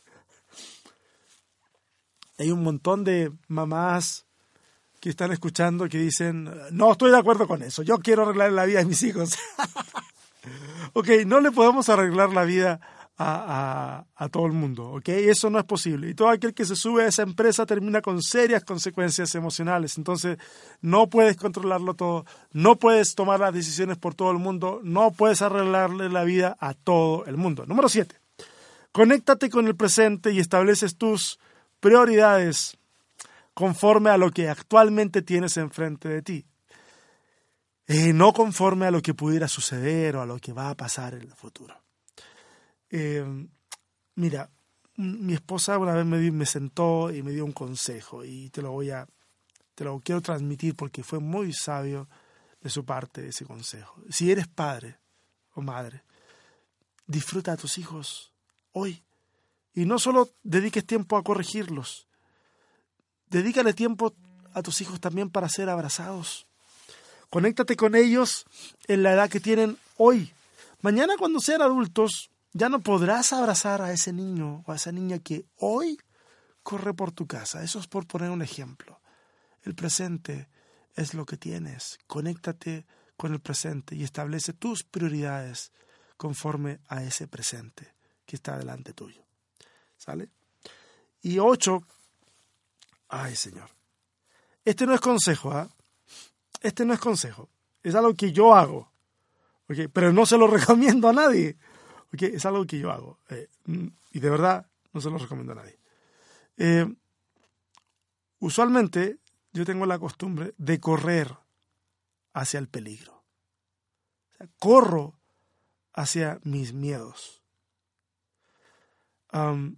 Hay 2.36 2.50
un 2.50 2.62
montón 2.62 3.04
de 3.04 3.32
mamás 3.48 4.26
que 5.00 5.08
están 5.10 5.32
escuchando 5.32 5.88
que 5.88 5.98
dicen, 5.98 6.50
no 6.70 6.92
estoy 6.92 7.10
de 7.10 7.18
acuerdo 7.18 7.48
con 7.48 7.62
eso, 7.62 7.82
yo 7.82 7.98
quiero 7.98 8.22
arreglar 8.22 8.52
la 8.52 8.66
vida 8.66 8.80
de 8.80 8.84
mis 8.84 9.02
hijos. 9.02 9.36
ok, 10.92 11.08
no 11.26 11.40
le 11.40 11.50
podemos 11.50 11.88
arreglar 11.88 12.32
la 12.32 12.44
vida 12.44 12.80
a, 13.22 14.28
todo 14.30 14.46
el 14.46 14.52
mundo, 14.52 14.92
¿ok? 14.92 15.08
Eso 15.08 15.50
no 15.50 15.58
es 15.58 15.64
posible. 15.64 16.08
Y 16.08 16.14
todo 16.14 16.30
aquel 16.30 16.54
que 16.54 16.64
se 16.64 16.74
sube 16.74 17.04
a 17.04 17.08
esa 17.08 17.22
empresa 17.22 17.66
termina 17.66 18.00
con 18.00 18.22
serias 18.22 18.64
consecuencias 18.64 19.34
emocionales. 19.34 19.98
Entonces, 19.98 20.38
no 20.80 21.08
puedes 21.08 21.36
controlarlo 21.36 21.94
todo, 21.94 22.24
no 22.52 22.76
puedes 22.76 23.14
tomar 23.14 23.40
las 23.40 23.52
decisiones 23.52 23.98
por 23.98 24.14
todo 24.14 24.30
el 24.30 24.38
mundo, 24.38 24.80
no 24.82 25.10
puedes 25.10 25.42
arreglarle 25.42 26.08
la 26.08 26.24
vida 26.24 26.56
a 26.60 26.72
todo 26.72 27.26
el 27.26 27.36
mundo. 27.36 27.66
Número 27.66 27.90
siete, 27.90 28.16
conéctate 28.90 29.50
con 29.50 29.66
el 29.66 29.76
presente 29.76 30.32
y 30.32 30.38
estableces 30.38 30.96
tus 30.96 31.38
prioridades 31.78 32.78
conforme 33.60 34.08
a 34.08 34.16
lo 34.16 34.30
que 34.30 34.48
actualmente 34.48 35.20
tienes 35.20 35.58
enfrente 35.58 36.08
de 36.08 36.22
ti. 36.22 36.46
Eh, 37.86 38.14
no 38.14 38.32
conforme 38.32 38.86
a 38.86 38.90
lo 38.90 39.02
que 39.02 39.12
pudiera 39.12 39.48
suceder 39.48 40.16
o 40.16 40.22
a 40.22 40.26
lo 40.26 40.38
que 40.38 40.54
va 40.54 40.70
a 40.70 40.74
pasar 40.74 41.12
en 41.12 41.20
el 41.20 41.34
futuro. 41.34 41.78
Eh, 42.88 43.22
mira, 44.14 44.48
mi 44.96 45.34
esposa 45.34 45.76
una 45.76 45.92
vez 45.92 46.06
me, 46.06 46.46
sentó 46.46 47.12
y 47.12 47.22
me 47.22 47.32
dio 47.32 47.44
un 47.44 47.52
consejo 47.52 48.24
y 48.24 48.48
te 48.48 48.62
lo 48.62 48.72
voy 48.72 48.92
a, 48.92 49.06
te 49.74 49.84
lo 49.84 50.00
quiero 50.00 50.22
transmitir 50.22 50.74
porque 50.74 51.02
fue 51.02 51.18
muy 51.18 51.52
sabio 51.52 52.08
de 52.62 52.70
su 52.70 52.86
parte 52.86 53.28
ese 53.28 53.44
consejo. 53.44 54.02
Si 54.08 54.30
eres 54.30 54.48
padre 54.48 54.96
o 55.52 55.60
madre, 55.60 56.02
disfruta 57.06 57.52
a 57.52 57.56
tus 57.58 57.76
hijos 57.76 58.32
hoy 58.72 59.04
y 59.74 59.84
no 59.84 59.98
solo 59.98 60.30
dediques 60.42 60.86
tiempo 60.86 61.18
a 61.18 61.22
corregirlos, 61.22 62.08
dedícale 63.30 63.72
tiempo 63.72 64.14
a 64.52 64.62
tus 64.62 64.80
hijos 64.80 65.00
también 65.00 65.30
para 65.30 65.48
ser 65.48 65.70
abrazados 65.70 66.46
Conéctate 67.30 67.76
con 67.76 67.94
ellos 67.94 68.44
en 68.88 69.04
la 69.04 69.12
edad 69.12 69.30
que 69.30 69.38
tienen 69.38 69.78
hoy, 69.96 70.32
Mañana 70.82 71.16
cuando 71.18 71.40
sean 71.40 71.60
adultos, 71.60 72.30
ya 72.54 72.70
no 72.70 72.80
podrás 72.80 73.34
abrazar 73.34 73.82
a 73.82 73.92
ese 73.92 74.14
niño 74.14 74.64
o 74.66 74.72
a 74.72 74.76
esa 74.76 74.92
niña 74.92 75.18
que 75.18 75.44
hoy 75.58 75.98
corre 76.62 76.94
por 76.94 77.12
tu 77.12 77.26
casa. 77.26 77.62
Eso 77.62 77.78
es 77.78 77.86
por 77.86 78.06
poner 78.06 78.30
un 78.30 78.40
ejemplo. 78.40 78.98
El 79.62 79.74
presente 79.74 80.48
es 80.94 81.12
lo 81.12 81.26
que 81.26 81.36
tienes. 81.36 81.98
Conéctate 82.06 82.86
con 83.18 83.34
el 83.34 83.40
presente 83.40 83.94
y 83.94 84.04
establece 84.04 84.54
tus 84.54 84.84
prioridades 84.84 85.70
conforme 86.16 86.80
a 86.88 87.04
ese 87.04 87.28
presente 87.28 87.94
que 88.24 88.36
está 88.36 88.56
delante 88.56 88.94
tuyo. 88.94 89.22
¿Sale? 89.98 90.30
Y 91.20 91.38
ocho, 91.40 91.86
ay 93.10 93.36
Señor, 93.36 93.68
este 94.64 94.86
no 94.86 94.94
es 94.94 95.00
consejo, 95.00 95.52
¿ah? 95.52 95.68
Este 96.62 96.84
no 96.84 96.94
es 96.94 97.00
consejo, 97.00 97.48
es 97.82 97.94
algo 97.94 98.14
que 98.14 98.32
yo 98.32 98.54
hago, 98.54 98.90
pero 99.92 100.12
no 100.12 100.26
se 100.26 100.38
lo 100.38 100.46
recomiendo 100.58 101.08
a 101.08 101.12
nadie, 101.12 101.56
es 102.12 102.44
algo 102.44 102.66
que 102.66 102.78
yo 102.78 102.90
hago 102.90 103.18
eh, 103.28 103.48
y 103.66 104.20
de 104.20 104.30
verdad 104.30 104.66
no 104.92 105.00
se 105.00 105.10
lo 105.10 105.18
recomiendo 105.18 105.52
a 105.52 105.56
nadie. 105.56 105.78
Eh, 106.56 106.86
usualmente 108.40 109.18
yo 109.52 109.64
tengo 109.64 109.86
la 109.86 109.98
costumbre 109.98 110.54
de 110.58 110.80
correr 110.80 111.36
hacia 112.32 112.58
el 112.58 112.68
peligro. 112.68 113.24
corro 114.58 115.18
hacia 115.92 116.40
mis 116.44 116.72
miedos. 116.72 117.42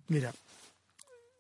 mira, 0.08 0.32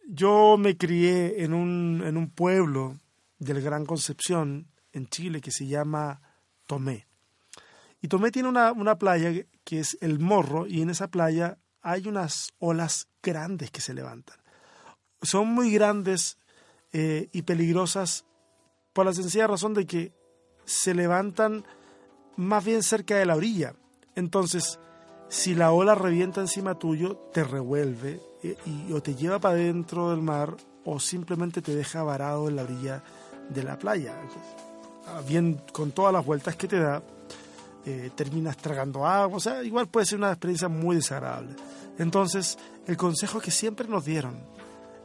yo 0.08 0.56
me 0.58 0.76
crié 0.76 1.42
en 1.44 1.54
un, 1.54 2.02
en 2.04 2.16
un 2.16 2.30
pueblo 2.30 2.98
del 3.38 3.60
Gran 3.60 3.86
Concepción, 3.86 4.68
en 4.92 5.08
Chile, 5.08 5.40
que 5.40 5.50
se 5.50 5.66
llama 5.66 6.20
Tomé. 6.66 7.06
Y 8.00 8.08
Tomé 8.08 8.30
tiene 8.30 8.48
una, 8.48 8.72
una 8.72 8.98
playa 8.98 9.32
que 9.64 9.80
es 9.80 9.96
el 10.00 10.18
Morro, 10.18 10.66
y 10.66 10.82
en 10.82 10.90
esa 10.90 11.08
playa 11.08 11.58
hay 11.82 12.06
unas 12.06 12.52
olas 12.58 13.08
grandes 13.22 13.70
que 13.70 13.80
se 13.80 13.94
levantan. 13.94 14.36
Son 15.22 15.48
muy 15.48 15.72
grandes 15.72 16.38
eh, 16.92 17.28
y 17.32 17.42
peligrosas 17.42 18.24
por 18.92 19.06
la 19.06 19.14
sencilla 19.14 19.46
razón 19.46 19.74
de 19.74 19.86
que 19.86 20.12
se 20.64 20.94
levantan 20.94 21.64
más 22.36 22.64
bien 22.64 22.82
cerca 22.82 23.16
de 23.16 23.26
la 23.26 23.36
orilla. 23.36 23.74
Entonces, 24.14 24.78
si 25.32 25.54
la 25.54 25.72
ola 25.72 25.94
revienta 25.94 26.42
encima 26.42 26.74
tuyo, 26.74 27.16
te 27.32 27.42
revuelve 27.42 28.20
eh, 28.42 28.54
y, 28.66 28.92
o 28.92 29.02
te 29.02 29.14
lleva 29.14 29.38
para 29.38 29.54
dentro 29.54 30.10
del 30.10 30.20
mar 30.20 30.54
o 30.84 31.00
simplemente 31.00 31.62
te 31.62 31.74
deja 31.74 32.02
varado 32.02 32.50
en 32.50 32.56
la 32.56 32.64
orilla 32.64 33.02
de 33.48 33.62
la 33.62 33.78
playa. 33.78 34.14
Ah, 35.06 35.22
bien, 35.26 35.62
con 35.72 35.92
todas 35.92 36.12
las 36.12 36.22
vueltas 36.22 36.54
que 36.56 36.68
te 36.68 36.78
da, 36.78 37.02
eh, 37.86 38.10
terminas 38.14 38.58
tragando 38.58 39.06
agua, 39.06 39.38
o 39.38 39.40
sea, 39.40 39.62
igual 39.64 39.88
puede 39.88 40.04
ser 40.04 40.18
una 40.18 40.28
experiencia 40.28 40.68
muy 40.68 40.96
desagradable. 40.96 41.56
Entonces, 41.98 42.58
el 42.86 42.98
consejo 42.98 43.40
que 43.40 43.50
siempre 43.50 43.88
nos 43.88 44.04
dieron 44.04 44.38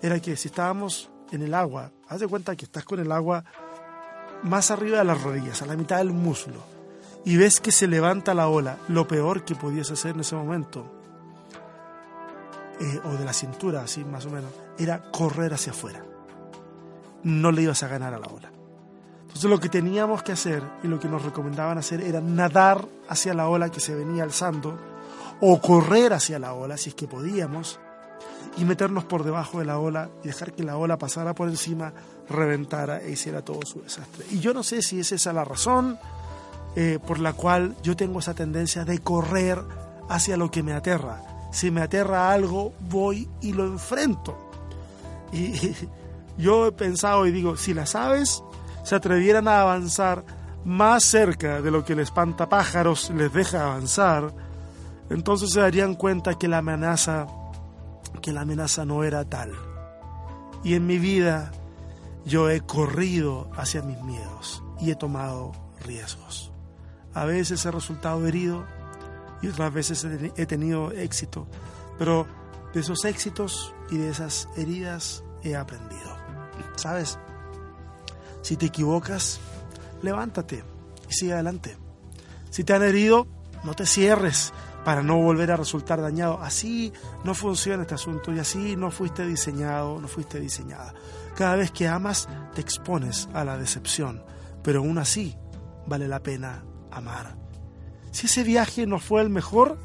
era 0.02 0.20
que 0.20 0.36
si 0.36 0.50
estábamos 0.50 1.10
en 1.32 1.42
el 1.42 1.54
agua, 1.54 1.94
haz 2.10 2.20
de 2.20 2.28
cuenta 2.28 2.54
que 2.58 2.66
estás 2.66 2.84
con 2.84 3.00
el 3.00 3.14
agua 3.14 3.46
más 4.44 4.72
arriba 4.72 4.98
de 4.98 5.06
las 5.06 5.24
rodillas, 5.24 5.62
a 5.62 5.68
la 5.68 5.78
mitad 5.78 6.00
del 6.00 6.12
muslo, 6.12 6.77
y 7.28 7.36
ves 7.36 7.60
que 7.60 7.74
se 7.74 7.88
levanta 7.88 8.34
la 8.34 8.48
ola, 8.48 8.78
lo 8.88 9.06
peor 9.06 9.44
que 9.44 9.54
podías 9.54 9.92
hacer 9.92 10.12
en 10.12 10.22
ese 10.22 10.34
momento, 10.34 10.86
eh, 12.80 13.02
o 13.04 13.10
de 13.18 13.26
la 13.26 13.34
cintura, 13.34 13.82
así 13.82 14.06
más 14.06 14.26
o 14.28 14.30
menos, 14.30 14.50
era 14.78 15.12
correr 15.12 15.54
hacia 15.54 15.74
afuera. 15.74 16.02
No 17.24 17.52
le 17.52 17.64
ibas 17.64 17.84
a 17.84 17.90
ganar 17.90 18.14
a 18.14 18.20
la 18.20 18.28
ola. 18.28 18.50
Entonces 19.24 19.44
lo 19.44 19.60
que 19.60 19.68
teníamos 19.68 20.24
que 20.24 20.32
hacer 20.32 20.64
y 20.84 20.88
lo 20.88 21.02
que 21.02 21.10
nos 21.10 21.22
recomendaban 21.22 21.78
hacer 21.78 22.00
era 22.00 22.22
nadar 22.22 22.88
hacia 23.10 23.34
la 23.34 23.50
ola 23.50 23.70
que 23.70 23.82
se 23.82 23.94
venía 23.94 24.24
alzando 24.24 24.80
o 25.42 25.60
correr 25.60 26.14
hacia 26.14 26.40
la 26.40 26.54
ola 26.54 26.78
si 26.78 26.92
es 26.92 26.96
que 26.96 27.10
podíamos 27.10 27.78
y 28.56 28.64
meternos 28.64 29.04
por 29.04 29.26
debajo 29.26 29.60
de 29.60 29.66
la 29.66 29.80
ola 29.80 30.10
y 30.24 30.28
dejar 30.28 30.54
que 30.54 30.64
la 30.64 30.78
ola 30.78 30.98
pasara 30.98 31.36
por 31.36 31.50
encima, 31.50 31.92
reventara 32.30 33.02
e 33.02 33.12
hiciera 33.12 33.42
todo 33.42 33.60
su 33.66 33.82
desastre. 33.82 34.26
Y 34.32 34.40
yo 34.40 34.54
no 34.54 34.64
sé 34.64 34.82
si 34.82 35.02
es 35.02 35.12
esa 35.12 35.34
la 35.34 35.44
razón 35.44 36.00
eh, 36.80 37.00
por 37.04 37.18
la 37.18 37.34
cual 37.34 37.76
yo 37.82 37.96
tengo 37.96 38.20
esa 38.20 38.36
tendencia 38.36 38.86
de 38.86 39.00
correr 39.00 39.60
hacia 40.10 40.38
lo 40.38 40.52
que 40.52 40.62
me 40.62 40.74
aterra. 40.74 41.24
Si 41.52 41.72
me 41.72 41.82
aterra 41.82 42.32
algo, 42.32 42.72
voy 42.82 43.28
y 43.42 43.54
lo 43.54 43.66
enfrento. 43.66 44.38
Y, 45.32 45.74
yo 46.38 46.68
he 46.68 46.72
pensado 46.72 47.26
y 47.26 47.32
digo, 47.32 47.58
si 47.58 47.74
las 47.74 47.96
aves 47.96 48.44
se 48.84 48.94
atrevieran 48.94 49.48
a 49.48 49.62
avanzar 49.62 50.24
más 50.66 51.04
cerca 51.04 51.64
de 51.64 51.72
lo 51.72 51.84
que 51.84 51.94
el 51.94 52.00
espantapájaros 52.00 53.10
les 53.10 53.34
deja 53.34 53.64
avanzar, 53.64 54.32
entonces 55.10 55.50
se 55.50 55.62
darían 55.62 55.96
cuenta 55.96 56.36
que 56.36 56.48
la 56.48 56.60
amenaza 56.60 57.26
que 58.22 58.32
la 58.32 58.42
amenaza 58.42 58.86
no 58.86 59.04
era 59.04 59.26
tal. 59.26 59.52
Y 60.64 60.76
en 60.76 60.86
mi 60.86 61.00
vida 61.00 61.52
yo 62.24 62.52
he 62.52 62.62
corrido 62.62 63.50
hacia 63.58 63.82
mis 63.82 64.00
miedos 64.04 64.62
y 64.80 64.92
he 64.92 64.96
tomado 64.96 65.54
riesgos. 65.84 66.52
A 67.18 67.26
veces 67.26 67.66
he 67.66 67.72
resultado 67.72 68.28
herido 68.28 68.64
y 69.42 69.48
otras 69.48 69.74
veces 69.74 70.06
he 70.36 70.46
tenido 70.46 70.92
éxito, 70.92 71.48
pero 71.98 72.28
de 72.76 72.82
esos 72.82 73.06
éxitos 73.06 73.74
y 73.90 73.98
de 73.98 74.10
esas 74.12 74.48
heridas 74.56 75.24
he 75.42 75.56
aprendido. 75.56 76.16
¿Sabes? 76.76 77.18
Si 78.44 78.56
te 78.56 78.68
equivocas, 78.68 79.40
levántate 80.04 80.64
y 81.10 81.14
sigue 81.14 81.34
adelante. 81.34 81.76
Si 82.52 82.64
te 82.64 82.74
han 82.76 82.84
herido, 82.84 83.26
no 83.64 83.74
te 83.74 83.88
cierres, 83.88 84.54
para 84.86 85.02
no 85.02 85.18
volver 85.18 85.52
a 85.52 85.58
resultar 85.58 86.00
dañado. 86.00 86.40
Así 86.40 86.94
no 87.24 87.34
funciona 87.34 87.82
este 87.82 87.96
asunto 87.96 88.32
y 88.32 88.38
así 88.38 88.76
no 88.76 88.92
fuiste 88.92 89.26
diseñado, 89.26 90.00
no 90.00 90.08
fuiste 90.08 90.40
diseñada. 90.40 90.94
Cada 91.36 91.56
vez 91.56 91.72
que 91.72 91.88
amas 91.88 92.30
te 92.54 92.62
expones 92.62 93.28
a 93.34 93.44
la 93.44 93.58
decepción, 93.58 94.24
pero 94.62 94.82
aún 94.82 95.00
así 95.00 95.36
vale 95.88 96.08
la 96.08 96.22
pena 96.22 96.64
amar. 96.98 97.36
Si 98.12 98.26
ese 98.26 98.44
viaje 98.44 98.88
no 98.88 99.00
fue 99.00 99.22
el 99.22 99.30
mejor, 99.30 99.78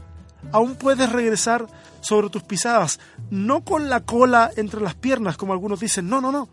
aún 0.52 0.74
puedes 0.74 1.10
regresar 1.10 1.66
sobre 2.00 2.30
tus 2.30 2.42
pisadas, 2.42 2.98
no 3.30 3.64
con 3.64 3.88
la 3.88 4.00
cola 4.00 4.50
entre 4.56 4.80
las 4.80 4.94
piernas 4.94 5.36
como 5.36 5.52
algunos 5.52 5.80
dicen, 5.80 6.08
no, 6.08 6.20
no, 6.20 6.32
no. 6.32 6.48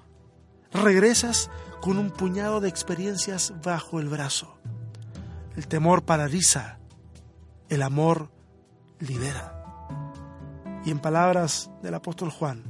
Regresas 0.72 1.50
con 1.82 1.98
un 1.98 2.12
puñado 2.12 2.60
de 2.60 2.70
experiencias 2.70 3.54
bajo 3.64 4.00
el 4.00 4.10
brazo. 4.10 4.58
El 5.56 5.68
temor 5.68 6.04
paraliza, 6.04 6.80
el 7.70 7.82
amor 7.82 8.30
libera. 9.00 9.56
Y 10.86 10.92
en 10.92 11.00
palabras 11.00 11.72
del 11.82 11.96
apóstol 11.96 12.30
Juan, 12.30 12.64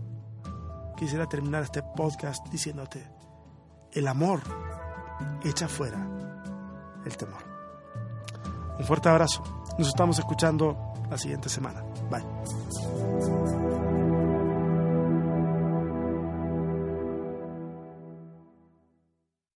quisiera 0.98 1.28
terminar 1.28 1.64
este 1.64 1.84
podcast 1.84 2.48
diciéndote, 2.50 3.08
el 3.92 4.08
amor 4.08 4.42
echa 5.44 5.68
fuera 5.68 6.08
el 7.06 7.18
temor. 7.18 7.49
Un 8.80 8.86
fuerte 8.86 9.10
abrazo. 9.10 9.44
Nos 9.78 9.90
estamos 9.90 10.18
escuchando 10.18 10.94
la 11.10 11.18
siguiente 11.18 11.50
semana. 11.50 11.84
Bye. 12.10 12.24